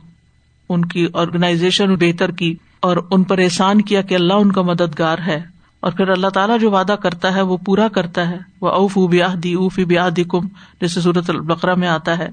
ان 0.68 0.84
کی 0.84 1.06
آرگنائزیشن 1.14 1.94
بہتر 1.94 2.30
کی 2.30 2.54
اور 2.80 2.96
ان 3.10 3.22
پر 3.22 3.38
احسان 3.38 3.82
کیا 3.82 4.02
کہ 4.02 4.14
اللہ 4.14 4.32
ان 4.32 4.52
کا 4.52 4.62
مددگار 4.62 5.18
ہے۔ 5.26 5.57
اور 5.80 5.92
پھر 5.92 6.08
اللہ 6.08 6.28
تعالیٰ 6.28 6.58
جو 6.58 6.70
وعدہ 6.70 6.92
کرتا 6.92 7.34
ہے 7.34 7.42
وہ 7.42 7.56
پورا 7.56 7.88
کرتا 7.88 8.28
ہے۔ 8.28 8.38
وہ 8.60 8.68
اوف 8.68 8.98
او 8.98 9.06
بیاہ 9.06 9.34
دی 9.34 9.54
اوفی 9.54 9.84
بیاہ 9.84 10.10
دی 10.10 10.24
کم 10.24 10.46
جیسے 10.80 11.00
صورت 11.00 11.30
البقرا 11.30 11.74
میں 11.74 11.88
آتا 11.88 12.18
ہے۔ 12.18 12.28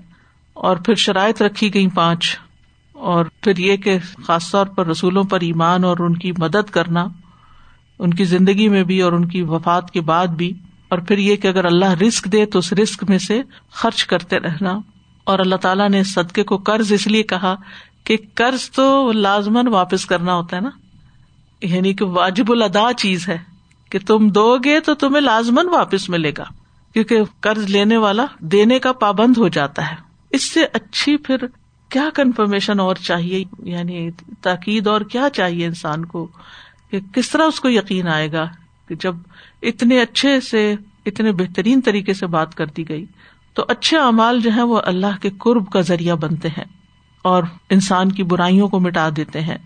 اور 0.54 0.78
پھر 0.78 0.96
شرائط 0.96 1.42
رکھی 1.42 1.74
گئی 1.74 1.88
پانچ۔ 1.88 2.40
اور 2.94 3.26
پھر 3.42 3.58
یہ 3.58 3.78
کہ 3.78 3.98
خاص 4.28 4.52
طور 4.52 4.66
پر 4.66 4.88
رسولوں 4.88 5.24
پر 5.24 5.40
ایمان 5.42 5.84
اور 5.84 5.98
ان 6.00 6.18
کی 6.18 6.32
مدد 6.38 6.70
کرنا، 6.72 7.08
ان 8.00 8.14
کی 8.14 8.24
زندگی 8.24 8.70
میں 8.70 8.84
بھی 8.84 9.02
اور 9.02 9.12
ان 9.12 9.28
کی 9.28 9.42
وفات 9.42 9.92
کے 9.92 10.02
بعد 10.02 10.28
بھی۔ 10.28 10.52
اور 10.90 11.00
پھر 11.00 11.18
یہ 11.18 11.36
کہ 11.36 11.48
اگر 11.48 11.66
اللہ 11.66 11.92
رسک 11.92 12.26
دے 12.26 12.46
تو 12.46 12.60
اس 12.60 12.74
رسک 12.74 13.04
میں 13.10 13.18
سے 13.18 13.42
خرچ 13.72 14.06
کرتے 14.06 14.40
رہنا۔ 14.40 14.80
اور 15.24 15.40
اللہ 15.40 15.56
تعالیٰ 15.56 15.90
نے 15.90 16.04
صدقے 16.04 16.44
کو 16.44 16.58
قرض 16.58 16.92
اس 16.92 17.08
لیے 17.08 17.24
کہا 17.24 17.56
کہ 18.04 18.18
قرض 18.34 18.70
تو 18.70 19.12
لازمن 19.12 19.68
واپس 19.68 20.06
کرنا 20.06 20.34
ہوتا 20.34 20.56
ہے 20.56 20.62
نا۔ 20.62 20.70
یعنی 21.66 21.94
کہ 21.94 22.06
واجب 22.06 22.46
الادا 22.50 22.94
چیز 22.94 23.30
ہے 23.30 23.38
کہ 23.90 24.00
تم 24.08 24.30
دو 24.30 24.58
گے 24.58 24.80
تو 24.80 24.94
تمہیں 24.94 25.22
لازمن 25.22 25.70
واپس 25.70 26.10
ملے 26.10 26.32
گا، 26.38 26.44
کیونکہ 26.94 27.20
قرض 27.40 27.66
لینے 27.66 27.98
والا 27.98 28.26
دینے 28.40 28.80
کا 28.80 28.92
پابند 28.92 29.38
ہو 29.38 29.48
جاتا 29.48 29.92
ہے۔ 29.92 29.96
اس 30.30 30.54
سے 30.54 30.66
اچھی 30.74 31.18
پھر 31.18 31.36
کیا 31.90 32.10
کنفرمیشن 32.14 32.80
اور 32.80 32.96
چاہیے؟ 32.96 33.44
یعنی 33.64 34.10
تاکید 34.42 34.88
اور 34.88 35.02
کیا 35.02 35.30
چاہیے 35.34 35.66
انسان 35.66 36.06
کو؟ 36.06 36.28
کہ 36.92 37.00
کس 37.14 37.30
طرح 37.30 37.44
اس 37.44 37.60
کو 37.60 37.70
یقین 37.70 38.08
آئے 38.08 38.32
گا 38.32 38.50
کہ 38.88 38.96
جب 38.96 39.16
اتنے 39.62 40.02
اچھے 40.02 40.40
سے، 40.40 40.76
اتنے 41.06 41.32
بہترین 41.32 41.82
طریقے 41.82 42.14
سے 42.14 42.28
بات 42.28 42.56
کر 42.56 42.66
دی 42.66 42.90
گئی، 42.90 43.06
تو 43.54 43.66
اچھے 43.68 43.98
اعمال 43.98 44.40
جو 44.40 44.50
ہے 44.56 44.62
وہ 44.62 44.82
اللہ 44.84 45.22
کے 45.22 45.30
قرب 45.38 45.70
کا 45.72 45.82
ذریعہ 45.82 46.16
بنتے 46.16 46.48
ہیں 46.48 46.66
اور 47.22 47.44
انسان 47.70 48.12
کی 48.12 48.24
برائیوں 48.24 48.68
کو 48.68 48.80
مٹا 48.80 49.10
دیتے 49.18 49.42
ہیں۔ 49.42 49.58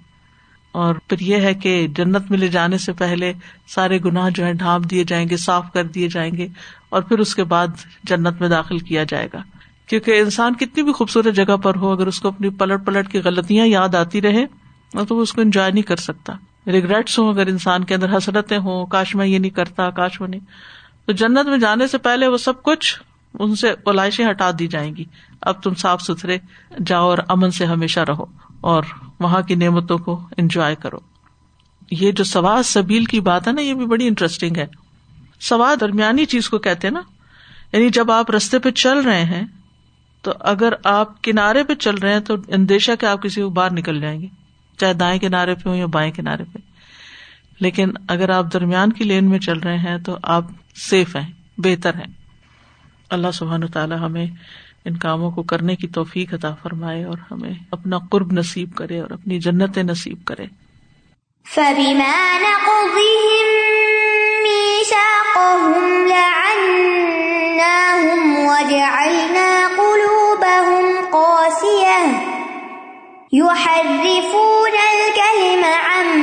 اور 0.72 0.96
پھر 1.08 1.20
یہ 1.20 1.38
ہے 1.38 1.54
کہ 1.54 1.88
جنت 1.88 2.32
میں 2.32 2.38
لے 2.38 2.48
جانے 2.48 2.78
سے 2.78 2.94
پہلے 2.94 3.34
سارے 3.68 4.00
گناہ 4.06 4.30
جو 4.30 4.46
ہے 4.46 4.54
ڈھانپ 4.54 4.92
دیے 4.92 5.04
جائیں 5.04 5.30
گے، 5.30 5.38
صاف 5.38 5.72
کر 5.74 5.84
دیے 5.84 6.08
جائیں 6.08 6.32
گے 6.38 6.48
اور 6.90 7.02
پھر 7.02 7.20
اس 7.20 7.36
کے 7.36 7.44
بعد 7.44 7.68
جنت 8.04 8.42
میں 8.42 8.50
داخل 8.50 8.78
کیا 8.78 9.04
جائے 9.04 9.28
گا۔ 9.34 9.40
کیونکہ 9.88 10.20
انسان 10.20 10.54
کتنی 10.54 10.84
بھی 10.84 10.94
خوبصورت 10.94 11.36
جگہ 11.36 11.58
پر 11.58 11.76
ہو، 11.76 11.92
اگر 11.92 12.08
اس 12.08 12.20
کو 12.20 12.28
اپنی 12.28 12.50
پلٹ 12.50 12.86
پلٹ 12.86 13.12
کی 13.12 13.20
غلطیاں 13.20 13.66
یاد 13.66 13.96
آتی 13.96 14.22
رہے 14.22 14.46
مطلب 14.94 15.08
تو 15.08 15.16
وہ 15.16 15.22
اس 15.22 15.34
کو 15.34 15.42
انجوائے 15.42 15.72
نہیں 15.72 15.84
کر 15.84 15.96
سکتا۔ 15.96 16.34
ریگریٹس 16.68 17.20
ہوں 17.20 17.30
اگر 17.30 17.48
انسان 17.48 17.84
کے 17.84 17.96
اندر 17.96 18.18
حسرتیں 18.18 18.58
ہوں 18.58 18.86
کاش 18.86 19.16
میں 19.16 19.28
یہ 19.28 19.40
نہیں 19.40 19.52
کرتا 19.52 19.90
کاش 19.90 20.22
میں 20.22 20.30
نہیں۔ 20.30 20.40
تو 21.06 21.12
جنت 21.12 21.48
میں 21.48 21.58
جانے 21.58 21.88
سے 21.88 21.98
پہلے 21.98 22.28
وہ 22.28 22.38
سب 22.38 22.64
کچھ 22.64 23.04
ان 23.40 23.56
سے 23.56 23.72
علائشیں 23.72 24.30
ہٹا 24.30 24.52
دی 24.60 24.68
جائیں 24.68 24.96
گی۔ 24.96 25.04
اب 25.42 25.64
تم 25.64 25.74
صاف 25.74 26.02
ستھرے، 26.02 26.38
جاؤ 26.86 27.10
اور 27.10 27.18
امن 27.28 27.52
سے 27.52 27.66
ہمیشہ 27.66 28.00
رہو۔ 28.00 28.26
اور 28.62 28.84
وہاں 29.20 29.42
کی 29.42 29.56
نعمتوں 29.56 29.98
کو 29.98 30.30
انجوائے 30.38 30.76
کرو۔ 30.76 30.98
یہ 31.92 32.12
جو 32.12 32.24
سواد 32.24 32.64
سبیل 32.64 33.06
کی 33.06 33.20
بات 33.20 33.48
ہے 33.48 33.54
نا، 33.54 33.62
یہ 33.62 33.74
بھی 33.74 33.86
بڑی 33.86 34.08
انٹرسٹنگ 34.08 34.58
ہے۔ 34.58 34.66
سواد 35.40 35.82
درمیانی 35.82 36.26
چیز 36.26 36.50
کو 36.50 36.58
کہتے 36.58 36.88
ہیں 36.88 36.94
نا۔ 36.94 37.02
یعنی 37.74 37.90
جب 37.90 38.12
آپ 38.12 38.32
رستے 38.32 38.60
پہ 38.60 38.72
چل 38.72 39.00
رہے 39.00 39.26
ہیں، 39.26 39.44
تو 40.22 40.34
اگر 40.40 40.74
آپ 40.84 41.24
کنارے 41.24 41.64
پہ 41.64 41.74
چل 41.74 41.96
رہے 41.96 42.14
ہیں، 42.14 42.20
تو 42.20 42.36
اندیشہ 42.48 42.92
کہ 43.00 43.06
آپ 43.06 43.24
کسی 43.24 43.42
کو 43.42 43.50
باہر 43.50 43.74
نکل 43.74 44.02
جائیں 44.02 44.22
گے۔ 44.22 44.28
چاہے 44.78 44.94
دائیں 44.94 45.20
کنارے 45.20 45.56
پہ 45.56 45.70
ہوں 45.70 45.76
یا 45.76 45.86
بائیں 45.86 46.12
کنارے 46.12 46.44
پہ۔ 46.54 46.60
لیکن 47.60 47.94
اگر 48.08 48.30
آپ 48.30 48.46
درمیان 48.54 48.94
کی 48.94 49.04
لین 49.04 49.30
میں 49.30 49.40
چل 49.40 49.60
رہے 49.60 49.78
ہیں، 49.78 49.98
تو 49.98 50.18
آپ 50.24 50.44
سیف 50.76 51.16
ہیں، 51.16 51.32
بہتر 51.58 51.96
ہیں۔ 51.96 52.14
اللہ 53.10 53.28
سبحان 53.34 53.68
تعالیٰ 53.68 54.00
ہمیں 54.00 54.26
ان 54.86 54.98
کاموں 54.98 55.32
کو 55.32 55.44
کرنے 55.44 55.76
کی 55.76 55.88
توفیق 55.88 56.34
عطا 56.34 56.54
فرمائے 56.64 57.04
اور 57.04 57.18
ہمیں 57.32 57.54
اپنا 57.72 57.98
قرب 58.12 58.32
نصیب 58.32 58.76
کرے 58.76 59.00
اور 59.00 59.12
اپنی 59.12 59.40
جنت 59.40 59.78
نصیب 59.78 60.26
کرے۔ 60.26 60.46
يحرفون 73.34 74.74
الكلم 74.94 75.64
عن 75.64 76.20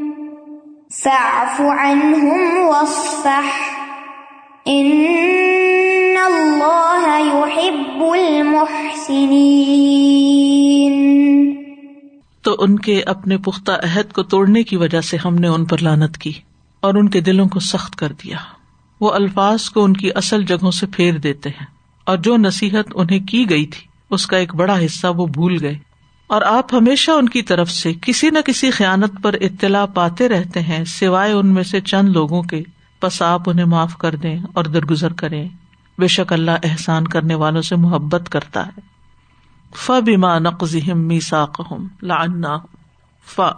فاعف 1.04 1.62
عنهم 1.62 2.58
واصفح. 2.58 3.48
ان 4.66 5.06
اللہ 6.24 7.20
يحب 7.20 8.04
المحسنین 8.04 9.06
تو 12.42 12.56
ان 12.60 12.80
کے 12.80 13.02
اپنے 13.06 13.38
پختہ 13.38 13.72
عہد 13.72 14.14
کو 14.14 14.24
توڑنے 14.24 14.64
کی 14.64 14.78
وجہ 14.78 15.02
سے 15.02 15.18
ہم 15.26 15.36
نے 15.36 15.48
ان 15.48 15.66
پر 15.66 15.78
لانت 15.82 16.18
کی 16.18 16.34
اور 16.82 16.94
ان 16.96 17.10
کے 17.10 17.22
دلوں 17.22 17.48
کو 17.48 17.60
سخت 17.60 17.96
کر 17.96 18.12
دیا۔ 18.12 18.38
وہ 19.06 19.12
الفاظ 19.12 19.70
کو 19.70 19.84
ان 19.84 19.94
کی 19.94 20.10
اصل 20.16 20.44
جگہوں 20.44 20.72
سے 20.72 20.88
پھیر 20.88 21.18
دیتے 21.18 21.50
ہیں 21.50 21.66
اور 22.06 22.18
جو 22.18 22.38
نصیحت 22.38 22.92
انہیں 22.96 23.20
کی 23.20 23.50
گئی 23.50 23.66
تھی، 23.66 23.88
اس 24.10 24.28
کا 24.28 24.38
ایک 24.38 24.56
بڑا 24.56 24.86
حصہ 24.86 25.08
وہ 25.08 25.26
بھول 25.26 25.58
گئے۔ 25.62 25.78
اور 26.28 26.42
آپ 26.42 26.74
ہمیشہ 26.74 27.12
ان 27.12 27.30
کی 27.30 27.42
طرف 27.42 27.72
سے 27.72 27.94
کسی 28.02 28.30
نہ 28.30 28.40
کسی 28.46 28.72
خیانت 28.72 29.14
پر 29.22 29.34
اطلاع 29.34 29.86
پاتے 29.86 30.30
رہتے 30.30 30.62
ہیں، 30.62 30.86
سوائے 30.86 31.32
ان 31.32 31.48
میں 31.48 31.64
سے 31.64 31.82
چند 31.82 32.10
لوگوں 32.10 32.44
کے۔ 32.44 32.64
بس 33.04 33.22
آپ 33.22 33.50
انہیں 33.50 33.66
معاف 33.66 33.98
کر 33.98 34.16
دیں 34.16 34.40
اور 34.54 34.64
درگزر 34.64 35.14
کریں۔ 35.14 35.50
بے 35.98 36.08
شک 36.08 36.34
اللہ 36.34 36.52
احسان 36.64 37.08
کرنے 37.08 37.36
والوں 37.36 37.62
سے 37.62 37.76
محبت 37.76 38.30
کرتا 38.30 38.68
ہے۔ 38.68 38.80
فا 39.76 40.00
بیما 40.00 40.40
نقزم 40.40 41.00
میساک 41.00 41.74
لانا 42.02 42.58
فا 43.36 43.52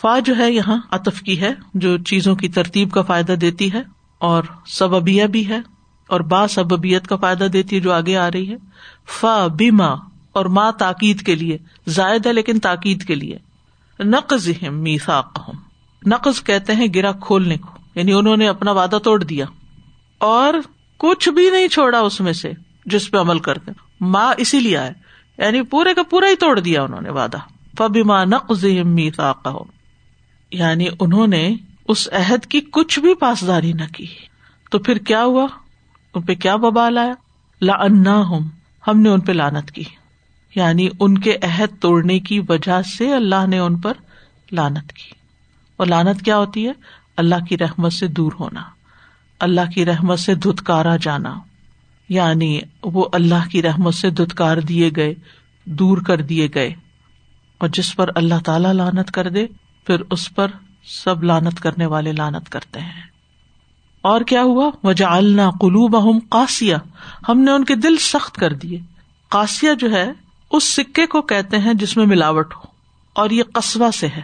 فا 0.00 0.18
جو 0.18 0.36
ہے 0.38 0.52
یہاں 0.52 0.78
اطف 0.90 1.22
کی 1.22 1.40
ہے، 1.40 1.50
جو 1.74 1.98
چیزوں 1.98 2.36
کی 2.36 2.48
ترتیب 2.48 2.90
کا 2.90 3.02
فائدہ 3.02 3.32
دیتی 3.32 3.72
ہے۔ 3.72 3.93
اور 4.24 4.44
سببیا 4.66 5.26
بھی 5.26 5.48
ہے 5.48 5.58
اور 6.08 6.20
با 6.20 6.48
سببیت 6.48 7.06
کا 7.06 7.16
فائدہ 7.16 7.44
دیتی 7.44 7.76
ہے 7.76 7.80
جو 7.80 7.92
آگے 7.92 8.16
آ 8.16 8.30
رہی 8.30 8.50
ہے۔ 8.50 8.56
فا 9.20 9.46
بیما 9.46 9.88
اور 10.32 10.44
ماں 10.44 10.72
تاکید 10.72 11.22
کے 11.22 11.34
لیے۔ 11.34 11.58
زائد 11.86 12.26
ہے 12.26 12.32
لیکن 12.32 12.60
تاکید 12.60 13.04
کے 13.04 13.14
لیے۔ 13.14 13.38
نقز 14.00 14.48
میساک 14.62 15.50
نقز 16.06 16.44
کہتے 16.44 16.74
ہیں 16.74 16.86
گرا 16.94 17.12
کھولنے 17.12 17.56
کو۔ 17.56 17.68
یعنی 17.94 18.12
انہوں 18.12 18.36
نے 18.36 18.48
اپنا 18.48 18.72
وعدہ 18.72 18.98
توڑ 19.04 19.24
دیا۔ 19.24 19.46
اور 20.18 20.54
کچھ 20.96 21.28
بھی 21.28 21.50
نہیں 21.50 21.68
چھوڑا 21.68 22.00
اس 22.00 22.20
میں 22.20 22.32
سے 22.32 22.52
جس 22.86 23.10
پہ 23.10 23.16
عمل 23.18 23.38
کرتے۔ 23.38 23.72
ماں 24.00 24.34
اسی 24.36 24.60
لیے 24.60 24.76
آئے۔ 24.76 24.92
یعنی 25.38 25.62
پورے 25.62 25.94
کا 25.94 26.02
پورا 26.02 26.26
ہی 26.26 26.36
توڑ 26.36 26.60
دیا 26.60 26.82
انہوں 26.82 27.00
نے 27.00 27.10
وعدہ۔ 27.10 27.38
فبی 27.78 28.02
ماں 28.02 28.26
نقز 28.26 28.64
ہو 29.46 29.64
یعنی 30.50 30.86
انہوں 31.00 31.26
نے 31.26 31.56
اس 31.88 32.08
عہد 32.12 32.46
کی 32.46 32.60
کچھ 32.72 32.98
بھی 32.98 33.14
پاسداری 33.14 33.72
نہ 33.72 33.84
کی۔ 33.94 34.06
تو 34.70 34.78
پھر 34.78 34.98
کیا 34.98 35.24
ہوا؟ 35.24 35.46
ان 36.14 36.22
پہ 36.22 36.34
کیا 36.34 36.56
ببال 36.56 36.98
آیا 36.98 37.12
لا 37.60 37.74
ہوں 38.06 38.40
ہم 38.86 39.00
نے 39.00 39.08
ان 39.08 39.20
پہ 39.20 39.32
لانت 39.32 39.70
کی۔ 39.70 39.82
یعنی 40.54 40.88
ان 41.00 41.18
کے 41.18 41.36
عہد 41.42 41.80
توڑنے 41.80 42.18
کی 42.18 42.40
وجہ 42.48 42.82
سے 42.82 43.14
اللہ 43.14 43.46
نے 43.46 43.58
ان 43.58 43.80
پر 43.80 43.92
لانت 44.52 44.92
کی۔ 44.92 45.10
اور 45.76 45.86
لانت 45.86 46.22
کیا 46.22 46.36
ہوتی 46.36 46.66
ہے؟ 46.66 46.72
اللہ 47.16 47.44
کی 47.48 47.58
رحمت 47.58 47.92
سے 47.92 48.06
دور 48.06 48.32
ہونا، 48.40 48.62
اللہ 49.40 49.70
کی 49.74 49.84
رحمت 49.84 50.18
سے 50.18 50.34
دھتکارا 50.34 50.96
جانا۔ 50.96 51.34
یعنی 52.08 52.60
وہ 52.82 53.08
اللہ 53.12 53.48
کی 53.50 53.62
رحمت 53.62 53.94
سے 53.94 54.10
دھتکار 54.10 54.56
دیے 54.56 54.90
گئے، 54.96 55.14
دور 55.64 55.98
کر 55.98 56.20
دیے 56.20 56.48
گئے۔ 56.54 56.74
اور 57.58 57.68
جس 57.68 57.96
پر 57.96 58.10
اللہ 58.14 58.34
تعالی 58.44 58.68
لانت 58.72 59.10
کر 59.10 59.28
دے، 59.30 59.46
پھر 59.86 59.96
اس 60.10 60.34
پر 60.34 60.48
سب 60.86 61.24
لانت 61.24 61.60
کرنے 61.60 61.86
والے 61.86 62.12
لانت 62.12 62.48
کرتے 62.48 62.80
ہیں۔ 62.80 63.02
اور 64.02 64.20
کیا 64.20 64.42
ہوا؟ 64.42 64.70
وجا 64.84 65.14
النا 65.14 65.50
قلوب 65.50 65.96
اہم 65.96 66.18
ہم 67.28 67.38
نے 67.40 67.50
ان 67.50 67.64
کے 67.64 67.74
دل 67.74 67.96
سخت 67.96 68.36
کر 68.36 68.52
دیے۔ 68.52 68.80
قاسیہ 69.28 69.74
جو 69.74 69.90
ہے، 69.92 70.12
اس 70.50 70.64
سکے 70.64 71.06
کو 71.06 71.22
کہتے 71.22 71.58
ہیں 71.58 71.74
جس 71.74 71.96
میں 71.96 72.06
ملاوٹ 72.06 72.54
ہو۔ 72.56 72.60
اور 73.12 73.30
یہ 73.30 73.42
قصبہ 73.54 73.90
سے 73.90 74.06
ہے، 74.08 74.22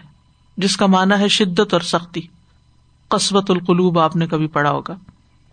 جس 0.57 0.77
کا 0.77 0.87
مانا 0.87 1.19
ہے 1.19 1.29
شدت 1.29 1.73
اور 1.73 1.81
سختی۔ 1.81 2.21
قصبت 3.09 3.51
القلوب 3.51 3.99
آپ 3.99 4.17
نے 4.17 4.27
کبھی 4.27 4.47
پڑھا 4.47 4.71
ہوگا۔ 4.71 4.95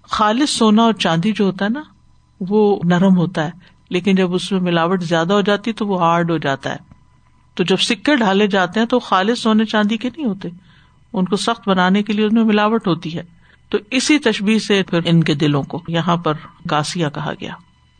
خالص 0.04 0.50
سونا 0.50 0.84
اور 0.84 0.94
چاندی 0.94 1.32
جو 1.32 1.46
ہوتا 1.46 1.66
ہے 1.66 1.70
نا، 1.70 1.82
وہ 2.40 2.80
نرم 2.84 3.18
ہوتا 3.18 3.46
ہے، 3.46 3.52
لیکن 3.90 4.16
جب 4.16 4.34
اس 4.34 4.52
میں 4.52 4.60
ملاوٹ 4.60 5.04
زیادہ 5.04 5.34
ہو 5.34 5.42
جاتی 5.42 5.74
تو 5.74 5.88
وہ 5.88 6.00
ہارڈ 6.00 6.32
ہو 6.32 6.38
جاتا 6.38 6.72
ہے۔ 6.72 6.78
تو 7.54 7.64
جب 7.64 7.78
سکے 7.78 8.16
ڈالے 8.16 8.48
جاتے 8.48 8.80
ہیں 8.80 8.88
تو 8.88 9.00
خالص 9.00 9.40
سونے 9.40 9.66
چاندی 9.66 9.98
کے 9.98 10.10
نہیں 10.18 10.26
ہوتے۔ 10.26 10.50
ان 11.20 11.26
کو 11.26 11.36
سخت 11.36 11.70
بنانے 11.70 12.04
کے 12.04 12.14
لیے 12.14 12.26
ان 12.26 12.36
میں 12.36 12.44
ملاوٹ 12.44 12.88
ہوتی 12.88 13.18
ہے۔ 13.18 13.24
تو 13.70 13.78
اسی 13.92 14.20
تشبیح 14.20 14.60
سے 14.60 14.84
پھر 14.84 15.00
ان 15.06 15.24
کے 15.24 15.34
دلوں 15.34 15.64
کو 15.64 15.82
یہاں 15.88 16.18
پر 16.18 16.34
کاسیا 16.70 17.10
کہا 17.10 17.34
گیا۔ 17.42 17.54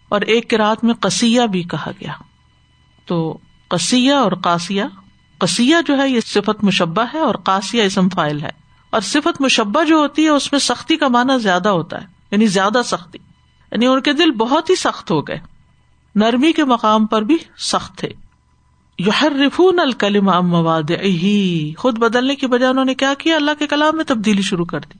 اور 0.10 0.22
ایک 0.22 0.54
رات 0.54 0.84
میں 0.84 0.94
کسیا 0.94 1.46
بھی 1.46 1.64
کہا 1.64 1.92
گیا۔ 2.02 2.12
تو 3.06 3.38
کسیا 3.68 4.18
اور 4.18 4.32
کاسیا 4.32 4.88
کسیا 5.38 5.82
جو 5.82 5.98
ہے 5.98 6.10
یہ 6.10 6.20
صفت 6.20 6.64
مشبہ 6.64 7.06
ہے 7.14 7.20
اور 7.20 7.36
کاسیا 7.36 7.84
اسم 7.84 8.10
فائل 8.10 8.42
ہے۔ 8.42 8.50
اور 8.90 9.02
صفت 9.02 9.42
مشبہ 9.42 9.84
جو 9.84 9.96
ہوتی 9.96 10.24
ہے 10.24 10.30
اس 10.30 10.52
میں 10.52 10.60
سختی 10.60 10.98
کا 10.98 11.08
مانا 11.08 11.38
زیادہ 11.38 11.70
ہوتا 11.70 12.02
ہے 12.02 12.08
یعنی 12.32 12.48
زیادہ 12.48 12.82
سختی۔ 12.86 13.20
یعنی 13.72 13.88
ان 13.88 14.02
کے 14.02 14.14
دل 14.14 14.32
بہت 14.32 14.70
ہی 14.70 14.76
سخت 14.76 15.12
ہو 15.12 15.28
گئے۔ 15.28 15.40
نرمی 16.16 16.52
کے 16.52 16.64
مقام 16.64 17.06
پر 17.06 17.22
بھی 17.22 17.38
سخت 17.58 17.98
تھے۔ 17.98 18.10
یحرفون 19.00 19.80
الکلم 19.80 20.26
مواد 20.26 20.92
خود 21.78 21.98
بدلنے 21.98 22.36
کی 22.36 22.48
بجائے 22.48 22.72
انہوں 22.72 22.86
نے 22.86 22.96
کیا 22.96 23.14
کیا؟ 23.18 23.36
اللہ 23.36 23.52
کے 23.60 23.68
کلام 23.68 23.96
میں 23.96 24.06
تبدیلی 24.08 24.42
شروع 24.42 24.66
کر 24.66 24.80
دی۔ 24.80 24.98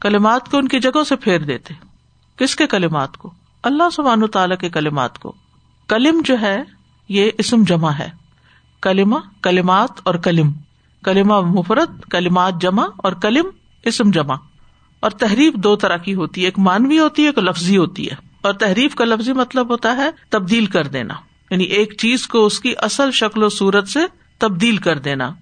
کلمات 0.00 0.50
کو 0.50 0.58
ان 0.58 0.68
کی 0.68 0.80
جگہوں 0.80 1.04
سے 1.04 1.16
پھیر 1.16 1.38
دیتے۔ 1.38 1.74
کس 2.36 2.56
کے 2.56 2.66
کلمات 2.66 3.16
کو؟ 3.16 3.30
اللہ 3.62 3.82
سبحان 3.92 4.26
تعالیٰ 4.26 4.56
کے 4.56 4.68
کلمات 4.68 5.18
کو۔ 5.18 5.32
کلم 5.88 6.20
جو 6.24 6.40
ہے، 6.40 6.62
یہ 7.08 7.30
اسم 7.38 7.64
جمع 7.64 7.90
ہے۔ 7.90 8.08
کلمہ 8.82 9.16
کلمات 9.42 9.90
اور 10.02 10.14
کلم۔ 10.14 10.52
کلمہ 11.04 11.40
مفرت 11.40 11.90
کلمات 12.10 12.54
جمع 12.60 12.86
اور 12.96 13.12
کلم 13.12 13.46
اسم 13.84 14.10
جمع۔ 14.10 14.34
اور 15.00 15.10
تحریف 15.10 15.54
دو 15.54 15.76
طرح 15.76 15.96
کی 15.96 16.14
ہوتی 16.14 16.40
ہے، 16.40 16.46
ایک 16.46 16.58
مانوی 16.58 16.98
ہوتی 16.98 17.22
ہے، 17.22 17.28
ایک 17.28 17.38
لفظی 17.38 17.76
ہوتی 17.76 18.10
ہے۔ 18.10 18.16
اور 18.42 18.52
تحریف 18.52 18.94
کا 18.94 19.04
لفظی 19.04 19.32
مطلب 19.32 19.70
ہوتا 19.70 19.96
ہے 19.96 20.10
تبدیل 20.28 20.66
کر 20.66 20.86
دینا۔ 20.86 21.14
یعنی 21.50 21.64
ایک 21.64 21.94
چیز 21.98 22.26
کو 22.26 22.46
اس 22.46 22.60
کی 22.60 22.74
اصل 22.78 23.10
شکل 23.10 23.42
و 23.42 23.48
صورت 23.48 23.88
سے 23.88 24.00
تبدیل 24.38 24.76
کر 24.76 24.98
دینا۔ 24.98 25.34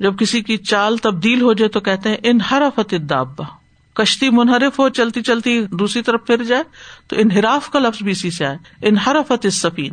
جب 0.00 0.18
کسی 0.18 0.42
کی 0.42 0.56
چال 0.56 0.96
تبدیل 0.96 1.42
ہو 1.42 1.52
جائے 1.52 1.68
تو 1.68 1.80
کہتے 1.80 2.08
ہیں، 2.08 2.16
ان 2.22 2.40
حرفت 2.40 2.94
دابا 3.10 3.44
کشتی 3.94 4.30
منحرف 4.30 4.78
ہو، 4.78 4.88
چلتی 4.88 5.22
چلتی 5.22 5.66
دوسری 5.66 6.02
طرف 6.02 6.26
پھر 6.26 6.44
جائے، 6.44 6.62
تو 7.06 7.16
انحراف 7.18 7.70
کا 7.70 7.78
لفظ 7.78 8.02
بھی 8.02 8.12
اسی 8.12 8.30
سے 8.30 8.46
آئے 8.46 8.58
ان 8.82 8.98
حرفت 8.98 9.46
سفین 9.52 9.92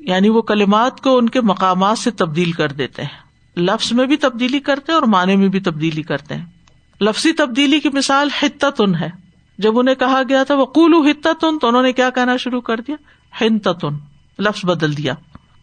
یعنی 0.00 0.28
وہ 0.28 0.42
کلمات 0.42 1.00
کو 1.00 1.18
ان 1.18 1.28
کے 1.28 1.40
مقامات 1.40 1.98
سے 1.98 2.10
تبدیل 2.10 2.52
کر 2.52 2.68
دیتے 2.68 3.02
ہیں۔ 3.02 3.22
لفظ 3.56 3.92
میں 3.92 4.06
بھی 4.06 4.16
تبدیلی 4.16 4.60
کرتے 4.60 4.92
ہیں 4.92 4.98
اور 4.98 5.08
معنی 5.08 5.36
میں 5.36 5.48
بھی 5.48 5.60
تبدیلی 5.60 6.02
کرتے 6.02 6.34
ہیں۔ 6.34 6.46
لفظی 7.00 7.32
تبدیلی 7.32 7.80
کی 7.80 7.88
مثال 7.92 8.28
حتن 8.42 8.94
ہے۔ 8.94 9.10
جب 9.58 9.78
انہیں 9.78 9.94
کہا 9.94 10.22
گیا 10.28 10.44
تھا 10.44 10.54
وہ 10.54 10.66
کولو 10.66 11.02
حتن 11.02 11.58
تو 11.58 11.68
انہوں 11.68 11.82
نے 11.82 11.92
کیا 11.92 12.10
کہنا 12.10 12.36
شروع 12.36 12.60
کر 12.60 12.80
دیا؟ 12.80 12.96
ہنتن 13.40 14.11
لفظ 14.38 14.64
بدل 14.64 14.96
دیا۔ 14.96 15.14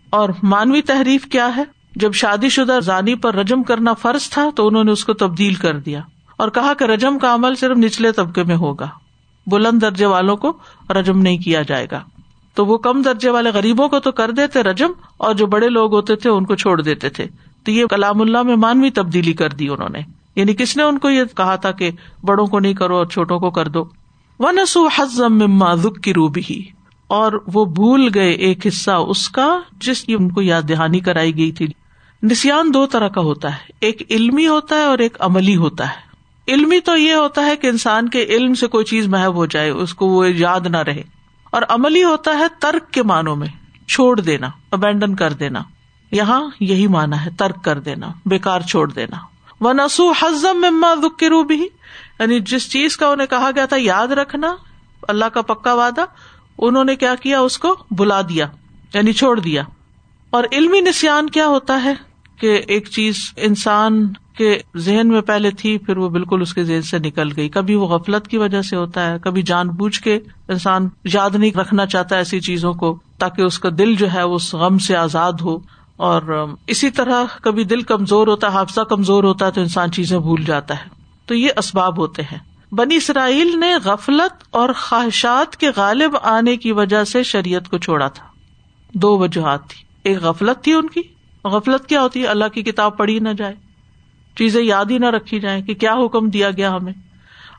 اور 0.10 0.30
مانوی 0.44 0.82
تحریف 0.82 1.26
کیا 1.26 1.56
ہے؟ 1.56 1.64
جب 1.96 2.14
شادی 2.14 2.50
شدہ 2.50 2.80
زانی 2.84 3.16
پر 3.16 3.36
رجم 3.36 3.64
کرنا 3.64 3.94
فرض 3.94 4.30
تھا 4.30 4.50
تو 4.56 4.68
انہوں 4.68 4.84
نے 4.84 4.92
اس 4.92 5.06
کو 5.06 5.14
تبدیل 5.14 5.54
کر 5.54 5.78
دیا 5.78 6.02
اور 6.38 6.50
کہا 6.50 6.74
کہ 6.74 6.84
رجم 6.84 7.20
کا 7.20 7.34
عمل 7.34 7.56
صرف 7.56 7.78
نچلے 7.78 8.12
طبقے 8.12 8.44
میں 8.44 8.56
ہوگا۔ 8.56 8.88
بلند 9.48 9.82
درجے 9.82 10.06
والوں 10.06 10.36
کو 10.36 10.58
رجم 10.90 11.20
نہیں 11.20 11.38
کیا 11.38 11.62
جائے 11.62 11.88
گا۔ 11.92 12.00
تو 12.54 12.66
وہ 12.66 12.78
کم 12.78 13.02
درجے 13.02 13.30
والے 13.30 13.50
غریبوں 13.50 13.90
کو 13.90 14.00
تو 14.00 14.12
کر 14.12 14.32
دیتے 14.32 14.64
رجم 14.64 14.92
اور 15.18 15.36
جو 15.36 15.46
بڑے 15.46 15.70
لوگ 15.70 15.94
ہوتے 15.94 16.16
تھے 16.16 16.30
ان 16.30 16.46
کو 16.46 16.56
چھوڑ 16.56 16.82
دیتے 16.82 17.10
تھے۔ 17.10 17.26
تو 17.64 17.72
یہ 17.72 17.86
کلام 17.86 18.22
اللہ 18.22 18.42
میں 18.42 18.56
مانوی 18.56 18.90
تبدیلی 18.90 19.34
کر 19.34 19.50
دی 19.50 19.68
انہوں 19.70 19.90
نے۔ 19.90 20.00
یعنی 20.36 20.54
کس 20.54 20.78
نے 20.78 20.84
ان 20.84 21.00
کو 21.00 21.10
یہ 21.10 21.24
کہا 21.38 21.56
تھا 21.56 21.72
کہ 21.72 21.92
بڑوں 22.24 22.48
کو 22.48 22.60
نہیں 22.60 22.74
کرو 22.74 22.98
اور 22.98 23.06
چھوٹوں 23.06 23.40
کو 23.40 23.50
کر 23.50 23.68
دو۔ 23.68 23.86
وہ 24.40 24.52
نسو 24.52 24.88
حزم 24.88 25.60
کی 26.02 26.14
روبی 26.14 26.42
ہی 26.50 26.79
اور 27.10 27.43
وہ 27.54 27.65
بھول 27.65 28.10
گئے 28.13 28.32
ایک 28.32 28.67
حصہ 28.67 28.91
اس 28.91 29.30
کا 29.30 29.60
جس 29.72 30.04
کی 30.04 30.13
ان 30.13 30.30
کو 30.30 30.41
یاد 30.41 30.62
دہانی 30.62 31.00
کرائی 31.00 31.38
گئی 31.38 31.52
تھی۔ 31.52 31.67
نسان 32.24 32.74
دو 32.74 32.86
طرح 32.86 33.08
کا 33.08 33.22
ہوتا 33.22 33.52
ہے، 33.52 33.72
ایک 33.80 34.02
علمی 34.10 34.48
ہوتا 34.48 34.76
ہے 34.76 34.84
اور 34.84 34.98
ایک 34.98 35.17
عملی 35.19 35.56
ہوتا 35.56 35.89
ہے۔ 35.89 36.10
علمی 36.54 36.80
تو 36.80 36.98
یہ 36.98 37.13
ہوتا 37.13 37.45
ہے 37.45 37.56
کہ 37.56 37.67
انسان 37.67 38.10
کے 38.10 38.24
علم 38.24 38.54
سے 38.54 38.67
کوئی 38.67 38.86
چیز 38.86 39.08
محب 39.08 39.36
ہو 39.36 39.45
جائے، 39.45 39.69
اس 39.69 39.93
کو 39.93 40.08
وہ 40.08 40.32
یاد 40.32 40.60
نہ 40.60 40.78
رہے۔ 40.78 41.04
اور 41.52 41.62
عملی 41.69 42.04
ہوتا 42.04 42.38
ہے 42.38 42.45
ترک 42.60 42.91
کے 42.91 43.04
معنوں 43.04 43.36
میں، 43.36 43.48
چھوڑ 43.88 44.19
دینا 44.19 44.50
ابینڈن 44.72 45.15
کر 45.15 45.34
دینا۔ 45.34 45.60
یہاں 46.12 46.50
یہی 46.60 46.88
مانا 46.88 47.26
ہے، 47.26 47.30
ترک 47.38 47.63
کر 47.63 47.80
دینا 47.80 48.08
بےکار 48.26 48.62
چھوڑ 48.62 48.91
دینا۔ 48.91 49.17
وہ 49.62 49.74
نسو 49.74 50.12
حزم 50.12 50.58
مما 50.58 50.93
دکھ 50.93 51.17
کے 51.17 51.26
یعنی 51.26 52.39
جس 52.39 52.72
چیز 52.72 52.98
کا 52.98 53.08
انہیں 53.08 53.28
کہا 53.28 53.50
گیا 53.56 53.65
تھا، 53.65 53.78
یاد 53.80 54.08
رکھنا، 54.08 54.56
اللہ 55.08 55.26
کا 55.26 55.41
پکا 55.41 55.74
وعدہ 55.74 56.06
انہوں 56.62 56.84
نے 56.84 56.95
کیا 56.95 57.15
کیا؟ 57.22 57.39
اس 57.39 57.58
کو 57.58 57.76
بلا 57.91 58.22
دیا 58.22 58.48
یعنی 58.93 59.13
چھوڑ 59.13 59.39
دیا۔ 59.39 59.63
اور 60.30 60.43
علمی 60.52 60.82
نسان 60.82 61.30
کیا 61.30 61.48
ہوتا 61.48 61.84
ہے 61.84 61.93
کہ 62.39 62.62
ایک 62.67 62.89
چیز 62.89 63.34
انسان 63.36 64.13
کے 64.38 64.58
ذہن 64.78 65.08
میں 65.08 65.22
پہلے 65.22 65.52
تھی، 65.52 65.78
پھر 65.78 65.98
وہ 65.98 66.10
بالکل 66.10 66.41
اس 66.41 66.54
کے 66.54 66.63
ذہن 66.63 66.82
سے 66.82 67.00
نکل 67.00 67.30
گئی۔ 67.36 67.50
کبھی 67.50 67.76
وہ 67.76 67.88
غفلت 67.88 68.28
کی 68.28 68.38
وجہ 68.38 68.62
سے 68.62 68.76
ہوتا 68.76 69.12
ہے، 69.12 69.17
کبھی 69.19 69.41
جان 69.41 69.69
بوجھ 69.69 70.00
کے 70.00 70.19
انسان 70.48 70.89
یاد 71.04 71.30
نہیں 71.36 71.58
رکھنا 71.58 71.86
چاہتا 71.86 72.15
ایسی 72.15 72.39
چیزوں 72.39 72.74
کو، 72.74 73.00
تاکہ 73.17 73.41
اس 73.41 73.60
کا 73.60 73.69
دل 73.78 73.95
جو 73.95 74.13
ہے 74.13 74.22
اس 74.22 74.54
غم 74.54 74.78
سے 74.78 74.95
آزاد 74.95 75.34
ہو۔ 75.41 75.58
اور 75.98 76.48
اسی 76.67 76.89
طرح 76.89 77.24
کبھی 77.41 77.63
دل 77.63 77.82
کمزور 77.82 78.28
ہوتا 78.28 78.48
ہے، 78.48 78.54
حادثہ 78.54 78.82
کمزور 78.82 79.24
ہوتا 79.24 79.45
ہے 79.45 79.52
تو 79.52 79.62
انسان 79.62 79.91
چیزیں 79.91 80.19
بھول 80.19 80.43
جاتا 80.43 80.74
ہے۔ 80.74 80.89
تو 81.26 81.36
یہ 81.36 81.50
اسباب 81.58 81.98
ہوتے 81.98 82.22
ہیں۔ 82.22 82.49
بنی 82.72 82.96
اسرائیل 82.96 83.60
نے 83.60 83.76
غفلت 83.76 84.44
اور 84.50 84.70
خواہشات 84.74 85.58
کے 85.58 85.70
غالب 85.76 86.18
آنے 86.22 86.58
کی 86.58 86.72
وجہ 86.72 87.04
سے 87.04 87.24
شریعت 87.24 87.70
کو 87.70 87.78
چھوڑا 87.78 88.08
تھا۔ 88.08 88.26
دو 88.94 89.18
وجوہات 89.18 89.70
تھی۔ 89.70 89.84
ایک 90.04 90.18
غفلت 90.18 90.64
تھی 90.64 90.74
ان 90.74 90.88
کی۔ 90.88 91.02
غفلت 91.44 91.88
کیا 91.88 92.02
ہوتی 92.02 92.22
ہے؟ 92.22 92.28
اللہ 92.28 92.46
کی 92.46 92.64
کتاب 92.64 92.98
پڑھی 92.98 93.20
نہ 93.20 93.30
جائے۔ 93.30 93.56
چیزیں 94.38 94.64
یاد 94.64 94.86
ہی 94.90 94.98
نہ 94.98 95.06
رکھی 95.06 95.40
جائیں 95.40 95.62
کہ 95.62 95.74
کیا 95.74 95.94
حکم 95.94 96.30
دیا 96.30 96.52
گیا 96.52 96.70
ہمیں۔ 96.76 96.94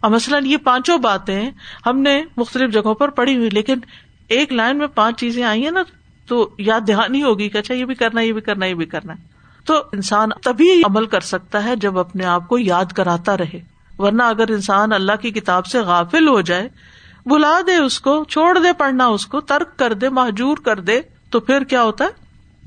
اور 0.03 0.11
مثلاً 0.11 0.47
یہ 0.47 0.57
پانچوں 0.57 0.99
باتیں 0.99 1.51
ہم 1.87 1.99
نے 1.99 2.25
مختلف 2.37 2.73
جگہوں 2.73 2.95
پر 2.95 3.09
پڑھی 3.09 3.37
ہوئی، 3.37 3.51
لیکن 3.53 3.79
ایک 4.29 4.53
لائن 4.53 4.79
میں 4.79 4.87
پانچ 4.87 5.21
چیزیں 5.21 5.45
آئی 5.45 5.65
ہیں 5.65 5.71
نا، 5.71 5.83
تو 6.27 6.51
یاد 6.59 6.81
دہانی 6.89 7.23
ہوگی 7.23 7.49
کہ 7.49 7.59
اچھا 7.59 7.75
یہ 7.75 7.85
بھی 7.85 7.95
کرنا 7.95 8.21
یہ 8.21 8.33
بھی 8.33 8.41
کرنا 8.41 8.67
یہ 8.67 8.75
بھی 8.75 8.87
کرنا 8.87 9.13
تو 9.65 9.75
انسان 9.93 10.29
تبھی 10.43 10.83
عمل 10.85 11.07
کر 11.07 11.21
سکتا 11.21 11.65
ہے 11.65 11.77
جب 11.77 11.99
اپنے 11.99 12.25
آپ 12.25 12.49
کو 12.49 12.59
یاد 12.59 12.85
کراتا 12.85 13.37
رہے۔ 13.37 13.70
ورنہ 14.01 14.23
اگر 14.23 14.49
انسان 14.49 14.93
اللہ 14.93 15.17
کی 15.21 15.31
کتاب 15.31 15.67
سے 15.67 15.81
غافل 15.81 16.29
ہو 16.29 16.41
جائے 16.41 16.69
بلا 17.27 17.61
دے 17.67 17.77
اس 17.77 18.01
کو، 18.01 18.25
چھوڑ 18.25 18.59
دے 18.59 18.73
پڑھنا 18.73 19.07
اس 19.07 19.27
کو، 19.27 19.41
ترک 19.41 19.79
کر 19.79 19.93
دے 19.93 20.09
محجور 20.09 20.57
کر 20.57 20.81
دے، 20.81 21.01
تو 21.31 21.41
پھر 21.41 21.65
کیا 21.65 21.83
ہوتا 21.83 22.05
ہے؟ 22.05 22.11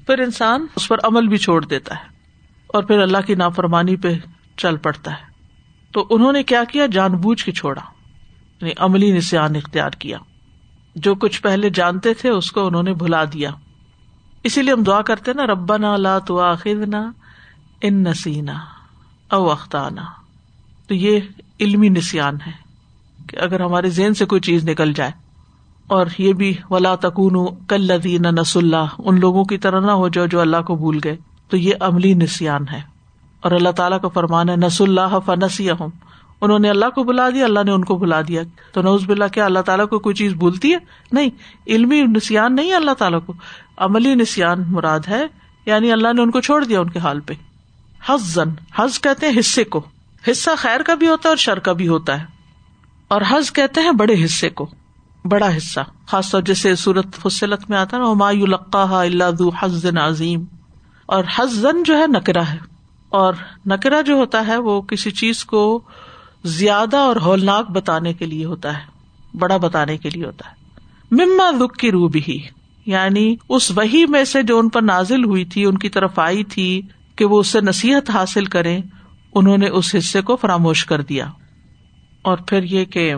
پھر 0.05 0.19
انسان 0.19 0.65
اس 0.75 0.87
پر 0.87 0.97
عمل 1.03 1.27
بھی 1.27 1.37
چھوڑ 1.37 1.65
دیتا 1.65 1.95
ہے 1.95 2.05
اور 2.67 2.83
پھر 2.83 2.99
اللہ 2.99 3.17
کی 3.27 3.35
نافرمانی 3.35 3.95
پہ 3.95 4.13
چل 4.57 4.77
پڑتا 4.77 5.11
ہے۔ 5.11 5.25
تو 5.91 6.07
انہوں 6.09 6.31
نے 6.31 6.43
کیا 6.43 6.63
کیا؟ 6.63 6.85
جان 6.85 7.11
بوجھ 7.11 7.45
کے 7.45 7.51
چھوڑا 7.51 7.81
یعنی 8.61 8.71
عملی 8.77 9.11
نسان 9.11 9.55
اختیار 9.55 9.89
کیا۔ 9.89 10.17
جو 10.95 11.15
کچھ 11.15 11.41
پہلے 11.41 11.69
جانتے 11.69 12.13
تھے 12.13 12.29
اس 12.29 12.51
کو 12.51 12.67
انہوں 12.67 12.83
نے 12.83 12.93
بھلا 12.93 13.23
دیا۔ 13.23 13.49
اسی 14.43 14.61
لیے 14.61 14.73
ہم 14.73 14.83
دعا 14.83 15.01
کرتے 15.01 15.33
نا 15.33 15.47
ربا 15.47 15.77
نا 15.77 15.97
لا 15.97 16.19
تو 16.19 16.41
ان 17.81 18.03
نسینا 18.03 18.53
او 19.31 19.51
اختانہ 19.51 20.01
تو 20.87 20.95
یہ 20.95 21.19
علمی 21.59 21.89
نسان 21.89 22.35
ہے 22.47 22.51
کہ 23.27 23.37
اگر 23.39 23.59
ہمارے 23.59 23.89
ذہن 23.89 24.13
سے 24.13 24.25
کوئی 24.25 24.41
چیز 24.41 24.69
نکل 24.69 24.93
جائے 24.93 25.11
اور 25.87 26.07
یہ 26.17 26.33
بھی 26.33 26.57
ولا 26.69 26.95
تکون 26.95 27.55
کل 27.67 27.81
لدین 27.81 28.21
نس 28.21 28.57
اللہ 28.57 28.85
ان 28.97 29.19
لوگوں 29.19 29.43
کی 29.43 29.57
طرح 29.57 29.79
نہ 29.79 29.91
ہو 29.91 30.07
جاؤ 30.07 30.25
جو 30.25 30.41
اللہ 30.41 30.61
کو 30.61 30.75
بھول 30.75 30.99
گئے، 31.03 31.17
تو 31.49 31.57
یہ 31.57 31.73
عملی 31.79 32.13
نسان 32.13 32.67
ہے۔ 32.71 32.81
اور 33.41 33.51
اللہ 33.51 33.69
تعالیٰ 33.69 34.01
کا 34.01 34.07
فرمان 34.07 34.49
ہے 34.49 34.55
نس 34.55 34.81
اللہ 34.81 35.19
فنسی 35.25 35.69
انہوں 36.41 36.59
نے 36.59 36.69
اللہ 36.69 36.89
کو 36.89 37.03
بلا 37.03 37.29
دیا، 37.29 37.45
اللہ 37.45 37.59
نے 37.65 37.71
ان 37.71 37.83
کو 37.83 37.95
بلا 37.95 38.21
دیا۔ 38.21 38.41
تو 38.71 38.81
نوز 38.81 39.05
بلّہ 39.05 39.27
کیا 39.33 39.45
اللہ 39.45 39.59
تعالیٰ 39.59 39.87
کو 39.87 39.99
کوئی 39.99 40.15
چیز 40.15 40.33
بھولتی 40.33 40.73
ہے؟ 40.73 40.77
نہیں، 41.11 41.29
علمی 41.67 42.01
نسان 42.01 42.55
نہیں 42.55 42.73
اللہ 42.73 42.91
تعالیٰ 42.91 43.19
کو۔ 43.25 43.33
عملی 43.77 44.15
نسان 44.15 44.63
مراد 44.67 44.99
ہے 45.07 45.23
یعنی 45.65 45.91
اللہ 45.91 46.13
نے 46.13 46.21
ان 46.21 46.31
کو 46.31 46.41
چھوڑ 46.41 46.65
دیا 46.65 46.79
ان 46.79 46.89
کے 46.89 46.99
حال 46.99 47.19
پہ۔ 47.19 47.33
حز 48.09 48.33
زن 48.33 48.49
حز 48.79 49.01
کہتے 49.01 49.27
ہیں 49.27 49.39
حصے 49.39 49.63
کو۔ 49.63 49.81
حصہ 50.31 50.49
خیر 50.57 50.81
کا 50.81 50.95
بھی 50.95 51.07
ہوتا 51.07 51.21
ہے 51.25 51.29
اور 51.29 51.37
شر 51.37 51.59
کا 51.59 51.73
بھی 51.73 51.87
ہوتا 51.87 52.19
ہے۔ 52.19 52.25
اور 53.07 53.21
حز 53.31 53.51
کہتے 53.51 53.81
ہیں 53.81 53.91
بڑے 53.91 54.25
حصے 54.25 54.49
کو، 54.49 54.69
بڑا 55.25 55.57
حصہ 55.57 55.79
خاص 56.07 56.31
طور 56.31 56.41
جیسے 56.41 56.75
سورت 56.75 57.05
فصلت 57.21 57.69
میں 57.69 57.77
آتا 57.77 57.97
نا 57.97 58.27
القاح 58.27 58.91
اللہ 58.91 59.63
حز 59.63 59.85
عظیم 59.85 60.45
اور 61.05 61.23
حزن 61.35 61.83
جو 61.83 61.97
ہے 61.97 62.07
نکرا 62.07 62.53
ہے۔ 62.53 62.57
اور 63.09 63.33
نکرا 63.65 64.01
جو 64.01 64.13
ہوتا 64.13 64.47
ہے 64.47 64.57
وہ 64.57 64.81
کسی 64.81 65.11
چیز 65.11 65.45
کو 65.45 65.81
زیادہ 66.43 66.97
اور 66.97 67.15
ہولناک 67.15 67.71
بتانے 67.71 68.13
کے 68.13 68.25
لیے 68.25 68.45
ہوتا 68.45 68.77
ہے، 68.77 68.83
بڑا 69.37 69.57
بتانے 69.57 69.97
کے 69.97 70.09
لیے 70.09 70.25
ہوتا 70.25 70.49
ہے۔ 70.49 70.55
مما 71.11 71.65
دکھ 71.65 71.77
کی 71.77 71.91
روح 71.91 72.09
بھی 72.09 72.41
یعنی 72.85 73.35
اس 73.49 73.71
وہی 73.71 74.05
میں 74.05 74.23
سے 74.23 74.43
جو 74.43 74.59
ان 74.59 74.69
پر 74.69 74.81
نازل 74.81 75.23
ہوئی 75.23 75.45
تھی، 75.45 75.65
ان 75.65 75.77
کی 75.77 75.89
طرف 75.89 76.19
آئی 76.19 76.43
تھی 76.43 76.81
کہ 77.15 77.25
وہ 77.25 77.39
اس 77.39 77.47
سے 77.47 77.61
نصیحت 77.61 78.09
حاصل 78.09 78.45
کریں۔ 78.45 78.81
انہوں 79.35 79.57
نے 79.57 79.67
اس 79.67 79.95
حصے 79.97 80.21
کو 80.21 80.35
فراموش 80.35 80.85
کر 80.85 81.01
دیا 81.01 81.25
اور 82.21 82.37
پھر 82.37 82.63
یہ 82.63 82.85
کہ 82.85 83.13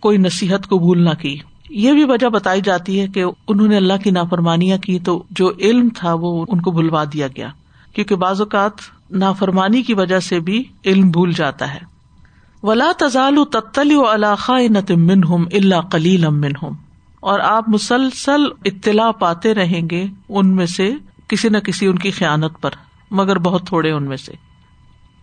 کوئی 0.00 0.18
نصیحت 0.18 0.68
قبول 0.68 1.04
نہ 1.04 1.10
کی۔ 1.10 1.38
یہ 1.70 1.92
بھی 1.92 2.04
وجہ 2.04 2.28
بتائی 2.28 2.60
جاتی 2.60 3.00
ہے 3.00 3.08
کہ 3.08 3.24
انہوں 3.48 3.68
نے 3.68 3.76
اللہ 3.76 3.92
کی 4.04 4.10
نافرمانیاں 4.10 4.78
کی 4.78 4.98
تو 4.98 5.22
جو 5.30 5.52
علم 5.60 5.88
تھا 5.96 6.14
وہ 6.14 6.46
ان 6.48 6.60
کو 6.60 6.70
بھلوا 6.70 7.04
دیا 7.12 7.26
گیا۔ 7.26 7.48
کیونکہ 7.94 8.16
بعض 8.16 8.40
اوقات 8.40 8.72
نافرمانی 9.10 9.82
کی 9.82 9.94
وجہ 9.94 10.18
سے 10.18 10.40
بھی 10.40 10.64
علم 10.84 11.10
بھول 11.10 11.32
جاتا 11.32 11.74
ہے۔ 11.74 11.78
ولا 12.62 12.92
تزال 12.98 13.36
تتلی 13.52 13.94
و 13.94 14.14
علاقہ 14.14 14.52
من 14.90 15.24
ہم 15.24 15.44
اللہ 15.52 15.88
کلیل 15.92 16.24
امن 16.24 16.50
ہوں 16.62 16.70
اور 17.20 17.40
آپ 17.40 17.68
مسلسل 17.68 18.42
اطلاع 18.64 19.10
پاتے 19.10 19.54
رہیں 19.54 19.80
گے 19.90 20.04
ان 20.28 20.56
میں 20.56 20.66
سے 20.66 20.94
کسی 21.28 21.48
نہ 21.48 21.58
کسی 21.58 21.86
ان 21.86 21.98
کی 21.98 22.10
خیانت 22.10 22.60
پر، 22.60 22.70
مگر 23.10 23.38
بہت 23.38 23.66
تھوڑے 23.66 23.90
ان 23.90 24.04
میں 24.04 24.16
سے۔ 24.16 24.49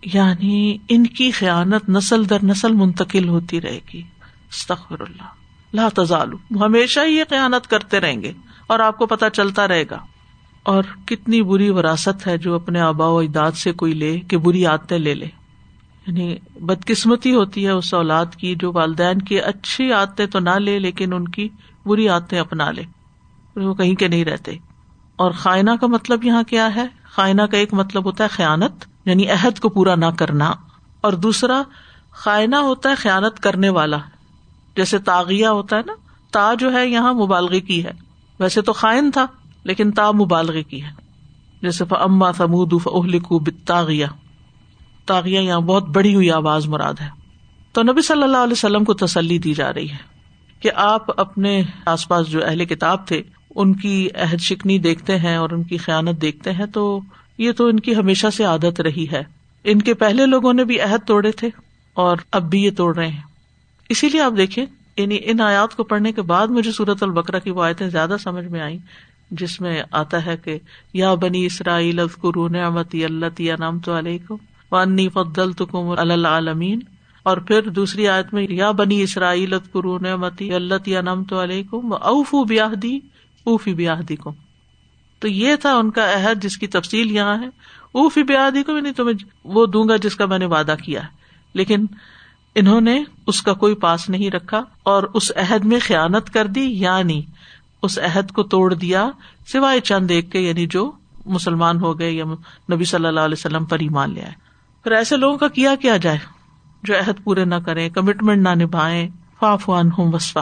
یعنی 0.04 0.78
ان 0.90 1.08
کی 1.08 1.32
خیانت 1.32 1.90
نسل 1.90 2.30
در 2.30 2.38
نسل 2.44 2.74
منتقل 2.74 3.30
ہوتی 3.30 3.62
رہے 3.62 3.80
گی۔ 3.94 4.02
استخر 4.50 5.02
اللہ۔ 5.02 5.28
لا 5.74 5.90
تزال 5.96 6.32
ہمیشہ 6.56 7.00
ہی 7.06 7.12
یہ 7.12 7.24
قیانت 7.30 7.68
کرتے 7.68 8.00
رہیں 8.00 8.22
گے 8.22 8.34
اور 8.68 8.80
آپ 8.80 8.98
کو 8.98 9.06
پتا 9.06 9.30
چلتا 9.30 9.68
رہے 9.68 9.84
گا۔ 9.92 9.98
اور 10.64 10.84
کتنی 11.06 11.42
بری 11.42 11.70
وراثت 11.70 12.28
ہے 12.28 12.38
جو 12.38 12.56
اپنے 12.56 12.80
آبا 12.80 13.08
و 13.08 13.18
اجداد 13.18 13.52
سے 13.52 13.72
کوئی 13.72 13.94
لے 13.94 14.20
کہ 14.20 14.38
بری 14.38 14.66
عادتیں 14.66 15.00
لے 15.00 15.14
لے۔ 15.14 15.28
یعنی 16.08 16.36
بدقسمتی 16.62 17.36
ہوتی 17.36 17.66
ہے 17.66 17.72
اس 17.72 17.94
اولاد 17.94 18.26
کی 18.38 18.56
جو 18.56 18.72
والدین 18.74 19.20
کی 19.20 19.42
اچھی 19.42 19.92
عادتیں 19.92 20.26
تو 20.26 20.40
نہ 20.40 20.50
لے 20.50 20.80
لیکن 20.80 21.14
ان 21.14 21.28
کی 21.28 21.50
بری 21.86 22.10
عادتیں 22.10 22.40
اپنا 22.40 22.72
لے۔ 22.72 22.84
وہ 23.56 23.74
کہیں 23.74 23.96
کے 23.96 24.08
نہیں 24.08 24.26
رہتے۔ 24.26 24.52
اور 25.16 25.32
خائنہ 25.32 25.72
کا 25.82 25.88
مطلب 25.88 26.26
یہاں 26.26 26.44
کیا 26.44 26.76
ہے؟ 26.76 26.88
خائنہ 27.04 27.42
کا 27.42 27.58
ایک 27.58 27.74
مطلب 27.74 28.06
ہوتا 28.06 28.24
ہے 28.24 28.30
خیانت۔ 28.30 28.86
یعنی 29.08 29.30
عہد 29.30 29.60
کو 29.60 29.70
پورا 29.70 29.96
نہ 29.96 30.06
کرنا، 30.18 30.54
اور 31.02 31.14
دوسرا، 31.14 31.62
خائنہ 32.12 32.56
ہوتا 32.56 32.90
ہے 32.90 32.96
خیانت 32.96 33.40
کرنے 33.40 33.70
والا۔ 33.70 33.98
جیسے 34.76 34.98
تاغیا 34.98 35.52
ہوتا 35.52 35.76
ہے 35.76 35.82
نا، 35.86 35.94
تا 36.32 36.54
جو 36.54 36.74
ہے 36.74 36.88
یہاں 36.88 37.14
مبالغے 37.14 37.60
کی 37.60 37.84
ہے۔ 37.86 37.92
ویسے 38.40 38.62
تو 38.62 38.74
خائن 38.74 39.12
تھا، 39.12 39.26
لیکن 39.64 39.92
تا 39.92 40.12
مبالغے 40.12 40.64
کی 40.64 40.84
ہے۔ 40.84 40.92
جیسے 41.62 41.84
اما 41.90 42.34
سمود 42.34 42.74
اہلکو 42.74 43.40
بتاغیا 43.40 44.08
تاغیا 45.06 45.42
یہاں 45.42 45.60
بہت 45.60 45.88
بڑی 45.90 46.16
ہوئی 46.16 46.32
آواز 46.32 46.68
مراد 46.68 46.94
ہے۔ 47.02 47.10
تو 47.72 47.84
نبی 47.84 48.02
صلی 48.02 48.24
اللہ 48.24 48.38
علیہ 48.38 48.54
وسلم 48.54 48.84
کو 48.84 48.94
تسلی 48.94 49.38
دی 49.38 49.54
جا 49.54 49.74
رہی 49.74 49.90
ہے 49.92 49.98
کہ 50.60 50.72
آپ 50.76 51.20
اپنے 51.20 51.62
آس 51.86 52.08
پاس 52.08 52.28
جو 52.28 52.40
اہل 52.46 52.66
کتاب 52.66 53.08
تھے، 53.08 53.22
ان 53.56 53.74
کی 53.74 54.10
عہد 54.16 54.40
شکنی 54.40 54.80
دیکھتے 54.80 55.18
ہیں 55.18 55.36
اور 55.36 55.50
ان 55.50 55.64
کی 55.64 55.78
خیالت 55.78 56.22
دیکھتے 56.22 56.52
ہیں 56.52 56.66
تو 56.66 57.00
یہ 57.38 57.52
تو 57.52 57.68
ان 57.68 57.80
کی 57.80 57.96
ہمیشہ 57.96 58.28
سے 58.34 58.44
عادت 58.44 58.82
رہی 58.82 59.08
ہے۔ 59.12 59.24
ان 59.64 59.82
کے 59.82 59.94
پہلے 59.94 60.26
لوگوں 60.26 60.54
نے 60.54 60.64
بھی 60.64 60.82
عہد 60.82 61.08
توڑے 61.08 61.32
تھے 61.32 61.50
اور 61.94 62.18
اب 62.32 62.50
بھی 62.50 62.64
یہ 62.64 62.72
توڑ 62.78 62.96
رہے 62.96 63.08
ہیں۔ 63.08 63.22
اسی 63.90 64.10
لیے 64.10 64.22
آپ 64.22 64.34
دیکھیں 64.38 64.66
یعنی 64.98 65.18
ان 65.24 65.42
آیات 65.42 65.76
کو 65.76 65.84
پڑھنے 65.84 66.12
کے 66.12 66.22
بعد 66.22 66.48
مجھے 66.48 66.72
سورت 66.72 67.04
البکرا 67.04 67.40
کی 67.40 67.52
وہ 67.52 67.64
آیتیں 67.64 67.90
زیادہ 67.90 68.16
سمجھ 68.20 68.46
میں 68.46 68.62
آئی 68.62 68.78
جس 69.32 69.62
میں 69.62 69.84
آتا 69.92 70.26
ہے 70.26 70.38
کہ، 70.38 70.58
یا 70.94 71.14
بنی 71.14 71.46
اسرائیل 71.46 72.00
نعمتی 72.52 73.06
اللہ 73.06 73.42
نام 73.60 73.80
تو 73.80 73.98
علیہ 73.98 74.32
وانی 74.72 75.10
فدل 75.10 75.54
تکم 75.54 75.94
العالمین۔ 75.98 76.80
اور 77.24 77.38
پھر 77.38 77.62
دوسری 77.62 78.08
آیت 78.08 78.34
میں، 78.34 78.48
یا 78.50 78.72
بنی 78.72 79.02
اسرائیل 79.02 79.54
نعمتی 80.02 80.54
اللہ 80.54 81.02
نام 81.02 81.24
تو 81.24 81.44
علیہ 81.44 81.64
اوف 81.74 82.36
بیاہدی 82.50 83.00
اوفی 83.44 83.74
بیاہدی 83.74 84.16
کو 84.16 84.34
تو 85.20 85.28
یہ 85.28 85.56
تھا 85.56 85.76
ان 85.76 85.92
کا 85.92 86.14
عہد 86.14 86.44
جس 86.44 86.58
کی 86.58 86.68
تفصیل 86.68 87.12
یہاں 87.12 87.38
ہے۔ 87.40 87.48
اوفی 87.92 88.24
بیاہدی 88.24 88.64
کو 88.64 88.80
نہیں، 88.80 88.94
تمہیں 88.94 89.30
وہ 89.44 89.66
دوں 89.66 89.90
گا 89.90 89.96
جس 89.96 90.16
کا 90.16 90.26
میں 90.26 90.40
نے 90.40 90.46
وعدہ 90.46 90.76
کیا 90.84 91.04
ہے۔ 91.04 91.08
لیکن 91.54 91.86
انہوں 92.56 92.82
نے 92.82 93.04
اس 93.28 93.42
کا 93.42 93.54
کوئی 93.54 93.76
پاس 93.76 94.10
نہیں 94.10 94.32
رکھا 94.32 94.64
اور 94.84 95.04
اس 95.04 95.32
عہد 95.36 95.66
میں 95.66 95.80
خیالت 95.82 96.34
کر 96.34 96.48
دی 96.48 96.62
یعنی 96.62 97.22
اس 97.84 98.00
عہد 98.00 98.32
کو 98.32 98.44
توڑ 98.44 98.74
دیا 98.74 99.10
سوائے 99.48 99.80
چند 99.80 100.12
ایک 100.12 100.32
کے 100.32 100.40
یعنی 100.40 100.68
جو 100.68 100.92
مسلمان 101.26 101.80
ہو 101.80 102.00
گئے 102.00 102.12
یا 102.12 102.26
نبی 102.74 102.86
صلی 102.86 103.08
اللہ 103.08 103.20
علیہ 103.20 103.36
وسلم 103.38 103.66
پر 103.66 103.80
ہی 103.80 103.90
مان 103.90 104.14
لیا 104.14 104.30
پھر 104.84 104.92
ایسے 104.92 105.18
لوگوں 105.18 105.38
کا 105.38 105.48
کیا 105.48 105.76
کیا 105.76 105.98
جائے؟ 105.98 106.18
جو 106.84 106.94
عہد 106.94 107.24
پورے 107.24 107.46
نہ 107.46 107.56
کرے 107.56 107.90
کمٹمنٹ 107.90 108.48
نہ 108.48 108.64
نبھائے 108.64 109.10
فاف 109.40 109.70
ہوں 109.70 110.14
وسفا 110.14 110.42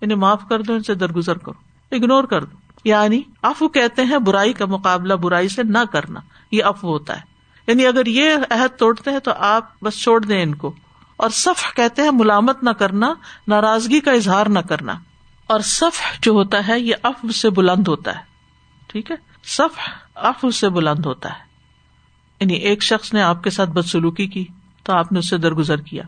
انہیں 0.00 0.18
معاف 0.18 0.48
کر 0.48 0.62
دو، 0.62 0.72
ان 0.72 0.82
سے 0.82 0.94
درگزر 0.94 1.38
کرو۔ 1.38 1.94
اگنور 1.94 2.24
کر 2.24 2.44
دو۔ 2.44 2.56
یعنی 2.84 3.22
افو 3.42 3.68
کہتے 3.68 4.02
ہیں 4.02 4.18
برائی 4.18 4.52
کا 4.52 4.66
مقابلہ، 4.66 5.14
برائی 5.14 5.48
سے 5.48 5.62
نہ 5.62 5.78
کرنا، 5.92 6.20
یہ 6.50 6.64
افو 6.64 6.88
ہوتا 6.88 7.16
ہے۔ 7.16 7.32
یعنی 7.66 7.86
اگر 7.86 8.06
یہ 8.06 8.30
عہد 8.50 8.78
توڑتے 8.78 9.10
ہیں 9.10 9.18
تو 9.18 9.32
آپ 9.38 9.80
بس 9.80 10.02
چھوڑ 10.02 10.24
دیں 10.24 10.42
ان 10.42 10.54
کو۔ 10.54 10.74
اور 11.16 11.30
صف 11.30 11.74
کہتے 11.74 12.02
ہیں 12.02 12.10
ملامت 12.12 12.62
نہ 12.62 12.70
کرنا، 12.70 13.14
ناراضگی 13.48 14.00
کا 14.00 14.10
اظہار 14.12 14.46
نہ 14.46 14.58
کرنا۔ 14.58 14.92
اور 15.46 15.60
صف 15.60 16.22
جو 16.22 16.32
ہوتا 16.32 16.68
ہے، 16.68 16.80
یہ 16.80 16.94
اف 17.02 17.34
سے 17.34 17.50
بلند 17.50 17.88
ہوتا 17.88 18.14
ہے۔ 18.14 18.22
ٹھیک 18.86 19.10
ہے؟ 19.10 19.16
صف 19.44 19.90
اف 20.14 20.54
سے 20.54 20.68
بلند 20.68 21.06
ہوتا 21.06 21.28
ہے۔ 21.28 21.44
یعنی 22.40 22.54
ایک 22.54 22.82
شخص 22.82 23.14
نے 23.14 23.22
آپ 23.22 23.44
کے 23.44 23.50
ساتھ 23.50 23.70
بدسلوکی 23.70 24.26
کی، 24.26 24.44
تو 24.82 24.92
آپ 24.92 25.12
نے 25.12 25.18
اس 25.18 25.30
سے 25.30 25.38
درگزر 25.38 25.80
کیا۔ 25.80 26.02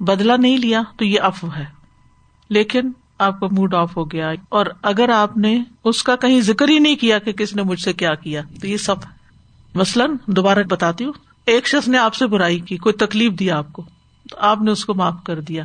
بدلا 0.00 0.36
نہیں 0.36 0.58
لیا، 0.58 0.82
تو 0.98 1.04
یہ 1.04 1.20
اف 1.20 1.44
ہے۔ 1.56 1.64
لیکن 2.48 2.92
آپ 3.20 3.40
کا 3.40 3.46
موڈ 3.50 3.74
آف 3.74 3.96
ہو 3.96 4.10
گیا 4.10 4.30
اور 4.48 4.66
اگر 4.82 5.08
آپ 5.08 5.36
نے 5.36 5.62
اس 5.84 6.02
کا 6.02 6.16
کہیں 6.16 6.40
ذکر 6.40 6.68
ہی 6.68 6.78
نہیں 6.78 6.96
کیا 6.96 7.18
کہ 7.18 7.32
کس 7.32 7.56
نے 7.56 7.62
مجھ 7.62 7.80
سے 7.80 7.92
کیا 7.92 8.14
کیا، 8.14 8.42
تو 8.60 8.66
یہ 8.66 8.76
سب 8.76 8.94
مثلاً 9.74 10.16
دوبارہ 10.26 10.58
بتاتی 10.70 11.04
ہوں، 11.04 11.12
ایک 11.46 11.68
شخص 11.68 11.88
نے 11.88 11.98
آپ 11.98 12.14
سے 12.14 12.26
برائی 12.26 12.58
کی، 12.58 12.76
کوئی 12.76 12.92
تکلیف 12.92 13.32
دیا 13.32 13.58
آپ 13.58 13.72
کو، 13.72 13.84
تو 14.30 14.36
آپ 14.38 14.62
نے 14.62 14.70
اس 14.70 14.84
کو 14.84 14.94
معاف 14.94 15.14
کر 15.24 15.40
دیا 15.40 15.64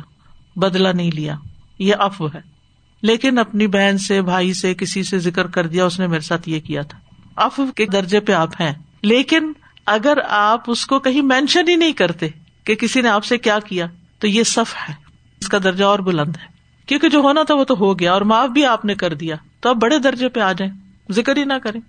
بدلا 0.56 0.92
نہیں 0.92 1.10
لیا، 1.10 1.34
یہ 1.78 1.94
افو 1.98 2.26
ہے۔ 2.26 2.40
لیکن 3.02 3.38
اپنی 3.38 3.66
بہن 3.66 3.98
سے، 3.98 4.22
بھائی 4.22 4.54
سے، 4.54 4.74
کسی 4.74 5.02
سے 5.02 5.18
ذکر 5.18 5.46
کر 5.46 5.66
دیا، 5.66 5.84
اس 5.84 6.00
نے 6.00 6.06
میرے 6.06 6.20
ساتھ 6.20 6.48
یہ 6.48 6.60
کیا 6.60 6.82
تھا۔ 6.82 6.98
اف 7.36 7.60
کے 7.76 7.86
درجے 7.86 8.20
پہ 8.20 8.32
آپ 8.32 8.60
ہیں، 8.60 8.74
لیکن 9.02 9.52
اگر 9.86 10.18
آپ 10.28 10.70
اس 10.70 10.86
کو 10.86 10.98
کہیں 10.98 11.22
مینشن 11.22 11.68
ہی 11.68 11.76
نہیں 11.76 11.92
کرتے 11.92 12.28
کہ 12.64 12.74
کسی 12.74 13.00
نے 13.00 13.08
آپ 13.08 13.24
سے 13.24 13.38
کیا 13.38 13.58
کیا، 13.58 13.86
تو 14.18 14.26
یہ 14.26 14.42
صف 14.42 14.74
ہے۔ 14.88 14.94
اس 15.40 15.48
کا 15.48 15.58
درجہ 15.64 15.84
اور 15.84 15.98
بلند 15.98 16.36
ہے۔ 16.36 16.55
کیونکہ 16.86 17.08
جو 17.08 17.18
ہونا 17.18 17.42
تھا 17.42 17.54
وہ 17.54 17.64
تو 17.64 17.74
ہو 17.74 17.98
گیا 17.98 18.12
اور 18.12 18.20
معاف 18.20 18.48
بھی 18.48 18.64
آپ 18.64 18.84
نے 18.84 18.94
کر 18.94 19.14
دیا 19.14 19.36
تو 19.60 19.68
آپ 19.68 19.76
بڑے 19.76 19.98
درجے 19.98 20.28
پہ 20.28 20.40
آ 20.40 20.52
جائیں 20.52 20.72
ذکر 21.10 21.36
ہی 21.36 21.44
نہ 21.44 21.52
کریں۔ 21.62 21.80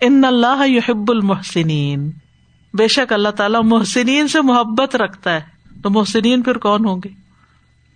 ان 0.00 0.24
اللہ 0.24 0.68
یحب 0.68 1.10
المحسنین۔ 1.10 2.10
بے 2.74 2.88
شک 2.88 3.12
اللہ 3.12 3.28
تعالیٰ 3.28 3.60
محسنین 3.64 4.28
سے 4.28 4.40
محبت 4.40 4.96
رکھتا 4.96 5.34
ہے۔ 5.34 5.40
تو 5.82 5.90
محسنین 5.90 6.42
پھر 6.42 6.58
کون 6.58 6.84
ہوں 6.84 6.96
گے؟ 7.04 7.08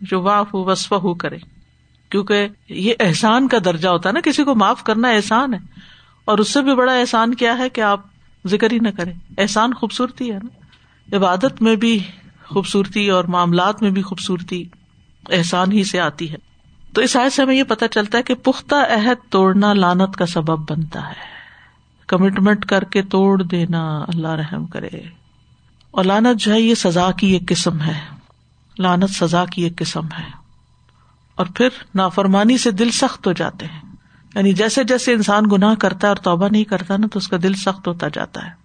جو 0.00 0.22
واف 0.22 0.54
وصف 0.54 0.92
ہو 0.92 1.14
کرے۔ 1.14 1.36
کیونکہ 2.10 2.48
یہ 2.68 2.94
احسان 3.00 3.48
کا 3.48 3.58
درجہ 3.64 3.88
ہوتا 3.88 4.08
ہے 4.08 4.14
نا، 4.14 4.20
کسی 4.20 4.44
کو 4.44 4.54
معاف 4.54 4.84
کرنا 4.84 5.08
احسان 5.08 5.54
ہے۔ 5.54 5.58
اور 6.24 6.38
اس 6.38 6.48
سے 6.48 6.62
بھی 6.62 6.74
بڑا 6.74 6.92
احسان 6.92 7.34
کیا 7.34 7.58
ہے 7.58 7.68
کہ 7.68 7.80
آپ 7.80 8.00
ذکر 8.46 8.72
ہی 8.72 8.78
نہ 8.78 8.88
کریں۔ 8.96 9.12
احسان 9.38 9.74
خوبصورتی 9.74 10.32
ہے 10.32 10.38
نا۔ 10.42 11.16
عبادت 11.16 11.62
میں 11.62 11.76
بھی 11.76 11.98
خوبصورتی 12.46 13.10
اور 13.10 13.24
معاملات 13.24 13.82
میں 13.82 13.90
بھی 13.90 14.02
خوبصورتی۔ 14.02 14.64
احسان 15.28 15.72
ہی 15.72 15.84
سے 15.84 16.00
آتی 16.00 16.30
ہے۔ 16.30 16.36
تو 16.94 17.00
اس 17.00 17.16
آیت 17.16 17.32
سے 17.32 17.42
ہمیں 17.42 17.54
یہ 17.54 17.62
پتا 17.62 17.88
چلتا 17.88 18.18
ہے 18.18 18.22
کہ 18.22 18.34
پختہ 18.34 18.74
عہد 18.74 19.30
توڑنا 19.30 19.72
لانت 19.72 20.16
کا 20.16 20.26
سبب 20.26 20.72
بنتا 20.72 21.08
ہے۔ 21.08 21.40
کمٹمنٹ 22.06 22.66
کر 22.66 22.84
کے 22.84 23.02
توڑ 23.02 23.42
دینا 23.42 24.04
اللہ 24.08 24.28
رحم 24.28 24.66
کرے۔ 24.66 24.88
اور 25.90 26.04
لانت 26.04 26.40
جو 26.40 26.52
ہے 26.52 26.60
یہ 26.60 26.74
سزا 26.74 27.10
کی 27.10 27.26
ایک 27.26 27.48
قسم 27.48 27.80
ہے۔ 27.80 28.00
لانت 28.78 29.10
سزا 29.10 29.44
کی 29.44 29.62
ایک 29.62 29.76
قسم 29.76 30.06
ہے۔ 30.18 30.30
اور 31.34 31.46
پھر 31.54 31.68
نافرمانی 31.94 32.58
سے 32.58 32.70
دل 32.70 32.90
سخت 32.90 33.26
ہو 33.26 33.32
جاتے 33.32 33.66
ہیں۔ 33.66 33.80
یعنی 34.34 34.52
جیسے 34.52 34.84
جیسے 34.84 35.12
انسان 35.12 35.42
گناہ 35.52 35.74
کرتا 35.74 36.06
ہے 36.06 36.08
اور 36.08 36.16
توبہ 36.16 36.48
نہیں 36.48 36.64
کرتا 36.64 36.96
نا، 36.96 37.06
تو 37.12 37.18
اس 37.18 37.28
کا 37.28 37.36
دل 37.42 37.54
سخت 37.54 37.88
ہوتا 37.88 38.08
جاتا 38.08 38.46
ہے۔ 38.46 38.59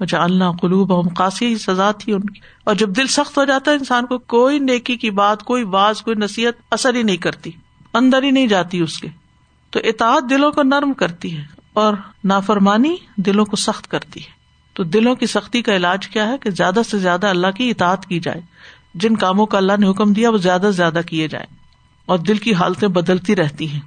مجھے 0.00 0.16
اللہ 0.16 0.44
قلوب 0.60 1.14
قاسی، 1.14 1.58
سزا 1.58 1.90
تھی 1.90 2.12
ان 2.12 2.20
کی۔ 2.20 2.40
اور 2.64 2.74
جب 2.74 2.88
دل 2.88 3.06
سخت 3.06 3.38
ہو 3.38 3.44
جاتا 3.44 3.70
ہے، 3.70 3.76
انسان 3.76 4.06
کو 4.06 4.18
کوئی 4.18 4.58
نیکی 4.58 4.96
کی 4.96 5.10
بات، 5.10 5.42
کوئی 5.42 5.64
باز 5.64 6.02
کوئی 6.02 6.16
نصیحت 6.16 6.52
اثر 6.70 6.94
ہی 6.94 7.02
نہیں 7.02 7.16
کرتی۔ 7.16 7.50
اندر 7.94 8.22
ہی 8.22 8.30
نہیں 8.30 8.46
جاتی 8.46 8.80
اس 8.80 8.98
کے۔ 8.98 9.08
تو 9.70 9.80
اطاعت 9.84 10.30
دلوں 10.30 10.52
کو 10.52 10.62
نرم 10.62 10.92
کرتی 10.92 11.36
ہے 11.36 11.42
اور 11.72 11.94
نافرمانی 12.24 12.96
دلوں 13.16 13.44
کو 13.44 13.56
سخت 13.56 13.88
کرتی 13.88 14.20
ہے۔ 14.20 14.30
تو 14.72 14.84
دلوں 14.84 15.14
کی 15.14 15.26
سختی 15.26 15.62
کا 15.62 15.76
علاج 15.76 16.08
کیا 16.08 16.28
ہے؟ 16.28 16.38
کہ 16.38 16.50
زیادہ 16.50 16.80
سے 16.90 16.98
زیادہ 16.98 17.26
اللہ 17.26 17.46
کی 17.56 17.70
اطاعت 17.70 18.06
کی 18.06 18.20
جائے۔ 18.20 18.40
جن 18.94 19.16
کاموں 19.16 19.46
کا 19.46 19.58
اللہ 19.58 19.72
نے 19.78 19.90
حکم 19.90 20.12
دیا، 20.12 20.30
وہ 20.30 20.38
زیادہ 20.38 20.62
سے 20.62 20.72
زیادہ 20.72 21.00
کیے 21.06 21.28
جائیں۔ 21.28 21.46
اور 22.06 22.18
دل 22.18 22.36
کی 22.36 22.54
حالتیں 22.54 22.88
بدلتی 22.88 23.36
رہتی 23.36 23.68
ہیں۔ 23.70 23.80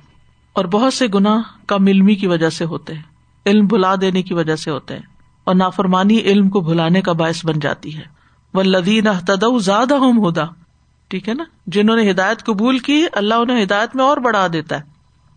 اور 0.54 0.66
بہت 0.66 0.94
سے 0.94 1.08
گنا 1.14 1.42
کم 1.68 1.88
علمی 1.88 2.16
کی 2.16 2.28
وجہ 2.28 2.50
سے 2.50 2.66
ہوتے 2.66 2.94
ہیں۔ 2.94 3.02
علم 3.46 3.66
بھلا 3.66 3.96
دینے 4.02 4.22
کی 4.22 4.34
وجہ 4.34 4.56
سے 4.56 4.72
ہوتے 4.72 4.96
ہیں۔ 4.96 5.13
اور 5.44 5.56
نافرمانی 5.56 6.20
علم 6.20 6.50
کو 6.50 6.60
بھلانے 6.62 7.02
کا 7.02 7.12
باعث 7.12 7.46
بن 7.46 7.60
جاتی 7.60 7.98
ہے۔ 7.98 8.04
وہ 8.54 8.64
لدین 8.64 9.04
زیادہ 9.60 9.96
ہم 9.96 10.18
ہودا 10.18 10.44
ٹھیک 11.08 11.30
ہے 11.30 11.34
نا؟ 11.34 11.44
جنہوں 11.68 11.98
نے 11.98 12.12
ہدایت 12.12 12.44
قبول 12.44 12.80
کی، 12.80 13.06
اللہ 13.14 13.34
انہیں 13.34 13.64
ہدایت 13.64 13.96
میں 13.96 14.04
اور 14.04 14.18
بڑھا 14.18 14.48
دیتا 14.54 14.80
ہے۔ 14.80 14.84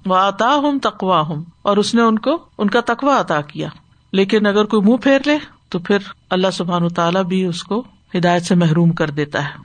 وہ 0.07 0.17
آتا 0.17 0.55
ہوں 0.55 0.79
تقوا 0.83 1.21
ہوں 1.21 1.45
اور 1.63 1.77
اس 1.77 1.95
نے 1.95 2.03
ان 2.03 2.19
کو، 2.19 2.49
ان 2.59 2.71
کا 2.71 2.81
تقوا 2.81 3.21
عطا 3.21 3.41
کیا۔ 3.41 3.69
لیکن 4.13 4.47
اگر 4.47 4.65
کوئی 4.65 4.83
منہ 4.83 4.97
پھیر 4.97 5.19
لے، 5.27 5.39
تو 5.69 5.79
پھر 5.79 5.99
اللہ 6.31 6.47
سبحان 6.53 6.89
تعالیٰ 6.89 7.25
بھی 7.25 7.45
اس 7.45 7.63
کو 7.63 7.85
ہدایت 8.15 8.43
سے 8.45 8.55
محروم 8.55 8.91
کر 8.91 9.11
دیتا 9.11 9.45
ہے۔ 9.45 9.59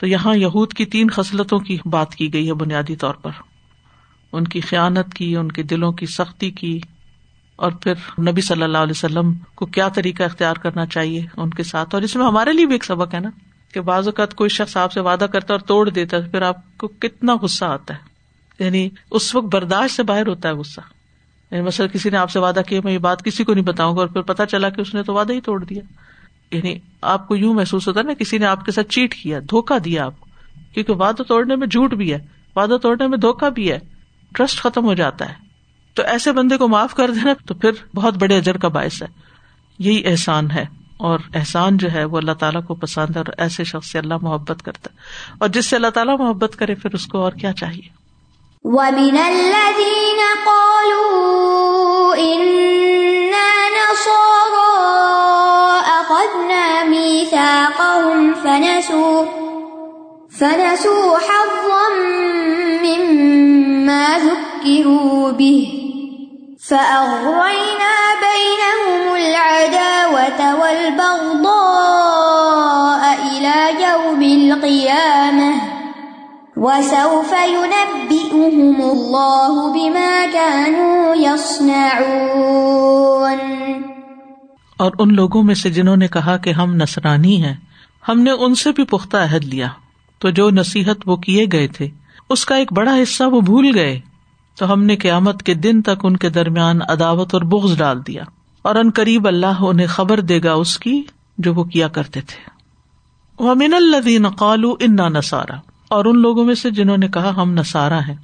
تو 0.00 0.06
یہاں 0.06 0.36
یہود 0.36 0.72
کی 0.72 0.86
تین 0.86 1.10
خصلتوں 1.10 1.58
کی 1.58 1.78
بات 1.84 2.14
کی 2.14 2.32
گئی 2.32 2.48
ہے 2.48 2.54
بنیادی 2.54 2.96
طور 2.96 3.14
پر۔ 3.14 3.30
ان 4.32 4.44
کی 4.44 4.60
خیانت 4.60 5.14
کی، 5.14 5.36
ان 5.36 5.52
کے 5.52 5.62
دلوں 5.62 5.92
کی 5.92 6.06
سختی 6.06 6.50
کی 6.50 6.80
اور 7.56 7.72
پھر 7.72 7.92
نبی 8.20 8.40
صلی 8.40 8.62
اللہ 8.62 8.78
علیہ 8.78 8.90
وسلم 8.90 9.32
کو 9.54 9.66
کیا 9.66 9.88
طریقہ 9.88 10.22
اختیار 10.22 10.54
کرنا 10.54 10.86
چاہیے 10.86 11.26
ان 11.36 11.50
کے 11.50 11.62
ساتھ؟ 11.62 11.94
اور 11.94 12.02
اس 12.02 12.16
میں 12.16 12.26
ہمارے 12.26 12.52
لیے 12.52 12.66
بھی 12.66 12.74
ایک 12.74 12.84
سبق 12.84 13.14
ہے 13.14 13.20
نا 13.20 13.30
کہ 13.74 13.80
بعض 13.80 14.08
اوقات 14.08 14.34
کوئی 14.34 14.50
شخص 14.50 14.76
آپ 14.76 14.92
سے 14.92 15.00
وعدہ 15.00 15.24
کرتا 15.24 15.54
ہے 15.54 15.58
اور 15.58 15.66
توڑ 15.66 15.90
دیتا 15.90 16.16
ہے، 16.16 16.28
پھر 16.28 16.42
آپ 16.42 16.56
کو 16.76 16.88
کتنا 16.88 17.36
غصہ 17.42 17.64
آتا 17.64 17.94
ہے۔ 17.94 18.12
یعنی 18.64 18.88
اس 19.10 19.34
وقت 19.34 19.54
برداشت 19.54 19.96
سے 19.96 20.02
باہر 20.02 20.26
ہوتا 20.26 20.48
ہے 20.48 20.54
غصہ۔ 20.54 20.80
یعنی 21.50 21.64
مثلا 21.64 21.86
کسی 21.86 22.10
نے 22.10 22.16
آپ 22.16 22.30
سے 22.30 22.38
وعدہ 22.38 22.60
کیا، 22.66 22.80
میں 22.84 22.92
یہ 22.92 22.98
بات 22.98 23.24
کسی 23.24 23.44
کو 23.44 23.54
نہیں 23.54 23.64
بتاؤں 23.64 23.96
گا 23.96 24.00
اور 24.00 24.08
پھر 24.08 24.20
پتا 24.20 24.46
چلا 24.46 24.68
کہ 24.68 24.80
اس 24.80 24.94
نے 24.94 25.02
تو 25.02 25.14
وعدہ 25.14 25.32
ہی 25.32 25.40
توڑ 25.40 25.64
دیا۔ 25.64 25.82
یعنی 26.56 26.78
آپ 27.02 27.28
کو 27.28 27.36
یوں 27.36 27.54
محسوس 27.54 27.88
ہوتا 27.88 28.00
ہے 28.00 28.04
نا، 28.04 28.12
کسی 28.14 28.38
نے 28.38 28.46
آپ 28.46 28.64
کے 28.64 28.72
ساتھ 28.72 28.88
چیٹ 28.88 29.14
کیا 29.14 29.38
دھوکا 29.50 29.78
دیا 29.84 30.06
آپ 30.06 30.20
کو۔ 30.20 30.26
کیونکہ 30.74 30.92
وعدہ 30.92 31.22
توڑنے 31.22 31.56
میں 31.56 31.66
جھوٹ 31.66 31.94
بھی 31.94 32.12
ہے، 32.12 32.18
وعدہ 32.56 32.76
توڑنے 32.82 33.06
میں 33.06 33.18
دھوکا 33.18 33.48
بھی 33.48 33.72
ہے، 33.72 33.78
ٹرسٹ 34.34 34.56
ختم 34.56 34.84
ہو 34.84 34.94
جاتا 34.94 35.28
ہے۔ 35.28 35.51
تو 35.94 36.02
ایسے 36.02 36.32
بندے 36.32 36.56
کو 36.56 36.68
معاف 36.68 36.94
کر 36.94 37.10
دینا 37.10 37.32
تو 37.46 37.54
پھر 37.54 37.70
بہت 37.94 38.14
بڑے 38.14 38.36
اجر 38.36 38.56
کا 38.56 38.68
باعث 38.68 39.02
ہے۔ 39.02 39.08
یہی 39.78 40.02
احسان 40.06 40.50
ہے۔ 40.50 40.82
اور 40.96 41.18
احسان 41.34 41.76
جو 41.76 41.92
ہے 41.92 42.04
وہ 42.04 42.18
اللہ 42.18 42.32
تعالیٰ 42.32 42.64
کو 42.66 42.74
پسند 42.74 43.10
ہے 43.10 43.20
اور 43.20 43.32
ایسے 43.38 43.64
شخص 43.64 43.92
سے 43.92 43.98
اللہ 43.98 44.14
محبت 44.22 44.62
کرتا 44.64 44.90
ہے۔ 44.92 44.96
اور 45.38 45.48
جس 45.48 45.66
سے 45.66 45.76
اللہ 45.76 45.86
تعالیٰ 45.86 46.18
محبت 46.18 46.56
کرے 46.58 46.74
پھر 46.74 46.94
اس 46.94 47.06
کو 47.06 47.18
اور 47.18 47.32
کیا 47.32 47.52
چاہیے؟ 47.52 47.88
وَمِنَ 48.62 49.18
الَّذِينَ 49.18 50.20
قَالُوا 50.44 52.14
إِنَّا 52.14 53.68
نَصَارَىٰ 53.68 54.62
أَخَذْنَا 55.82 56.84
مِيثَاقَهُمْ 56.84 58.42
فَنَسُوا 58.42 59.24
فَنَسُوا 60.38 61.16
حَظًّا 61.16 61.88
مِّمَّا 62.82 64.18
ذُكِّرُوا 64.18 65.30
بِهِ۔ 65.30 65.81
فَأَغْرَيْنَا 66.68 67.94
بَيْنَهُمُ 68.20 69.14
الْعَدَاوَةَ 69.14 70.60
وَالْبَغْضَاءَ 70.60 71.42
إِلَى 73.30 73.82
يَوْمِ 73.82 74.24
الْقِيَامَةِ 74.24 75.56
وَسَوْفَ 76.56 77.34
يُنَبِّئُهُمُ 77.50 78.90
اللَّهُ 78.90 79.72
بِمَا 79.72 80.24
كَانُوا 80.32 81.14
يَصْنَعُونَ 81.16 82.02
اور 84.76 84.92
ان 84.98 85.14
لوگوں 85.14 85.42
میں 85.42 85.54
سے 85.54 85.70
جنہوں 85.70 85.96
نے 85.96 86.08
کہا 86.08 86.36
کہ 86.36 86.50
ہم 86.50 86.74
نصرانی 86.74 87.44
ہیں، 87.44 87.54
ہم 88.08 88.20
نے 88.20 88.30
ان 88.30 88.54
سے 88.54 88.72
بھی 88.72 88.84
پختہ 88.84 89.16
عہد 89.16 89.44
لیا۔ 89.44 89.68
تو 90.18 90.30
جو 90.30 90.50
نصیحت 90.50 90.96
وہ 91.06 91.16
کیے 91.16 91.46
گئے 91.52 91.68
تھے، 91.68 91.88
اس 92.30 92.46
کا 92.46 92.54
ایک 92.54 92.72
بڑا 92.72 92.94
حصہ 93.02 93.24
وہ 93.24 93.40
بھول 93.40 93.70
گئے۔ 93.74 94.00
تو 94.58 94.72
ہم 94.72 94.84
نے 94.84 94.96
قیامت 94.96 95.42
کے 95.42 95.54
دن 95.54 95.82
تک 95.82 96.04
ان 96.04 96.16
کے 96.16 96.28
درمیان 96.28 96.78
عداوت 96.88 97.34
اور 97.34 97.42
بغض 97.42 97.78
ڈال 97.78 98.06
دیا 98.06 98.22
اور 98.62 98.74
ان 98.74 98.90
قریب 98.90 99.28
اللہ 99.28 99.60
انہیں 99.60 99.86
خبر 99.86 100.20
دے 100.20 100.40
گا 100.44 100.52
اس 100.52 100.78
کی 100.78 101.02
جو 101.38 101.54
وہ 101.54 101.64
کیا 101.64 101.88
کرتے 101.88 102.20
تھے۔ 102.20 102.52
ومن 103.38 103.74
الدین 103.74 104.28
قالو 104.28 104.76
انا 104.80 105.08
نسارا 105.08 105.56
اور 105.88 106.04
ان 106.04 106.18
لوگوں 106.18 106.44
میں 106.44 106.54
سے 106.54 106.70
جنہوں 106.70 106.96
نے 106.96 107.08
کہا 107.08 107.42
ہم 107.42 107.52
نسارا 107.52 107.98
ہیں۔ 108.08 108.14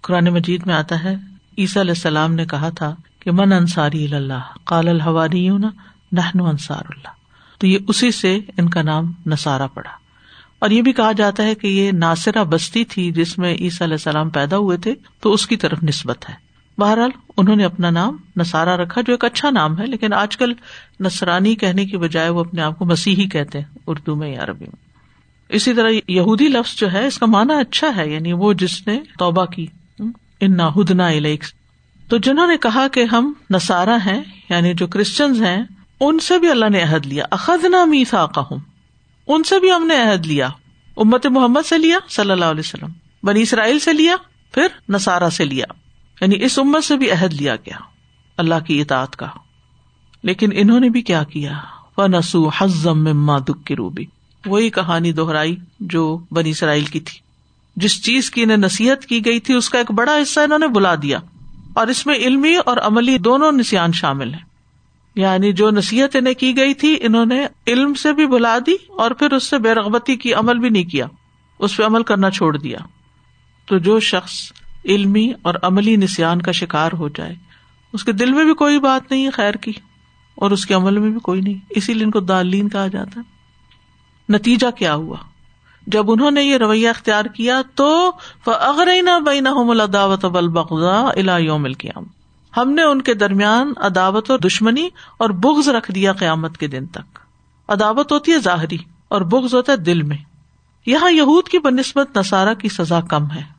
قرآن 0.00 0.24
مجید 0.24 0.66
میں 0.66 0.74
آتا 0.74 1.04
ہے، 1.04 1.14
عیسی 1.58 1.80
علیہ 1.80 1.90
السلام 1.90 2.34
نے 2.34 2.46
کہا 2.46 2.68
تھا 2.68 2.94
کہ 3.20 3.30
من 3.30 3.52
انصاری 3.52 4.14
اللہ؟ 4.14 4.40
قال 4.64 4.88
الحواری 4.88 5.48
نہن 5.48 6.40
انصار 6.40 6.82
اللہ۔ 6.88 7.08
تو 7.58 7.66
یہ 7.66 7.78
اسی 7.88 8.10
سے 8.10 8.38
ان 8.58 8.68
کا 8.68 8.82
نام 8.82 9.12
نسارا 9.26 9.66
پڑا۔ 9.66 10.05
اور 10.58 10.70
یہ 10.70 10.82
بھی 10.82 10.92
کہا 10.92 11.12
جاتا 11.12 11.42
ہے 11.42 11.54
کہ 11.54 11.66
یہ 11.66 11.92
ناصرہ 11.92 12.44
بستی 12.44 12.84
تھی 12.84 13.12
جس 13.12 13.38
میں 13.38 13.54
عیسی 13.54 13.84
علیہ 13.84 13.94
السلام 13.94 14.30
پیدا 14.30 14.56
ہوئے 14.56 14.76
تھے، 14.76 14.94
تو 15.20 15.32
اس 15.32 15.46
کی 15.46 15.56
طرف 15.56 15.82
نسبت 15.82 16.28
ہے۔ 16.28 16.34
بہرحال، 16.78 17.10
انہوں 17.36 17.56
نے 17.56 17.64
اپنا 17.64 17.90
نام 17.90 18.16
نسارا 18.36 18.76
رکھا، 18.76 19.00
جو 19.00 19.12
ایک 19.12 19.24
اچھا 19.24 19.50
نام 19.50 19.80
ہے، 19.80 19.86
لیکن 19.86 20.12
آج 20.12 20.36
کل 20.36 20.52
نسرانی 21.00 21.54
کہنے 21.54 21.86
کی 21.86 21.96
بجائے 21.96 22.28
وہ 22.28 22.40
اپنے 22.40 22.62
آپ 22.62 22.78
کو 22.78 22.84
مسیحی 22.84 23.28
کہتے 23.28 23.58
ہیں، 23.58 23.78
اردو 23.86 24.16
میں 24.16 24.28
یا 24.28 24.42
عربی 24.42 24.64
میں۔ 24.64 24.86
اسی 25.48 25.74
طرح 25.74 25.90
یہودی 26.08 26.48
لفظ 26.48 26.76
جو 26.76 26.92
ہے، 26.92 27.06
اس 27.06 27.18
کا 27.18 27.26
مانا 27.26 27.58
اچھا 27.58 27.96
ہے 27.96 28.08
یعنی 28.10 28.32
وہ 28.32 28.52
جس 28.52 28.86
نے 28.86 29.00
توبہ 29.18 29.44
کی 29.44 29.66
ان 30.40 30.60
ہدنا 30.60 31.10
تو 32.08 32.16
جنہوں 32.16 32.46
نے 32.46 32.56
کہا 32.56 32.88
کہ 32.88 33.04
ہم 33.04 33.32
نسارا 33.50 33.96
ہیں 34.06 34.22
یعنی 34.50 34.74
جو 34.74 34.86
کرسچنز 34.86 35.42
ہیں، 35.42 35.64
ان 36.00 36.18
سے 36.18 36.38
بھی 36.38 36.50
اللہ 36.50 36.68
نے 36.70 36.82
عہد 36.82 37.06
لیا۔ 37.06 37.24
اخذنا 37.30 37.84
میسا 37.84 38.24
ہوں 38.24 38.58
ان 39.26 39.42
سے 39.42 39.60
بھی 39.60 39.72
ہم 39.72 39.86
نے 39.86 39.96
عہد 39.96 40.26
لیا، 40.26 40.48
امت 40.96 41.26
محمد 41.26 41.66
سے 41.66 41.78
لیا 41.78 41.98
صلی 42.08 42.30
اللہ 42.30 42.44
علیہ 42.44 42.60
وسلم، 42.60 42.88
بنی 43.22 43.42
اسرائیل 43.42 43.78
سے 43.78 43.92
لیا، 43.92 44.16
پھر 44.52 44.66
نسارا 44.88 45.30
سے 45.30 45.44
لیا۔ 45.44 45.64
یعنی 46.20 46.44
اس 46.44 46.58
امت 46.58 46.84
سے 46.84 46.96
بھی 46.96 47.10
عہد 47.10 47.32
لیا 47.32 47.56
گیا، 47.56 47.76
اللہ 48.36 48.54
کی 48.66 48.80
اطاعت 48.80 49.16
کا۔ 49.16 49.26
لیکن 50.22 50.48
انہوں 50.52 50.80
نے 50.80 50.88
بھی 50.88 51.02
کیا 51.02 51.22
کیا؟ 51.22 51.52
نسو 51.98 52.48
حزم 52.48 53.04
مما 53.04 53.38
دکھ 53.38 53.64
کی 53.64 53.76
روبی 53.76 54.04
وہی 54.46 54.70
کہانی 54.70 55.12
دوہرائی 55.12 55.56
جو 55.80 56.18
بنی 56.30 56.50
اسرائیل 56.50 56.84
کی 56.84 57.00
تھی۔ 57.00 57.20
جس 57.76 58.04
چیز 58.04 58.30
کی 58.30 58.42
انہیں 58.42 58.56
نصیحت 58.56 59.06
کی 59.06 59.24
گئی 59.24 59.40
تھی، 59.40 59.54
اس 59.54 59.70
کا 59.70 59.78
ایک 59.78 59.90
بڑا 59.90 60.16
حصہ 60.22 60.40
انہوں 60.40 60.58
نے 60.58 60.66
بلا 60.66 60.94
دیا۔ 60.94 61.18
اور 61.74 61.86
اس 61.86 62.06
میں 62.06 62.14
علمی 62.14 62.56
اور 62.56 62.76
عملی 62.76 63.18
دونوں 63.18 63.52
نسان 63.52 63.92
شامل 63.92 64.34
ہیں۔ 64.34 64.45
یعنی 65.16 65.52
جو 65.52 65.70
نصیحت 65.70 66.16
انہیں 66.16 66.34
کی 66.34 66.56
گئی 66.56 66.74
تھی، 66.74 66.96
انہوں 67.00 67.26
نے 67.26 67.46
علم 67.66 67.94
سے 67.94 68.12
بھی 68.12 68.26
بلا 68.26 68.58
دی 68.66 68.74
اور 68.88 69.10
پھر 69.10 69.32
اس 69.32 69.44
سے 69.44 69.58
بے 69.58 69.74
رغبتی 69.74 70.16
کی 70.16 70.34
عمل 70.34 70.58
بھی 70.58 70.68
نہیں 70.68 70.84
کیا۔ 70.84 71.06
اس 71.58 71.76
پہ 71.76 71.82
عمل 71.82 72.02
کرنا 72.02 72.30
چھوڑ 72.30 72.56
دیا۔ 72.56 72.78
تو 73.66 73.78
جو 73.78 74.00
شخص 74.00 74.52
علمی 74.84 75.32
اور 75.42 75.54
عملی 75.62 75.96
نسان 75.96 76.42
کا 76.42 76.52
شکار 76.52 76.90
ہو 76.92 77.08
جائے، 77.08 77.34
اس 77.92 78.04
کے 78.04 78.12
دل 78.12 78.32
میں 78.32 78.44
بھی 78.44 78.54
کوئی 78.54 78.80
بات 78.80 79.10
نہیں 79.10 79.24
ہے 79.24 79.30
خیر 79.30 79.54
کی، 79.54 79.72
اور 80.34 80.50
اس 80.50 80.66
کے 80.66 80.74
عمل 80.74 80.98
میں 80.98 81.10
بھی 81.10 81.20
کوئی 81.20 81.40
نہیں۔ 81.40 81.54
اسی 81.70 81.94
لیے 81.94 82.04
ان 82.04 82.10
کو 82.10 82.20
دالین 82.20 82.68
کہا 82.68 82.86
جاتا 82.86 83.20
ہے۔ 83.20 83.36
نتیجہ 84.32 84.70
کیا 84.70 84.94
ہوا؟ 84.94 85.16
جب 85.86 86.10
انہوں 86.10 86.30
نے 86.30 86.42
یہ 86.42 86.56
رویہ 86.56 86.88
اختیار 86.88 87.24
کیا 87.24 87.62
تو 87.74 88.10
اگر 88.46 88.88
نہ 89.02 89.20
بینا 89.26 89.50
دعوت 89.92 90.24
البغضا 90.24 91.00
الا 91.00 91.38
یوم 91.38 91.64
القیام 91.64 92.04
ہم 92.56 92.70
نے 92.70 92.82
ان 92.82 93.02
کے 93.02 93.14
درمیان 93.14 93.72
عداوت 93.76 94.30
اور 94.30 94.38
دشمنی 94.38 94.88
اور 95.18 95.30
بغض 95.30 95.68
رکھ 95.68 95.92
دیا 95.92 96.12
قیامت 96.12 96.58
کے 96.58 96.66
دن 96.66 96.86
تک۔ 96.86 97.18
عداوت 97.68 98.12
ہوتی 98.12 98.32
ہے 98.32 98.38
ظاہری 98.38 98.78
اور 99.08 99.20
بغض 99.20 99.54
ہوتا 99.54 99.72
ہے 99.72 99.76
دل 99.76 100.02
میں۔ 100.02 100.16
یہاں 100.86 101.10
یہود 101.10 101.48
کی 101.48 101.58
بنسبت 101.58 102.18
نسارا 102.18 102.54
کی 102.54 102.68
سزا 102.68 103.00
کم 103.00 103.30
ہے۔ 103.30 103.56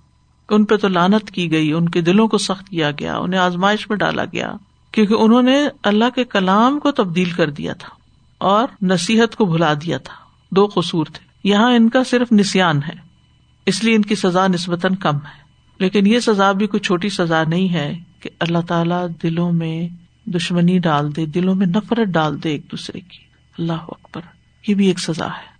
ان 0.50 0.66
پہ 0.66 0.76
تو 0.76 0.88
لانت 0.88 1.32
کی 1.32 1.52
گئی، 1.52 1.72
ان 1.72 1.90
کے 1.90 2.02
دلوں 2.02 2.28
کو 2.28 2.38
سخت 2.38 2.70
کیا 2.70 2.92
گیا، 2.92 3.18
انہیں 3.18 3.40
آزمائش 3.40 3.90
میں 3.90 3.98
ڈالا 3.98 4.26
گیا، 4.26 4.54
کیونکہ 4.92 5.14
انہوں 5.14 5.42
نے 5.42 5.68
اللہ 5.84 6.06
کے 6.16 6.24
کلام 6.24 6.80
کو 6.80 6.92
تبدیل 6.92 7.30
کر 7.30 7.50
دیا 7.50 7.74
تھا 7.74 7.90
اور 8.38 8.68
نصیحت 8.82 9.36
کو 9.36 9.46
بھلا 9.46 9.74
دیا 9.74 9.98
تھا۔ 9.98 10.14
دو 10.52 10.68
قصور 10.74 11.06
تھے۔ 11.06 11.50
یہاں 11.50 11.72
ان 11.72 11.90
کا 11.90 12.04
صرف 12.04 12.32
نسان 12.32 12.84
ہے، 12.84 12.96
اس 13.66 13.84
لیے 13.84 13.96
ان 13.96 14.02
کی 14.02 14.16
سزا 14.16 14.48
نسبتاً 14.48 14.96
کم 14.96 15.16
ہے۔ 15.16 15.48
لیکن 15.80 16.08
یہ 16.08 16.20
سزا 16.20 16.52
بھی 16.52 16.68
کوئی 16.68 16.82
چھوٹی 16.82 17.10
سزا 17.10 17.44
نہیں 17.48 17.74
ہے۔ 17.74 17.98
کہ 18.20 18.30
اللہ 18.40 18.58
تعالیٰ 18.68 19.08
دلوں 19.24 19.52
میں 19.52 19.88
دشمنی 20.30 20.80
ڈال 20.80 21.16
دے، 21.16 21.26
دلوں 21.26 21.56
میں 21.56 21.68
نفرت 21.68 22.08
ڈال 22.08 22.44
دے 22.44 22.50
ایک 22.50 22.72
دوسرے 22.72 23.00
کی۔ 23.00 23.18
اللہ 23.58 23.74
اکبر، 23.74 24.22
یہ 24.68 24.76
بھی 24.76 24.88
ایک 24.88 25.00
سزا 25.00 25.28
ہے۔ 25.28 25.58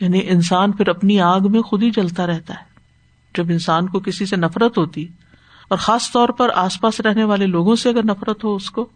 یعنی 0.00 0.20
انسان 0.28 0.72
پھر 0.72 0.88
اپنی 0.88 1.20
آگ 1.20 1.40
میں 1.50 1.62
خود 1.62 1.82
ہی 1.82 1.90
جلتا 1.90 2.26
رہتا 2.26 2.54
ہے۔ 2.54 2.64
جب 3.36 3.44
انسان 3.48 3.86
کو 3.86 4.00
کسی 4.00 4.26
سے 4.26 4.36
نفرت 4.36 4.78
ہوتی، 4.78 5.06
اور 5.68 5.78
خاص 5.78 6.12
طور 6.12 6.28
پر 6.28 6.48
آس 6.54 6.80
پاس 6.80 7.00
رہنے 7.00 7.24
والے 7.24 7.46
لوگوں 7.46 7.76
سے 7.76 7.88
اگر 7.88 8.04
نفرت 8.04 8.44
ہو 8.44 8.54
اس 8.54 8.70
کو، 8.70 8.88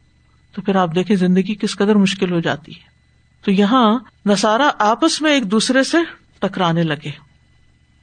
تو 0.52 0.62
پھر 0.62 0.76
آپ 0.76 0.94
دیکھیں 0.94 1.16
زندگی 1.16 1.54
کس 1.54 1.76
قدر 1.76 1.94
مشکل 1.94 2.32
ہو 2.32 2.40
جاتی 2.40 2.72
ہے۔ 2.72 2.94
تو 3.44 3.50
یہاں 3.50 3.98
نسارا 4.26 4.70
آپس 4.78 5.22
میں 5.22 5.32
ایک 5.32 5.50
دوسرے 5.50 5.84
سے 5.84 5.96
ٹکرانے 6.38 6.82
لگے۔ 6.82 7.10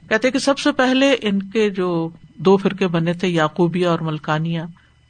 کہتے 0.10 0.32
کہ 0.32 0.40
سب 0.40 0.60
سے 0.60 0.72
پہلے 0.72 1.16
ان 1.22 1.44
کے 1.44 1.70
جو 1.70 2.10
دو 2.36 2.58
فرقے 2.58 2.88
بنے 2.88 3.14
تھے 3.14 3.28
یاقوبیا 3.28 3.92
اور 3.92 4.00
ملکانیا 4.00 4.66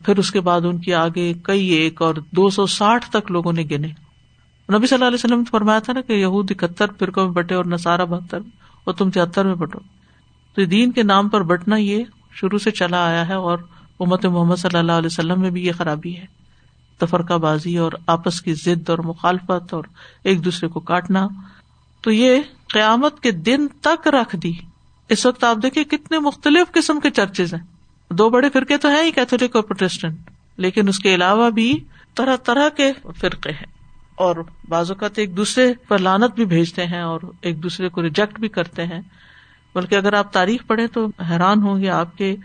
پھر 0.06 0.18
اس 0.18 0.32
کے 0.32 0.42
بعد 0.42 0.62
ان 0.62 0.78
کی 0.78 0.94
آگے 0.94 1.34
کئی 1.44 1.68
ایک 1.68 2.02
اور 2.02 2.16
دو 2.32 2.50
سو 2.50 2.66
ساٹھ 2.66 3.10
تک 3.10 3.32
لوگوں 3.32 3.54
نے 3.54 3.64
گنے۔ 3.72 3.88
نبی 4.74 4.88
صلی 4.88 4.96
اللہ 4.96 5.06
علیہ 5.06 5.18
وسلم 5.24 5.40
نے 5.40 5.50
فرمایا 5.52 5.80
تھا 5.80 5.94
نا 5.94 6.02
کہ 6.02 6.14
یہود 6.14 6.52
اکہتر 6.52 6.86
فرقوں 7.00 7.24
میں 7.24 7.32
بٹے 7.32 7.56
اور 7.56 7.66
نسارا 7.66 8.04
بہتر، 8.04 8.40
اور 8.84 8.94
تم 8.94 9.10
تہتر 9.10 9.46
میں 9.46 9.56
بٹو۔ 9.56 9.80
تو 10.56 10.66
دین 10.66 10.92
کے 10.92 11.04
نام 11.04 11.30
پر 11.30 11.44
بٹنا 11.44 11.76
یہ 11.76 12.04
شروع 12.34 12.58
سے 12.58 12.72
چلا 12.72 13.06
آیا 13.06 13.28
ہے 13.28 13.34
اور 13.34 13.60
امت 14.00 14.26
محمد 14.26 14.56
صلی 14.56 14.78
اللہ 14.78 14.92
علیہ 14.92 15.10
وسلم 15.12 15.42
میں 15.42 15.50
بھی 15.50 15.66
یہ 15.66 15.72
خرابی 15.72 16.18
ہے۔ 16.18 16.26
تفرقہ 16.98 17.34
بازی 17.34 17.78
اور 17.78 17.92
آپس 18.08 18.42
کی 18.42 18.54
ضد 18.54 18.90
اور 18.90 19.00
مخالفت 19.00 19.74
اور 19.74 19.84
ایک 20.24 20.46
دوسرے 20.46 20.70
کو 20.70 20.80
کاٹنا۔ 20.80 21.28
تو 22.02 22.12
یہ 22.12 22.42
قیامت 22.68 23.20
کے 23.20 23.32
دن 23.32 23.68
تک 23.82 24.08
رکھ 24.08 24.36
دی۔ 24.36 24.52
اس 25.10 25.26
وقت 25.26 25.44
آپ 25.44 25.58
دیکھیں 25.64 25.84
کتنے 25.84 26.20
مختلف 26.20 26.72
قسم 26.72 27.00
کے 27.00 27.10
چرچز 27.10 27.54
ہیں۔ 27.54 27.71
دو 28.12 28.30
بڑے 28.30 28.50
فرقے 28.50 28.78
تو 28.78 28.90
ہیں 28.90 29.04
ہی 29.04 29.12
کیتھولک 29.12 29.56
اور 29.56 29.64
پروٹیسٹنٹ، 29.64 30.18
لیکن 30.58 30.88
اس 30.88 31.00
کے 31.00 31.16
علاوہ 31.16 31.50
بھی 31.50 31.80
طرح 32.16 32.36
طرح 32.36 32.70
کے 32.70 32.92
فرقے 33.18 33.52
ہیں۔ 33.52 33.82
اور 34.16 34.36
بعض 34.70 34.92
اوقات 34.92 35.20
ایک 35.20 35.38
دوسرے 35.38 35.74
پر 35.88 35.98
لانت 35.98 36.36
بھی 36.36 36.46
بھیجتے 36.46 36.86
ہیں 36.86 37.02
اور 37.02 37.20
ایک 37.42 37.64
دوسرے 37.64 37.90
کو 37.90 38.02
ریجیکٹ 38.02 38.40
بھی 38.40 38.48
کرتے 38.48 38.86
ہیں۔ 38.86 39.02
بلکہ 39.76 39.96
اگر 39.96 40.14
آپ 40.14 40.34
تاریخ 40.34 40.68
پڑھیں 40.68 40.88
تو 40.88 41.08
حیران 41.30 41.62
ہوں 41.62 41.82
گے 41.82 41.90
آپ 41.90 42.18
کے، 42.18 42.36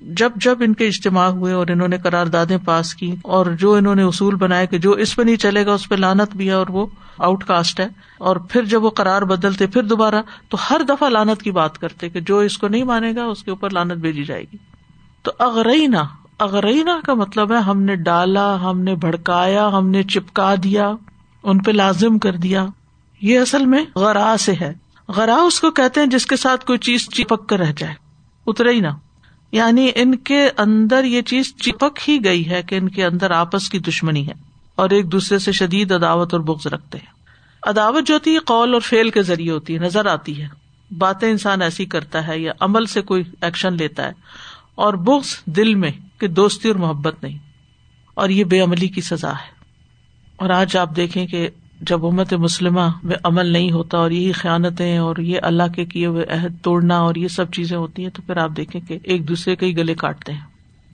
جب 0.00 0.32
جب 0.36 0.58
ان 0.60 0.74
کے 0.74 0.86
اجتماع 0.86 1.26
ہوئے 1.26 1.52
اور 1.52 1.66
انہوں 1.66 1.88
نے 1.88 1.98
قراردادیں 1.98 2.58
پاس 2.64 2.94
کی 2.94 3.16
اور 3.22 3.46
جو 3.46 3.74
انہوں 3.74 3.94
نے 3.94 4.02
اصول 4.02 4.34
بنائے 4.34 4.66
کہ 4.66 4.78
جو 4.78 4.90
اس 4.90 5.16
پہ 5.16 5.22
نہیں 5.22 5.36
چلے 5.36 5.66
گا 5.66 5.72
اس 5.72 5.88
پہ 5.88 5.94
لانت 5.94 6.36
بھی 6.36 6.46
ہے 6.46 6.52
اور 6.52 6.66
وہ 6.68 6.86
آؤٹ 7.18 7.44
کاسٹ 7.44 7.80
ہے۔ 7.80 7.88
اور 8.18 8.36
پھر 8.36 8.64
جب 8.64 8.84
وہ 8.84 8.90
قرار 8.90 9.22
بدلتے 9.22 9.66
پھر 9.66 9.82
دوبارہ 9.82 10.22
تو 10.48 10.56
ہر 10.70 10.80
دفعہ 10.88 11.08
لانت 11.08 11.42
کی 11.42 11.50
بات 11.50 11.78
کرتے 11.78 12.08
کہ 12.08 12.20
جو 12.20 12.38
اس 12.38 12.58
کو 12.58 12.68
نہیں 12.68 12.84
مانے 12.84 13.12
گا 13.16 13.24
اس 13.24 13.42
کے 13.42 13.50
اوپر 13.50 13.70
لانت 13.70 13.92
بھیجی 13.92 14.24
جائے 14.24 14.42
گی۔ 14.42 14.56
تو 15.22 15.32
اغرینا 15.38 16.04
اغرینا 16.38 17.00
کا 17.04 17.14
مطلب 17.14 17.52
ہے 17.52 17.58
ہم 17.58 17.82
نے 17.82 17.96
ڈالا، 17.96 18.62
ہم 18.62 18.80
نے 18.80 18.94
بھڑکایا، 18.94 19.68
ہم 19.68 19.88
نے 19.88 20.02
چپکا 20.02 20.54
دیا، 20.64 20.92
ان 21.42 21.58
پہ 21.58 21.70
لازم 21.70 22.18
کر 22.18 22.36
دیا۔ 22.36 22.66
یہ 23.20 23.38
اصل 23.38 23.66
میں 23.66 23.84
غرا 23.96 24.36
سے 24.38 24.52
ہے۔ 24.60 24.74
غرا 25.08 25.36
اس 25.36 25.60
کو 25.60 25.70
کہتے 25.70 26.00
ہیں 26.00 26.06
جس 26.06 26.26
کے 26.26 26.36
ساتھ 26.36 26.66
کوئی 26.66 26.78
چیز 26.78 27.08
چپک 27.08 27.48
کر 27.48 27.58
رہ 27.58 27.72
جائے۔ 27.76 27.94
اترے 28.46 28.72
ہی 28.72 28.80
نا 28.80 28.90
یعنی 29.52 29.90
ان 29.94 30.16
کے 30.16 30.50
اندر 30.58 31.04
یہ 31.04 31.22
چیز 31.22 31.56
چپک 31.56 32.08
ہی 32.08 32.24
گئی 32.24 32.50
ہے 32.50 32.62
کہ 32.62 32.74
ان 32.74 32.88
کے 32.88 33.04
اندر 33.04 33.30
آپس 33.30 33.68
کی 33.68 33.78
دشمنی 33.78 34.26
ہے 34.26 34.32
اور 34.74 34.90
ایک 34.90 35.12
دوسرے 35.12 35.38
سے 35.38 35.52
شدید 35.52 35.92
عداوت 35.92 36.34
اور 36.34 36.40
بغض 36.40 36.66
رکھتے 36.66 36.98
ہیں۔ 36.98 37.12
عداوت 37.62 38.06
جو 38.06 38.14
ہوتی 38.14 38.34
ہے، 38.34 38.38
قول 38.38 38.72
اور 38.72 38.80
فیل 38.80 39.10
کے 39.10 39.22
ذریعے 39.22 39.52
ہوتی 39.52 39.74
ہے، 39.74 39.78
نظر 39.78 40.06
آتی 40.06 40.42
ہے۔ 40.42 40.48
باتیں 40.98 41.30
انسان 41.30 41.62
ایسی 41.62 41.84
کرتا 41.84 42.26
ہے 42.26 42.38
یا 42.38 42.52
عمل 42.60 42.86
سے 42.86 43.02
کوئی 43.02 43.22
ایکشن 43.40 43.74
لیتا 43.74 44.08
ہے۔ 44.08 44.12
اور 44.74 44.94
بغض 44.94 45.42
دل 45.46 45.74
میں 45.74 45.90
کہ 46.20 46.28
دوستی 46.28 46.68
اور 46.68 46.76
محبت 46.76 47.22
نہیں۔ 47.22 47.38
اور 48.14 48.28
یہ 48.28 48.44
بے 48.44 48.60
عملی 48.60 48.88
کی 48.88 49.00
سزا 49.00 49.30
ہے۔ 49.30 49.62
اور 50.36 50.50
آج 50.50 50.76
آپ 50.76 50.96
دیکھیں 50.96 51.26
کہ 51.26 51.48
جب 51.80 52.06
امت 52.06 52.34
مسلمہ 52.34 52.80
میں 53.02 53.16
عمل 53.24 53.46
نہیں 53.46 53.72
ہوتا 53.72 53.98
اور 53.98 54.10
یہی 54.10 54.32
خیانتیں 54.32 54.98
اور 54.98 55.16
یہ 55.16 55.38
اللہ 55.42 55.62
کے 55.76 55.84
کیے 55.84 56.06
ہوئے 56.06 56.24
عہد 56.24 56.54
توڑنا 56.62 56.98
اور 56.98 57.14
یہ 57.14 57.28
سب 57.28 57.52
چیزیں 57.52 57.76
ہوتی 57.76 58.02
ہیں 58.02 58.10
تو 58.10 58.22
پھر 58.26 58.36
آپ 58.36 58.50
دیکھیں 58.56 58.80
کہ 58.88 58.98
ایک 59.02 59.28
دوسرے 59.28 59.56
کے 59.56 59.66
ہی 59.66 59.76
گلے 59.76 59.94
کاٹتے 59.94 60.32
ہیں۔ 60.32 60.40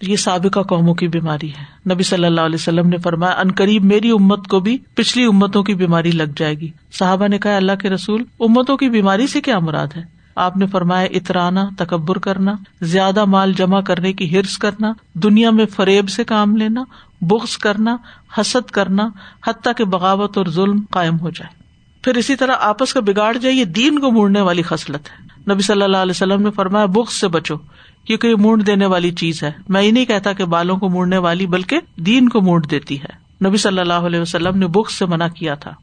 یہ 0.03 0.16
سابقہ 0.16 0.61
قوموں 0.61 0.95
کی 0.95 1.09
بیماری 1.09 1.49
ہے۔ 1.49 1.95
نبی 1.95 2.03
صلی 2.03 2.24
اللہ 2.24 2.41
علیہ 2.41 2.55
وسلم 2.55 2.89
نے 2.89 2.99
فرمایا، 2.99 3.33
ان 3.33 3.53
قریب 3.53 3.85
میری 3.85 4.11
امت 4.11 4.47
کو 4.49 4.61
بھی 4.61 4.79
پچھلی 4.95 5.24
امتوں 5.24 5.62
کی 5.62 5.74
بیماری 5.74 6.11
لگ 6.11 6.33
جائے 6.37 6.55
گی۔ 6.55 6.68
صحابہ 6.93 7.29
نے 7.29 7.39
کہا، 7.39 7.57
اللہ 7.57 7.72
کے 7.83 7.91
رسول، 7.91 8.24
امتوں 8.41 8.76
کی 8.76 8.89
بیماری 8.89 9.26
سے 9.26 9.41
کیا 9.41 9.59
مراد 9.59 9.87
ہے؟ 9.97 10.17
آپ 10.39 10.57
نے 10.57 10.66
فرمایا 10.66 11.09
اترانا، 11.11 11.68
تکبر 11.78 12.18
کرنا، 12.18 12.55
زیادہ 12.80 13.24
مال 13.24 13.53
جمع 13.53 13.80
کرنے 13.80 14.12
کی 14.12 14.36
ہرس 14.36 14.59
کرنا، 14.59 14.93
دنیا 15.14 15.51
میں 15.51 15.66
فریب 15.66 16.09
سے 16.09 16.24
کام 16.24 16.57
لینا، 16.57 16.84
بغض 17.20 17.57
کرنا، 17.57 17.97
حسد 18.41 18.70
کرنا، 18.70 19.09
حتیٰ 19.47 19.72
کے 19.76 19.84
بغاوت 19.84 20.39
اور 20.39 20.47
ظلم 20.47 20.80
قائم 20.91 21.20
ہو 21.20 21.30
جائے۔ 21.30 21.62
پھر 22.03 22.14
اسی 22.16 22.36
طرح 22.36 22.53
آپس 22.61 22.93
کا 22.93 23.01
بگاڑ 23.01 23.36
جائے 23.36 23.55
یہ 23.55 23.64
دین 23.64 23.99
کو 23.99 24.11
موڑنے 24.11 24.41
والی 24.41 24.62
خصلت 24.62 25.09
ہے۔ 25.09 25.53
نبی 25.53 25.62
صلی 25.62 25.82
اللہ 25.82 25.97
علیہ 25.97 26.11
وسلم 26.11 26.43
نے 26.43 26.51
فرمایا، 26.51 26.86
بغض 26.86 27.12
سے 27.12 27.28
بچو، 27.28 27.57
کیونکہ 28.05 28.26
یہ 28.26 28.34
مونڈ 28.34 28.66
دینے 28.66 28.86
والی 28.86 29.11
چیز 29.11 29.43
ہے۔ 29.43 29.53
میں 29.68 29.82
یہ 29.82 29.93
نہیں 29.93 30.05
کہتا 30.05 30.32
کہ 30.32 30.45
بالوں 30.45 30.76
کو 30.76 30.89
موڑنے 30.89 31.18
والی، 31.18 31.47
بلکہ 31.47 31.76
دین 31.97 32.28
کو 32.28 32.41
مونڈ 32.41 32.70
دیتی 32.70 33.03
ہے۔ 33.03 33.45
نبی 33.49 33.57
صلی 33.57 33.78
اللہ 33.78 33.93
علیہ 33.93 34.20
وسلم 34.20 34.59
نے 34.59 34.66
بغض 34.66 34.93
سے 34.93 35.07
منع 35.07 35.28
کیا 35.28 35.55
تھا۔ 35.55 35.74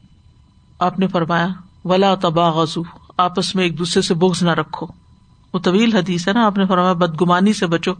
آپ 0.78 0.98
نے 0.98 1.06
فرمایا، 1.06 1.48
ولا 1.84 2.14
تبا 2.14 2.50
غزو 2.50 3.05
آپس 3.16 3.54
میں 3.54 3.64
ایک 3.64 3.78
دوسرے 3.78 4.02
سے 4.02 4.14
بغض 4.14 4.42
نہ 4.42 4.50
رکھو۔ 4.50 4.86
وہ 5.54 5.58
طویل 5.58 5.96
حدیث 5.96 6.28
ہے 6.28 6.32
نا، 6.32 6.46
آپ 6.46 6.58
نے 6.58 6.66
فرمایا 6.66 6.92
بدگمانی 6.92 7.52
سے 7.52 7.66
بچو، 7.66 7.92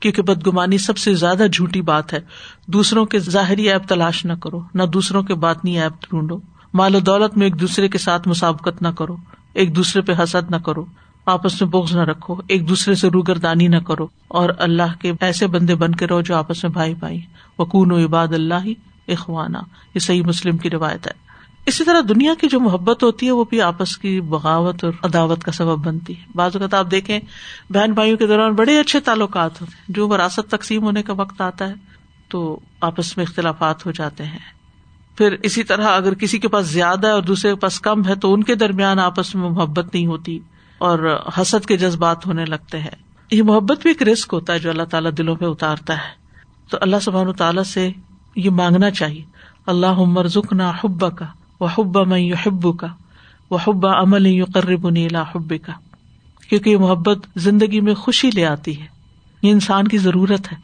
کیونکہ 0.00 0.22
بدگمانی 0.22 0.78
سب 0.78 0.98
سے 0.98 1.14
زیادہ 1.14 1.44
جھوٹی 1.52 1.80
بات 1.80 2.12
ہے۔ 2.12 2.18
دوسروں 2.66 3.04
کے 3.04 3.18
ظاہری 3.18 3.70
ایپ 3.70 3.88
تلاش 3.88 4.24
نہ 4.24 4.32
کرو، 4.32 4.60
نہ 4.74 4.82
دوسروں 4.82 5.22
کے 5.22 5.34
باطنی 5.34 5.80
ایپ 5.80 5.92
ڈھونڈو۔ 6.10 6.40
مال 6.74 6.94
و 6.94 7.00
دولت 7.00 7.36
میں 7.36 7.46
ایک 7.46 7.60
دوسرے 7.60 7.88
کے 7.88 7.98
ساتھ 7.98 8.28
مسابقت 8.28 8.82
نہ 8.82 8.88
کرو، 8.88 9.16
ایک 9.52 9.76
دوسرے 9.76 10.02
پہ 10.02 10.12
حسد 10.22 10.50
نہ 10.50 10.56
کرو۔ 10.56 10.84
آپس 11.26 11.62
میں 11.62 11.70
بوگز 11.70 11.96
نہ 11.96 12.02
رکھو، 12.02 12.36
ایک 12.48 12.68
دوسرے 12.68 12.94
سے 12.94 13.08
روگردانی 13.08 13.68
نہ 13.68 13.76
کرو۔ 13.76 14.06
اور 14.28 14.50
اللہ 14.58 15.00
کے 15.00 15.12
ایسے 15.20 15.46
بندے 15.46 15.74
بن 15.74 15.94
کے 15.94 16.06
رہو 16.06 16.20
جو 16.20 16.36
آپس 16.36 16.64
میں 16.64 16.72
بھائی 16.72 16.94
بھائی۔ 16.94 17.20
وکون 17.58 17.92
و 17.92 18.04
عباد 18.04 18.28
اللہ 18.28 18.68
اخوانا 19.08 19.60
یہ 19.94 19.98
صحیح 19.98 20.22
مسلم 20.22 20.56
کی 20.56 20.70
روایت 20.70 21.06
ہے۔ 21.06 21.31
اسی 21.66 21.84
طرح 21.84 22.00
دنیا 22.08 22.34
کی 22.40 22.48
جو 22.48 22.60
محبت 22.60 23.02
ہوتی 23.02 23.26
ہے 23.26 23.30
وہ 23.30 23.44
بھی 23.44 23.60
آپس 23.60 23.98
کی 23.98 24.20
بغاوت 24.20 24.84
اور 24.84 24.92
عداوت 25.02 25.44
کا 25.44 25.52
سبب 25.52 25.86
بنتی 25.86 26.16
ہے۔ 26.18 26.22
بعض 26.34 26.56
اوقات 26.56 26.74
آپ 26.74 26.90
دیکھیں 26.90 27.20
بہن 27.70 27.92
بھائیوں 27.92 28.16
کے 28.16 28.26
دوران 28.26 28.52
بڑے 28.52 28.78
اچھے 28.78 29.00
تعلقات 29.00 29.60
ہوتے 29.60 29.72
ہیں۔ 29.78 29.84
جو 29.88 30.08
وراثت 30.08 30.50
تقسیم 30.50 30.82
ہونے 30.82 31.02
کا 31.02 31.12
وقت 31.12 31.40
آتا 31.40 31.68
ہے 31.68 31.74
تو 32.28 32.60
آپس 32.80 33.16
میں 33.16 33.24
اختلافات 33.24 33.86
ہو 33.86 33.90
جاتے 33.90 34.24
ہیں۔ 34.24 34.38
پھر 35.18 35.36
اسی 35.42 35.62
طرح 35.62 35.84
اگر 35.84 36.14
کسی 36.14 36.38
کے 36.38 36.48
پاس 36.48 36.66
زیادہ 36.66 37.06
ہے 37.06 37.12
اور 37.12 37.22
دوسرے 37.22 37.50
کے 37.50 37.56
پاس 37.56 37.80
کم 37.80 38.08
ہے 38.08 38.14
تو 38.14 38.34
ان 38.34 38.42
کے 38.42 38.54
درمیان 38.54 38.98
آپس 38.98 39.34
میں 39.34 39.50
محبت 39.50 39.94
نہیں 39.94 40.06
ہوتی 40.06 40.38
اور 40.78 41.20
حسد 41.40 41.66
کے 41.66 41.76
جذبات 41.76 42.26
ہونے 42.26 42.44
لگتے 42.44 42.78
ہیں۔ 42.80 42.90
یہ 43.30 43.42
محبت 43.42 43.82
بھی 43.82 43.90
ایک 43.90 44.02
رسک 44.02 44.30
ہوتا 44.32 44.52
ہے 44.52 44.58
جو 44.58 44.70
اللہ 44.70 44.82
تعالیٰ 44.82 45.10
دلوں 45.18 45.36
پہ 45.36 45.44
اتارتا 45.44 45.94
ہے۔ 45.94 46.22
تو 46.70 46.78
اللہ 46.80 46.96
سبحان 47.02 47.32
تعالیٰ 47.32 47.62
سے 47.62 47.90
یہ 48.36 48.50
مانگنا 48.50 48.90
چاہیے۔ 48.90 49.24
اللہ 49.66 49.86
عمر 49.86 50.26
ذکنا 50.26 50.72
حب 50.84 51.16
کا 51.16 51.26
وہ 51.62 51.68
حبا 51.78 52.02
میں 52.02 52.18
یو 52.18 52.72
کا 52.72 52.86
وہ 53.50 53.58
حبا 53.66 54.00
عمل 54.00 54.26
یو 54.26 54.44
قرب 54.54 54.90
نیلا 54.90 55.22
حب 55.22 55.52
کا 55.62 55.72
کیونکہ 56.48 56.70
یہ 56.70 56.76
محبت 56.76 57.18
زندگی 57.36 57.80
میں 57.80 57.94
خوشی 57.94 58.30
لے 58.34 58.46
آتی 58.46 58.80
ہے، 58.80 58.86
یہ 59.42 59.50
انسان 59.50 59.88
کی 59.88 59.98
ضرورت 59.98 60.52
ہے۔ 60.52 60.56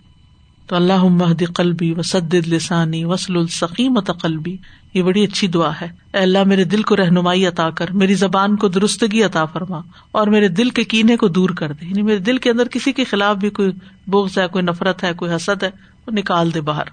تو 0.67 0.77
اللہ 0.77 1.05
مہد 1.05 1.43
قلبی 1.55 1.93
و 1.93 2.01
لسانی 2.33 3.05
وسل 3.05 3.37
السقیمت 3.37 4.11
قلبی، 4.23 4.57
یہ 4.95 5.03
بڑی 5.03 5.25
اچھی 5.25 5.49
دعا 5.49 5.71
ہے۔ 5.81 5.87
اے 5.87 6.19
اللہ، 6.19 6.45
میرے 6.45 6.65
دل 6.65 6.83
کو 6.83 6.97
رہنمائی 6.97 7.47
عطا 7.47 7.71
کر، 7.71 7.91
میری 7.91 8.15
زبان 8.15 8.57
کو 8.57 8.69
درستگی 8.69 9.23
عطا 9.23 9.45
فرما، 9.45 9.81
اور 10.13 10.27
میرے 10.27 10.49
دل 10.49 10.71
کے 10.71 10.85
کینے 10.85 11.17
کو 11.17 11.29
دور 11.29 11.51
کر 11.51 11.73
دے۔ 11.73 11.87
یعنی 11.87 12.03
میرے 12.03 12.19
دل 12.19 12.37
کے 12.37 12.51
اندر 12.51 12.69
کسی 12.69 12.93
کے 12.93 13.05
خلاف 13.05 13.37
بھی 13.37 13.51
کوئی 13.51 13.73
بوگز 14.07 14.39
ہے، 14.39 14.47
کوئی 14.49 14.65
نفرت 14.65 15.05
ہے، 15.05 15.13
کوئی 15.13 15.35
حسد 15.35 15.63
ہے، 15.63 15.71
وہ 16.07 16.13
نکال 16.13 16.55
دے 16.55 16.61
باہر۔ 16.61 16.85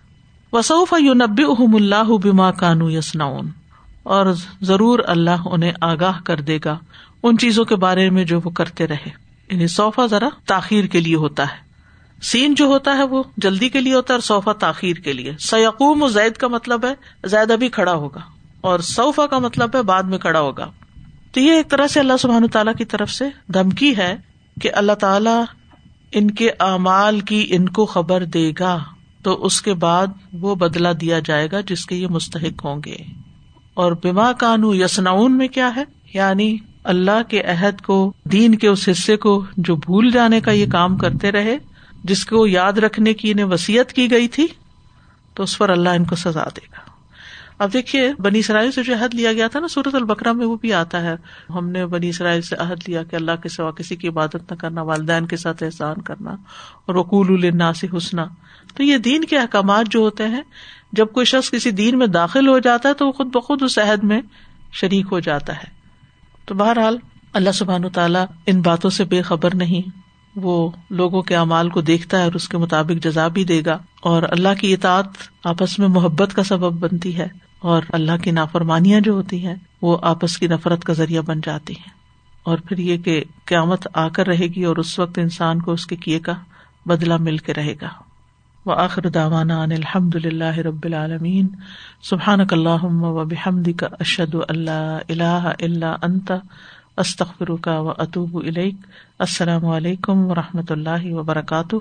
وصوف 0.54 0.94
یو 1.00 1.14
نبی 1.14 1.44
احم 1.44 1.76
اللہ 1.76 2.18
بما 2.24 2.52
کانو 2.52 2.90
یسناون 2.90 3.65
اور 4.06 4.26
ضرور 4.62 5.00
اللہ 5.08 5.48
انہیں 5.52 5.72
آگاہ 5.82 6.22
کر 6.24 6.42
دے 6.42 6.60
گا 6.66 6.80
ان 7.24 7.38
چیزوں 7.38 7.66
کے 7.66 7.76
بارے 7.76 8.10
میں 8.10 8.26
جو 8.26 8.40
وہ 8.44 8.50
کرتے 8.50 8.88
رہے۔ 8.88 9.10
یعنی 9.52 9.68
صوفہ 9.68 10.08
ذرا 10.08 10.30
تاخیر 10.46 10.86
کے 10.86 11.00
لیے 11.00 11.16
ہوتا 11.16 11.44
ہے۔ 11.44 11.66
سین 12.22 12.54
جو 12.54 12.66
ہوتا 12.66 12.98
ہے 12.98 13.04
وہ 13.04 13.24
جلدی 13.38 13.70
کے 13.70 13.82
لیے 13.82 13.94
ہوتا 13.94 14.14
ہے 14.14 14.16
اور 14.16 14.22
صوفہ 14.22 14.50
تاخیر 14.50 14.96
کے 14.96 15.14
لیے۔ 15.14 15.34
سیقوم 15.40 16.04
و 16.04 16.08
زید 16.08 16.34
کا 16.34 16.48
مطلب 16.48 16.86
ہے 16.86 16.94
زید 17.28 17.52
ابھی 17.52 17.70
کھڑا 17.70 17.94
ہوگا 17.94 18.20
اور 18.62 18.80
صوفہ 18.80 19.22
کا 19.22 19.40
مطلب 19.40 19.76
ہے 19.76 19.82
بعد 19.82 20.04
میں 20.04 20.18
کھڑا 20.18 20.40
ہوگا۔ 20.40 20.72
تو 21.32 21.40
یہ 21.40 21.52
ایک 21.52 21.70
طرح 21.70 21.88
سے 21.88 22.00
اللہ 22.00 22.18
سبحان 22.20 22.48
تعالیٰ 22.48 22.76
کی 22.76 22.86
طرف 22.86 23.12
سے 23.12 23.26
دھمکی 23.54 23.98
ہے 23.98 24.18
کہ 24.62 24.70
اللہ 24.74 24.94
تعالیٰ 24.94 25.44
ان 26.12 26.32
کے 26.32 26.50
اعمال 26.60 27.20
کی 27.20 27.48
ان 27.50 27.70
کو 27.70 27.86
خبر 27.86 28.24
دے 28.24 28.52
گا 28.60 28.84
تو 29.22 29.46
اس 29.46 29.62
کے 29.62 29.74
بعد 29.74 30.08
وہ 30.34 30.56
بدلا 30.56 30.92
دیا 31.02 31.20
جائے 31.20 31.48
گا 31.52 31.62
جس 31.62 31.86
کے 31.86 31.96
یہ 31.96 32.08
مستحق 32.08 32.66
ہوں 32.66 32.82
گے۔ 32.86 33.25
اور 33.76 33.92
بیما 33.92 34.32
کانو 34.32 34.76
یسناؤن 34.76 35.38
میں 35.38 35.48
کیا 35.48 35.76
ہے؟ 35.76 35.84
یعنی 36.14 36.58
اللہ 36.84 37.24
کے 37.28 37.42
عہد 37.42 37.82
کو، 37.82 38.14
دین 38.24 38.56
کے 38.56 38.68
اس 38.68 38.90
حصے 38.92 39.18
کو 39.18 39.46
جو 39.58 39.76
بھول 39.76 40.12
جانے 40.12 40.42
کا 40.42 40.52
یہ 40.52 40.66
کام 40.72 40.98
کرتے 40.98 41.32
رہے، 41.32 41.58
جس 42.04 42.26
کو 42.26 42.48
یاد 42.48 42.74
رکھنے 42.74 43.14
کی 43.14 43.32
انہیں 43.32 43.46
وسیعت 43.46 43.94
کی 43.94 44.12
گئی 44.12 44.28
تھی، 44.28 44.48
تو 45.34 45.44
اس 45.44 45.58
پر 45.58 45.70
اللہ 45.70 45.90
ان 45.90 46.06
کو 46.06 46.16
سزا 46.16 46.44
دے 46.44 46.66
گا۔ 46.72 46.96
اب 47.60 47.74
دیکھیے، 47.74 48.14
بنی 48.20 48.40
اسرائیل 48.40 48.72
سے 48.72 48.84
جو 48.84 48.94
عہد 48.94 49.16
لیا 49.16 49.34
گیا 49.34 49.48
تھا 49.48 49.60
نا 49.60 49.68
سورت 49.68 49.96
البکرا 49.96 50.32
میں 50.32 50.46
وہ 50.46 50.56
بھی 50.56 50.74
آتا 50.74 51.02
ہے۔ 51.02 51.16
ہم 51.50 51.70
نے 51.70 51.86
بنی 51.86 52.10
اسرائیل 52.10 52.42
سے 52.42 52.56
عہد 52.56 52.90
لیا 52.90 53.04
کہ 53.04 53.16
اللہ 53.16 53.32
کے 53.44 53.50
سوا 53.50 53.72
کسی 53.72 53.96
کی 53.96 54.08
عبادت 54.08 54.52
نہ 54.52 54.56
کرنا، 54.56 54.82
والدین 54.82 55.26
کے 55.26 55.38
ساتھ 55.38 55.64
احسان 55.64 56.02
کرنا 56.02 56.32
اور 56.86 56.96
وقول 56.96 57.46
النا 57.46 57.74
سے 57.74 57.88
حسنا۔ 57.98 58.26
تو 58.76 58.84
یہ 58.84 58.98
دین 58.98 59.26
کے 59.26 59.38
احکامات 59.38 59.86
جو 59.90 60.00
ہوتے 60.00 60.28
ہیں 60.28 60.42
جب 60.96 61.08
کوئی 61.14 61.26
شخص 61.26 61.52
کسی 61.52 61.72
دین 61.72 61.98
میں 61.98 62.08
داخل 62.08 62.48
ہو 62.48 62.60
جاتا 62.60 62.90
ہے 62.90 62.94
تو 62.94 63.08
وہ 63.08 63.12
خود 63.12 63.28
بخود 63.28 63.64
اس 63.64 63.78
عہد 63.78 64.04
میں 64.04 64.22
شریک 64.72 65.06
ہو 65.12 65.20
جاتا 65.20 65.54
ہے۔ 65.54 65.68
تو 66.46 66.56
بہرحال 66.56 66.98
اللہ 67.34 67.52
سبحان 67.52 67.90
تعالیٰ 67.90 68.26
ان 68.46 68.62
باتوں 68.62 68.90
سے 68.90 69.04
بے 69.04 69.22
خبر 69.22 69.56
نہیں، 69.56 69.90
وہ 70.36 70.72
لوگوں 70.90 71.22
کے 71.22 71.36
اعمال 71.36 71.70
کو 71.70 71.82
دیکھتا 71.82 72.20
ہے 72.20 72.24
اور 72.24 72.34
اس 72.34 72.50
کے 72.50 72.58
مطابق 72.58 73.04
جزا 73.04 73.28
بھی 73.28 73.44
دے 73.44 73.62
گا۔ 73.66 73.78
اور 74.02 74.24
اللہ 74.24 74.50
کی 74.60 74.74
اطاعت 74.74 75.06
آپس 75.44 75.80
میں 75.80 75.88
محبت 75.88 76.34
کا 76.34 76.44
سبب 76.44 76.72
بنتی 76.72 77.18
ہے 77.18 77.28
اور 77.60 77.82
اللہ 77.90 78.24
کی 78.24 78.32
نافرمانیاں 78.32 79.00
جو 79.00 79.14
ہوتی 79.14 79.46
ہیں، 79.48 79.56
وہ 79.82 79.98
آپس 80.02 80.38
کی 80.38 80.48
نفرت 80.48 80.84
کا 80.84 80.94
ذریعہ 80.94 81.22
بن 81.22 81.42
جاتی 81.44 81.74
ہیں۔ 81.74 81.94
اور 82.44 82.58
پھر 82.58 82.78
یہ 82.78 82.98
کہ 82.98 83.24
قیامت 83.46 83.88
آ 83.94 84.08
کر 84.08 84.28
رہے 84.28 84.48
گی 84.48 84.64
اور 84.64 84.78
اس 84.78 85.00
وقت 85.00 85.20
انسان 85.20 85.62
کو 85.62 85.72
اس 85.72 85.86
کے 85.86 85.96
کیے 85.96 86.20
کا 86.20 86.34
بدلا 86.86 87.18
مل 87.18 87.38
کے 87.38 87.54
رہے 87.54 87.74
گا۔ 87.82 87.90
و 88.66 88.72
آخر 88.72 89.02
داوانا 89.02 89.62
ان 89.64 89.72
الحمد 89.72 90.16
للہ 90.16 90.58
رب 90.58 90.84
العالمین. 90.84 91.48
سبحان 92.02 92.40
اللہ 92.52 92.84
و 92.84 93.26
بحمد 93.26 93.68
کا 93.78 93.88
اشد 94.00 94.36
اللہ 94.48 95.00
اللہ 95.10 95.52
اللہ 95.60 95.96
انت 96.02 96.32
استخر 96.98 97.56
کا 97.62 97.80
و 97.80 97.90
اطوب 97.90 98.36
السلام 99.20 99.66
علیکم 99.66 100.32
و 100.32 100.36
رحمۃ 100.36 100.70
اللہ 100.70 101.14
وبرکاتہ. 101.14 101.76